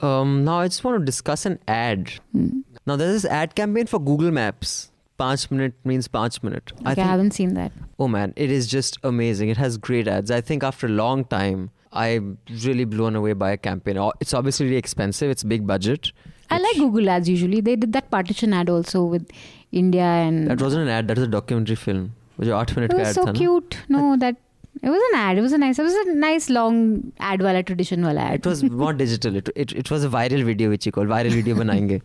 Um, 0.01 0.45
now 0.45 0.61
I 0.61 0.69
just 0.69 0.85
want 0.85 1.01
to 1.01 1.05
discuss 1.05 1.45
an 1.45 1.59
ad. 1.69 2.15
Hmm. 2.33 2.61
Now 2.87 2.97
there's 2.97 3.23
this 3.23 3.31
ad 3.31 3.55
campaign 3.55 3.87
for 3.87 4.01
Google 4.01 4.31
Maps. 4.31 4.91
Punch 5.19 5.51
minute 5.51 5.75
means 5.85 6.09
punch 6.09 6.43
minute. 6.43 6.73
Okay, 6.73 6.91
I, 6.91 6.95
think, 6.95 7.07
I 7.07 7.11
haven't 7.11 7.33
seen 7.33 7.55
that. 7.55 7.73
Oh 7.99 8.09
man, 8.09 8.33
it 8.37 8.51
is 8.51 8.67
just 8.67 8.99
amazing. 9.05 9.51
It 9.51 9.59
has 9.59 9.77
great 9.77 10.09
ads. 10.09 10.31
I 10.31 10.41
think 10.41 10.65
after 10.65 10.87
a 10.87 10.95
long 11.05 11.27
time, 11.27 11.71
I'm 11.93 12.39
really 12.65 12.87
blown 12.87 13.17
away 13.17 13.35
by 13.35 13.51
a 13.53 13.59
campaign. 13.59 13.99
It's 14.21 14.33
obviously 14.33 14.67
really 14.67 14.79
expensive. 14.79 15.31
It's 15.31 15.45
big 15.45 15.67
budget, 15.67 16.13
I 16.51 16.59
like 16.59 16.77
Google 16.77 17.09
ads 17.11 17.29
usually. 17.29 17.61
They 17.61 17.77
did 17.77 17.93
that 17.93 18.11
partition 18.11 18.53
ad 18.53 18.69
also 18.69 19.05
with 19.05 19.29
India 19.73 20.05
and 20.05 20.49
That 20.49 20.61
wasn't 20.61 20.83
an 20.83 20.89
ad. 20.89 21.09
That 21.09 21.19
was 21.19 21.29
a 21.29 21.31
documentary 21.31 21.77
film. 21.77 22.11
वो 22.39 22.45
जो 22.45 22.55
आठ 22.57 22.77
minute 22.79 22.91
it 22.91 22.97
का 22.97 22.99
was 22.99 23.09
ad 23.09 23.15
so 23.15 23.25
था 23.27 23.33
ना? 23.33 23.39
cute. 23.39 23.77
No, 23.89 24.17
that 24.17 24.37
it 24.83 24.89
was 24.89 25.03
an 25.11 25.19
ad. 25.21 25.39
It 25.39 25.43
was 25.43 25.53
a 25.53 25.59
nice. 25.59 25.79
It 25.79 25.85
was 25.85 25.95
a 26.03 26.15
nice 26.15 26.49
long 26.51 26.79
ad 27.21 27.43
wala 27.43 27.63
tradition 27.63 28.05
wala 28.09 28.21
ad. 28.21 28.35
It 28.41 28.47
was 28.47 28.63
more 28.83 28.93
digital. 28.93 29.37
It, 29.37 29.51
it 29.65 29.73
it 29.85 29.91
was 29.95 30.05
a 30.05 30.09
viral 30.09 30.45
video 30.51 30.71
which 30.75 30.87
you 30.87 30.93
call 30.99 31.05
viral 31.15 31.39
video 31.41 31.55
बनाएँगे. 31.63 32.01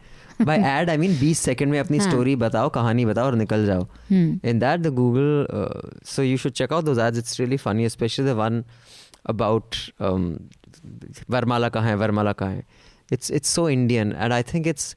By 0.47 0.57
ad 0.71 0.89
I 0.93 0.97
mean 1.03 1.15
20 1.19 1.33
second 1.33 1.71
में 1.71 1.79
अपनी 1.79 1.99
हाँ. 1.99 2.09
story 2.09 2.35
बताओ 2.43 2.69
कहानी 2.73 3.05
बताओ 3.05 3.25
और 3.25 3.35
निकल 3.35 3.65
जाओ. 3.65 3.87
Hmm. 4.09 4.27
In 4.51 4.59
that 4.65 4.83
the 4.83 4.91
Google 4.91 5.47
uh, 5.49 5.89
so 6.03 6.21
you 6.21 6.37
should 6.37 6.55
check 6.61 6.71
out 6.71 6.85
those 6.85 6.99
ads. 6.99 7.17
It's 7.17 7.39
really 7.39 7.57
funny, 7.57 7.85
especially 7.85 8.25
the 8.25 8.35
one 8.35 8.63
about 9.25 9.79
um, 9.99 10.27
Varmala 11.29 11.69
कहाँ 11.73 11.89
है 11.91 11.97
Varmala 11.97 12.33
कहाँ 12.37 12.51
है. 12.51 12.63
It's 13.11 13.29
it's 13.29 13.47
so 13.49 13.67
Indian. 13.69 14.13
And 14.13 14.33
I 14.33 14.41
think 14.41 14.67
it's 14.67 14.95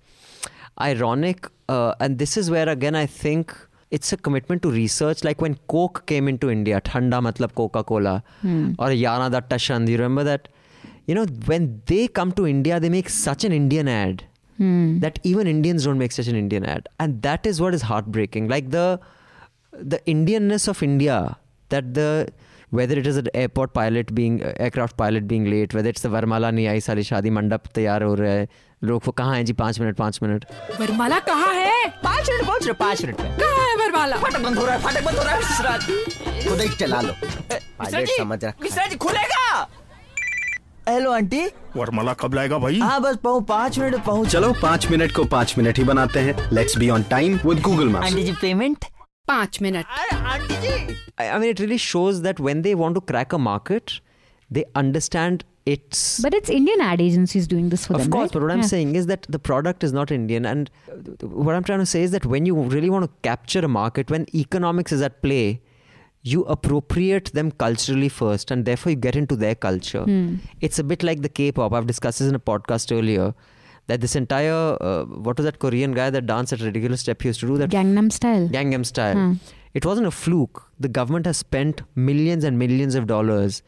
ironic 0.80 1.46
uh, 1.68 1.94
and 2.00 2.18
this 2.18 2.36
is 2.36 2.50
where 2.50 2.68
again 2.68 2.94
I 2.94 3.06
think 3.06 3.56
it's 3.90 4.12
a 4.12 4.16
commitment 4.16 4.62
to 4.62 4.70
research. 4.70 5.24
Like 5.24 5.40
when 5.40 5.58
coke 5.68 6.06
came 6.06 6.28
into 6.28 6.50
india 6.50 6.80
thanda 6.80 7.20
matlab 7.26 7.54
coca 7.54 7.82
cola 7.84 8.22
Hmm. 8.42 8.72
or 8.78 8.88
yana 8.88 9.30
datta 9.36 9.58
chand 9.58 9.88
you 9.88 9.96
remember 9.98 10.24
that? 10.24 10.48
You 11.06 11.14
know 11.14 11.26
when 11.46 11.82
they 11.86 12.06
come 12.08 12.32
to 12.32 12.46
india 12.46 12.78
they 12.80 12.88
make 12.88 13.08
such 13.08 13.44
an 13.44 13.52
indian 13.52 13.88
ad 13.88 14.24
Hmm. 14.58 14.98
that 15.00 15.18
even 15.22 15.46
indians 15.46 15.84
don't 15.84 15.98
make 15.98 16.12
such 16.12 16.26
an 16.28 16.36
indian 16.36 16.64
ad. 16.64 16.88
And 16.98 17.22
that 17.22 17.46
is 17.46 17.60
what 17.60 17.74
is 17.74 17.82
heartbreaking. 17.90 18.48
Like 18.48 18.70
the 18.70 19.00
the 19.94 19.98
indianness 20.14 20.68
of 20.68 20.82
india 20.82 21.36
that 21.70 21.94
the 21.94 22.08
whether 22.78 22.96
it 23.00 23.06
is 23.10 23.16
an 23.20 23.28
airport 23.34 23.72
pilot 23.74 24.10
being 24.16 24.34
uh, 24.40 24.52
aircraft 24.64 24.96
pilot 24.96 25.24
being 25.30 25.46
late 25.52 25.72
whether 25.76 25.92
it's 25.94 26.04
the 26.06 26.10
varmala 26.12 26.50
नहीं 26.52 26.66
आई 26.68 26.80
सारी 26.80 27.02
शादी 27.02 27.30
मंडप 27.38 27.62
तैयार 27.74 28.02
हो 28.02 28.14
रहा 28.14 28.32
है 28.32 28.48
लोग 28.84 29.02
वो 29.06 29.12
कहाँ 29.12 29.34
हैं 29.36 29.44
जी 29.44 29.52
पाँच 29.62 29.80
मिनट 29.80 29.96
पाँच 29.96 30.18
मिनट 30.22 30.44
वरमाला 30.80 31.18
कहाँ 31.30 31.52
है 31.54 31.88
पाँच 32.04 32.30
मिनट 32.30 32.46
पहुँच 32.46 32.64
रहे 32.64 32.72
पाँच 32.80 33.04
मिनट 33.04 33.20
में 33.20 33.36
कहाँ 33.38 33.66
है 33.68 33.76
वरमाला 33.76 34.16
फाटक 34.16 34.40
बंद 34.44 34.58
हो 34.58 34.66
रहा 34.66 34.74
है 34.74 34.82
फाटक 34.82 35.04
बंद 35.04 35.18
हो 35.18 35.24
रहा 35.24 35.34
है 35.34 36.48
खुद 36.48 36.60
ही 36.60 36.68
चला 36.76 37.00
लो। 37.00 37.12
पायलट 37.78 38.08
समझ 38.18 38.44
विश्राज 38.62 38.96
खुलेगा? 38.96 39.68
Hello 40.88 41.10
aunty. 41.12 41.44
वरमाला 41.76 42.12
कब 42.20 42.34
लाएगा 42.34 42.58
भाई? 42.58 42.78
हाँ 42.78 43.00
बस 43.02 43.16
पहुँच 43.24 43.46
पाँच 43.48 43.78
मिनट 43.78 44.04
पहुँच 44.04 44.28
चलो 44.28 44.52
पाँच 44.62 44.86
मिनट 44.90 45.12
को 45.16 45.24
पाँच 45.34 45.54
मिनट 45.58 45.78
ही 45.78 45.84
बनाते 45.84 46.20
हैं। 46.20 46.50
Let's 46.52 46.78
be 46.78 46.88
on 46.90 47.02
time 47.10 47.38
with 47.46 47.60
Google 47.62 47.88
Maps 47.88 48.06
aunty 48.06 48.22
ji 48.24 48.32
payment 48.40 48.84
पाँच 49.29 49.61
मिनट 49.61 49.85
अरे 49.99 50.15
aunty 50.33 50.61
ji 50.67 50.73
I 51.23 51.25
I 51.33 51.35
mean, 51.41 51.49
it 51.55 51.59
really 51.63 51.77
shows 51.81 52.17
that 52.23 52.39
when 52.45 52.61
they 52.63 52.71
want 52.79 52.97
to 52.99 53.01
crack 53.11 53.33
a 53.35 53.37
market, 53.43 53.91
they 54.57 54.63
understand 54.79 55.43
its. 55.73 56.01
But 56.25 56.33
it's 56.39 56.49
Indian 56.55 56.81
ad 56.87 57.03
agencies 57.05 57.47
doing 57.53 57.69
this 57.73 57.85
for 57.89 57.93
of 57.95 58.01
them. 58.01 58.09
course, 58.15 58.25
right? 58.27 58.33
but 58.37 58.43
what 58.45 58.51
I'm 58.55 58.63
Yeah. 58.65 58.71
saying 58.71 58.91
is 59.01 59.07
that 59.11 59.27
the 59.35 59.39
product 59.49 59.85
is 59.89 59.93
not 59.99 60.11
Indian, 60.17 60.49
and 60.51 60.69
uh, 60.95 61.29
what 61.45 61.55
I'm 61.59 61.63
trying 61.69 61.83
to 61.85 61.87
say 61.93 62.01
is 62.09 62.11
that 62.17 62.27
when 62.33 62.49
you 62.51 62.57
really 62.75 62.91
want 62.95 63.07
to 63.07 63.11
capture 63.29 63.63
a 63.69 63.71
market, 63.77 64.11
when 64.15 64.27
economics 64.41 64.97
is 64.97 65.05
at 65.09 65.17
play, 65.27 65.41
you 66.33 66.43
appropriate 66.57 67.31
them 67.39 67.49
culturally 67.65 68.11
first, 68.19 68.51
and 68.57 68.69
therefore 68.71 68.93
you 68.95 69.01
get 69.07 69.15
into 69.23 69.39
their 69.47 69.55
culture. 69.69 70.03
Hmm. 70.11 70.35
It's 70.69 70.79
a 70.79 70.87
bit 70.93 71.07
like 71.11 71.21
the 71.29 71.33
K-pop. 71.41 71.79
I've 71.79 71.87
discussed 71.95 72.19
this 72.25 72.33
in 72.35 72.41
a 72.43 72.45
podcast 72.51 72.95
earlier. 72.99 73.33
that 73.90 74.00
this 74.06 74.16
entire 74.20 74.60
uh, 74.88 75.04
what 75.28 75.36
was 75.42 75.46
that 75.50 75.58
Korean 75.64 75.92
guy 76.00 76.10
that 76.16 76.26
danced 76.30 76.52
at 76.56 76.60
ridiculous 76.68 77.00
step 77.06 77.22
he 77.22 77.28
used 77.30 77.40
to 77.40 77.48
do 77.52 77.58
that 77.62 77.70
Gangnam 77.70 78.12
Style. 78.18 78.48
Gangnam 78.58 78.86
Style. 78.92 79.20
Hmm. 79.20 79.32
It 79.80 79.86
wasn't 79.86 80.06
a 80.06 80.10
fluke. 80.10 80.62
The 80.86 80.88
government 81.00 81.26
has 81.26 81.36
spent 81.36 81.82
millions 82.10 82.44
and 82.50 82.58
millions 82.58 82.94
of 83.00 83.06
dollars 83.06 83.62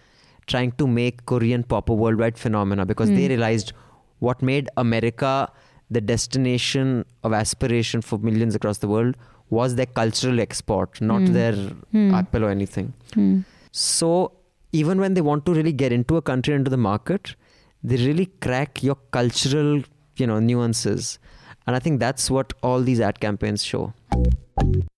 trying 0.46 0.72
to 0.82 0.86
make 0.86 1.26
Korean 1.32 1.62
pop 1.74 1.88
a 1.88 1.94
worldwide 1.94 2.38
phenomena 2.44 2.86
because 2.92 3.10
they 3.10 3.28
realized 3.28 3.72
what 4.18 4.42
made 4.42 4.68
America 4.76 5.34
the 5.90 6.00
destination 6.00 7.04
of 7.22 7.32
aspiration 7.32 8.02
for 8.08 8.18
millions 8.18 8.54
across 8.54 8.78
the 8.78 8.88
world 8.88 9.16
was 9.50 9.74
their 9.76 9.86
cultural 9.86 10.40
export, 10.40 11.00
not 11.00 11.24
their 11.38 11.54
Apple 12.20 12.44
or 12.44 12.50
anything. 12.50 12.92
Hmm. 13.14 13.40
So 13.70 14.32
even 14.72 14.98
when 14.98 15.14
they 15.14 15.20
want 15.20 15.44
to 15.46 15.54
really 15.54 15.72
get 15.72 15.92
into 15.92 16.16
a 16.16 16.22
country, 16.22 16.54
into 16.54 16.70
the 16.70 16.82
market, 16.90 17.34
they 17.84 17.96
really 18.04 18.26
crack 18.46 18.82
your 18.82 18.96
cultural, 19.18 19.82
you 20.22 20.28
know, 20.30 20.38
nuances. 20.40 21.18
And 21.66 21.76
I 21.76 21.80
think 21.86 22.00
that's 22.00 22.30
what 22.36 22.52
all 22.62 22.80
these 22.90 23.00
ad 23.08 23.20
campaigns 23.24 23.64
show. 23.72 23.92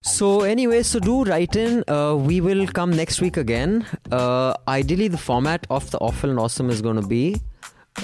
So 0.02 0.28
anyway, 0.42 0.82
so 0.82 0.98
do 0.98 1.24
write 1.24 1.56
in. 1.56 1.82
Uh, 1.88 2.14
we 2.28 2.40
will 2.40 2.66
come 2.78 2.90
next 3.00 3.20
week 3.20 3.36
again. 3.36 3.86
Uh, 4.10 4.54
ideally, 4.68 5.08
the 5.08 5.18
format 5.18 5.66
of 5.70 5.90
the 5.90 5.98
awful 5.98 6.30
and 6.30 6.38
awesome 6.38 6.70
is 6.70 6.82
going 6.88 7.00
to 7.00 7.06
be 7.06 7.24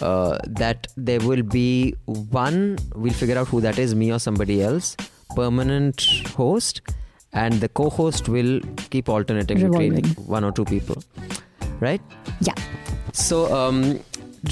uh, 0.01 0.39
that 0.63 0.87
there 0.97 1.21
will 1.21 1.43
be 1.43 1.95
one. 2.39 2.79
We'll 2.95 3.13
figure 3.13 3.39
out 3.39 3.49
who 3.49 3.61
that 3.61 3.79
is, 3.79 3.95
me 3.95 4.13
or 4.13 4.19
somebody 4.19 4.63
else. 4.63 4.97
Permanent 5.37 6.07
host, 6.37 6.81
and 7.33 7.61
the 7.65 7.69
co-host 7.69 8.29
will 8.29 8.61
keep 8.91 9.09
alternating 9.09 9.59
between 9.59 9.95
Revolving. 9.95 10.15
like 10.21 10.29
one 10.37 10.45
or 10.45 10.53
two 10.53 10.65
people. 10.65 11.03
Right. 11.81 12.01
Yeah. 12.41 12.55
So 13.13 13.53
um, 13.55 14.01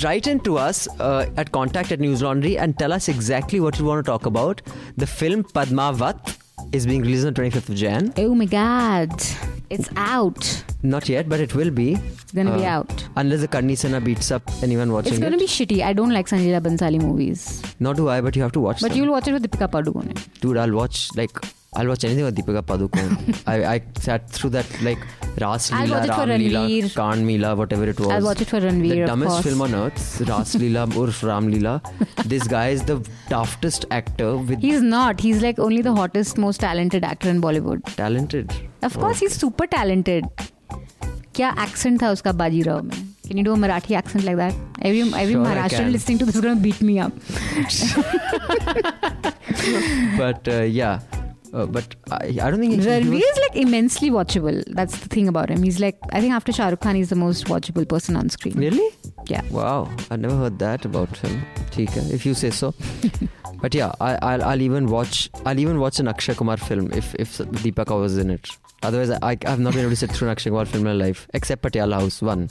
write 0.02 0.26
in 0.26 0.40
to 0.40 0.58
us 0.58 0.88
uh, 1.00 1.26
at 1.36 1.52
contact 1.52 1.92
at 1.92 2.00
News 2.00 2.22
Laundry 2.22 2.58
and 2.58 2.78
tell 2.78 2.92
us 2.92 3.08
exactly 3.08 3.60
what 3.60 3.78
you 3.78 3.84
want 3.84 4.04
to 4.04 4.10
talk 4.10 4.26
about. 4.26 4.62
The 4.96 5.06
film 5.06 5.44
Padmavat 5.44 6.36
is 6.72 6.86
being 6.86 7.02
released 7.02 7.26
on 7.26 7.34
25th 7.34 7.68
of 7.68 7.74
Jan. 7.76 8.12
Oh 8.16 8.34
my 8.34 8.44
God. 8.46 9.10
It's 9.70 9.88
out. 9.96 10.64
Not 10.82 11.08
yet, 11.08 11.28
but 11.28 11.40
it 11.40 11.54
will 11.54 11.70
be. 11.70 11.92
It's 11.94 12.32
going 12.32 12.46
to 12.46 12.54
be 12.56 12.64
Uh, 12.64 12.70
out. 12.80 13.04
Unless 13.16 13.40
the 13.40 13.48
Karni 13.48 13.76
Sena 13.76 14.00
beats 14.00 14.30
up 14.30 14.42
anyone 14.62 14.92
watching 14.92 15.12
It's 15.14 15.22
it. 15.22 15.30
to 15.30 15.36
be 15.38 15.46
shitty. 15.46 15.82
I 15.84 15.92
don't 15.92 16.10
like 16.10 16.26
Sanjay 16.28 16.58
Bhansali 16.60 17.00
movies. 17.02 17.62
Not 17.80 17.96
do 17.96 18.08
I, 18.08 18.20
but 18.20 18.34
you 18.36 18.42
have 18.42 18.52
to 18.52 18.60
watch 18.60 18.78
it. 18.78 18.82
But 18.82 18.88
them. 18.90 18.98
you'll 18.98 19.10
watch 19.12 19.28
it 19.28 19.32
with 19.32 19.50
Deepika 19.50 19.68
Padukone. 19.70 20.14
Dude, 20.40 20.56
I'll 20.56 20.72
watch 20.72 21.14
like 21.16 21.30
I'll 21.75 21.87
watch 21.87 22.03
anything 22.07 22.23
with 22.25 22.35
Deepika 22.37 22.61
Padukone. 22.61 23.13
I, 23.47 23.55
I 23.75 23.81
sat 23.99 24.29
through 24.29 24.51
that 24.51 24.67
like 24.83 24.99
Ras 25.41 25.71
I'll 25.71 25.87
Leela, 25.87 25.89
watch 25.95 26.09
it 26.09 26.13
for 26.13 26.25
Ram 26.27 26.39
Leela, 26.41 26.59
Ranveer. 26.67 26.95
Karn 26.95 27.25
Meela, 27.29 27.57
whatever 27.57 27.87
it 27.93 27.99
was. 27.99 28.09
I'll 28.09 28.23
watch 28.23 28.41
it 28.41 28.47
for 28.51 28.59
Ranveer, 28.59 28.89
The 28.89 29.01
of 29.01 29.07
dumbest 29.09 29.31
course. 29.31 29.45
film 29.47 29.61
on 29.67 29.73
earth, 29.73 30.21
Ras 30.29 30.53
Leela 30.55 30.83
Urf 31.03 31.23
Ram 31.29 31.47
Leela. 31.51 31.73
This 32.33 32.47
guy 32.47 32.67
is 32.69 32.83
the 32.83 32.97
daftest 33.31 33.85
actor 33.89 34.37
with 34.37 34.61
He's 34.61 34.83
not. 34.83 35.19
He's 35.19 35.41
like 35.41 35.57
only 35.57 35.81
the 35.81 35.95
hottest, 35.95 36.37
most 36.37 36.59
talented 36.59 37.03
actor 37.03 37.29
in 37.29 37.41
Bollywood. 37.41 37.83
talented. 37.95 38.53
Of 38.83 38.99
course, 38.99 39.19
he's 39.19 39.35
super 39.35 39.65
talented. 39.65 40.25
क्या 41.35 41.55
accent 41.65 42.01
था 42.01 42.09
उसका 42.11 42.31
बाजीराव 42.43 42.81
में? 42.83 42.97
Can 43.27 43.37
you 43.37 43.43
do 43.43 43.53
a 43.53 43.57
Marathi 43.57 43.95
accent 43.99 44.23
like 44.25 44.35
that? 44.37 44.53
Every 44.83 45.01
every 45.21 45.33
Sure 45.33 45.45
I 45.47 45.55
Maharashtrian 45.55 45.85
can. 45.85 45.91
listening 45.91 46.19
to 46.19 46.25
this 46.25 46.35
is 46.35 46.41
gonna 46.41 46.61
beat 46.67 46.81
me 46.81 46.99
up. 46.99 47.13
But 50.17 50.47
uh, 50.47 50.61
yeah, 50.63 50.99
Uh, 51.52 51.66
but 51.66 51.94
I, 52.10 52.26
I, 52.42 52.50
don't 52.50 52.60
think 52.60 52.74
Ranveer 52.80 53.20
is 53.20 53.38
like 53.38 53.56
immensely 53.56 54.10
watchable. 54.10 54.62
That's 54.74 54.98
the 54.98 55.08
thing 55.08 55.28
about 55.28 55.50
him. 55.50 55.62
He's 55.62 55.80
like 55.80 55.98
I 56.12 56.20
think 56.20 56.34
after 56.34 56.52
Shah 56.52 56.68
Rukh 56.68 56.80
Khan, 56.80 56.94
he's 56.94 57.08
the 57.08 57.16
most 57.16 57.46
watchable 57.46 57.88
person 57.88 58.16
on 58.16 58.28
screen. 58.28 58.54
Really? 58.54 58.94
Yeah. 59.26 59.42
Wow, 59.50 59.90
I 60.10 60.16
never 60.16 60.36
heard 60.36 60.58
that 60.58 60.84
about 60.84 61.16
him. 61.16 61.42
Okay. 61.66 61.86
if 62.12 62.26
you 62.26 62.34
say 62.34 62.50
so. 62.50 62.74
but 63.62 63.74
yeah, 63.74 63.92
I, 64.00 64.36
will 64.36 64.44
I'll 64.44 64.60
even 64.62 64.86
watch 64.86 65.30
I'll 65.46 65.58
even 65.58 65.78
watch 65.78 66.00
an 66.00 66.08
Akshay 66.08 66.34
Kumar 66.34 66.56
film 66.56 66.90
if 66.92 67.14
if 67.14 67.38
Deepika 67.38 67.98
was 67.98 68.18
in 68.18 68.30
it. 68.30 68.50
Otherwise, 68.82 69.10
I, 69.10 69.18
I 69.22 69.50
have 69.50 69.60
not 69.60 69.72
been 69.72 69.82
able 69.82 69.90
to 69.90 69.96
sit 69.96 70.12
through 70.12 70.28
an 70.28 70.32
Akshay 70.32 70.50
Kumar 70.50 70.66
film 70.66 70.86
in 70.86 70.98
my 70.98 71.04
life 71.04 71.26
except 71.34 71.62
Patiala 71.62 72.00
House 72.00 72.20
one. 72.20 72.50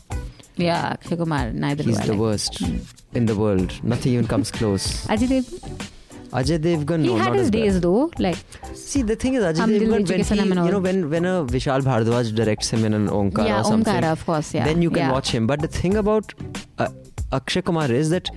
Yeah, 0.55 0.93
Akshay 0.93 1.17
Kumar. 1.17 1.51
Neither. 1.51 1.83
He's 1.83 1.99
the 1.99 2.13
like. 2.13 2.19
worst 2.19 2.63
mm. 2.63 2.81
in 3.13 3.25
the 3.25 3.35
world. 3.35 3.83
Nothing 3.83 4.13
even 4.13 4.27
comes 4.27 4.51
close. 4.51 5.05
Ajay 5.07 5.93
Ajay 6.32 6.58
Devgan. 6.58 7.02
He 7.02 7.08
no, 7.08 7.16
had 7.16 7.26
not 7.26 7.34
his 7.34 7.42
as 7.42 7.50
bad. 7.50 7.58
days 7.58 7.80
though. 7.80 8.10
Like 8.18 8.36
See, 8.74 9.02
the 9.02 9.16
thing 9.16 9.34
is, 9.34 9.44
Ajay 9.44 9.58
Hum 9.58 9.70
Dil 9.70 9.82
Devgan, 9.82 10.06
De 10.06 10.12
when 10.12 10.20
Chuke 10.22 10.28
Sanam 10.30 10.50
and 10.50 10.60
he, 10.60 10.64
you 10.66 10.70
know, 10.70 10.76
all. 10.76 10.80
when 10.80 11.10
when 11.10 11.24
a 11.26 11.44
Vishal 11.44 11.82
Bhardwaj 11.82 12.34
directs 12.34 12.70
him 12.70 12.84
in 12.84 12.94
an 12.94 13.08
Omkara 13.08 13.46
yeah, 13.46 13.60
or 13.60 13.64
something, 13.64 13.94
Omkara, 13.94 14.12
of 14.12 14.24
course. 14.26 14.54
Yeah. 14.54 14.64
then 14.64 14.82
you 14.82 14.90
can 14.90 15.06
yeah. 15.06 15.12
watch 15.12 15.30
him. 15.30 15.46
But 15.46 15.60
the 15.60 15.68
thing 15.68 15.96
about 15.96 16.32
uh, 16.78 16.88
Akshay 17.32 17.62
Kumar 17.62 17.90
is 17.90 18.10
that 18.10 18.30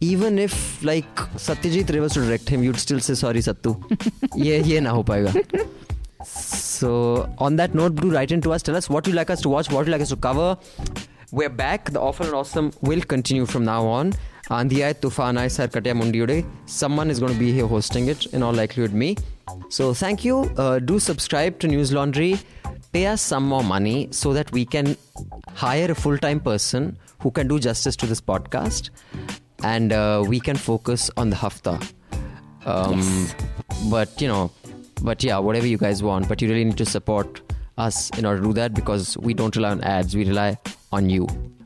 even 0.00 0.38
if 0.38 0.82
like 0.82 1.14
Satyajit 1.46 1.92
Ray 1.92 2.00
was 2.00 2.12
to 2.14 2.20
direct 2.20 2.48
him, 2.48 2.62
you'd 2.62 2.78
still 2.78 3.00
say 3.00 3.14
sorry, 3.14 3.40
Sattu. 3.40 3.76
ये 4.36 4.62
ये 4.64 4.80
ना 4.80 4.90
हो 4.90 5.04
पाएगा. 5.06 5.66
So 6.24 7.28
on 7.38 7.56
that 7.56 7.74
note, 7.74 7.94
do 7.96 8.10
write 8.10 8.32
in 8.32 8.40
to 8.42 8.52
us. 8.52 8.62
Tell 8.62 8.76
us 8.76 8.88
what 8.90 9.06
you 9.06 9.12
like 9.12 9.30
us 9.30 9.40
to 9.42 9.48
watch, 9.48 9.70
what 9.70 9.86
you 9.86 9.92
like 9.92 10.00
us 10.00 10.08
to 10.08 10.16
cover. 10.16 10.56
We're 11.32 11.48
back. 11.48 11.90
The 11.90 12.00
awful 12.00 12.26
and 12.26 12.34
awesome 12.34 12.72
will 12.82 13.00
continue 13.00 13.46
from 13.46 13.64
now 13.64 13.84
on. 13.86 14.12
Andhi 14.59 14.79
Aaye, 14.85 14.93
Tufan 15.03 15.37
Aaye, 15.41 15.49
Sarkatya 15.57 15.95
Mundi 15.95 16.19
Ude. 16.21 16.45
Someone 16.65 17.09
is 17.09 17.19
going 17.19 17.31
to 17.33 17.39
be 17.39 17.51
here 17.53 17.67
hosting 17.67 18.07
it. 18.09 18.25
In 18.27 18.43
all 18.43 18.53
likelihood, 18.53 18.93
me. 18.93 19.15
So 19.69 19.93
thank 19.93 20.25
you. 20.25 20.39
Uh, 20.57 20.79
do 20.79 20.99
subscribe 20.99 21.59
to 21.59 21.67
News 21.67 21.93
Laundry. 21.93 22.37
Pay 22.91 23.05
us 23.07 23.21
some 23.21 23.47
more 23.47 23.63
money 23.63 24.09
so 24.11 24.33
that 24.33 24.51
we 24.51 24.65
can 24.65 24.97
hire 25.53 25.89
a 25.91 25.95
full-time 25.95 26.41
person 26.41 26.97
who 27.19 27.31
can 27.31 27.47
do 27.47 27.59
justice 27.59 27.95
to 27.95 28.05
this 28.05 28.19
podcast, 28.19 28.89
and 29.63 29.93
uh, 29.93 30.23
we 30.27 30.39
can 30.41 30.57
focus 30.57 31.09
on 31.17 31.29
the 31.29 31.35
hafta. 31.35 31.79
Um, 32.65 32.97
Yes. 32.99 33.35
But 33.89 34.21
you 34.21 34.27
know, 34.27 34.51
but 35.01 35.23
yeah, 35.23 35.37
whatever 35.37 35.65
you 35.67 35.77
guys 35.77 36.03
want. 36.03 36.27
But 36.27 36.41
you 36.41 36.49
really 36.49 36.65
need 36.65 36.77
to 36.77 36.85
support 36.85 37.41
us 37.77 38.09
in 38.17 38.25
order 38.25 38.41
to 38.41 38.47
do 38.47 38.53
that 38.53 38.73
because 38.73 39.17
we 39.17 39.33
don't 39.33 39.55
rely 39.55 39.69
on 39.71 39.81
ads. 39.81 40.13
We 40.15 40.25
rely 40.25 40.57
on 40.91 41.09
you. 41.09 41.27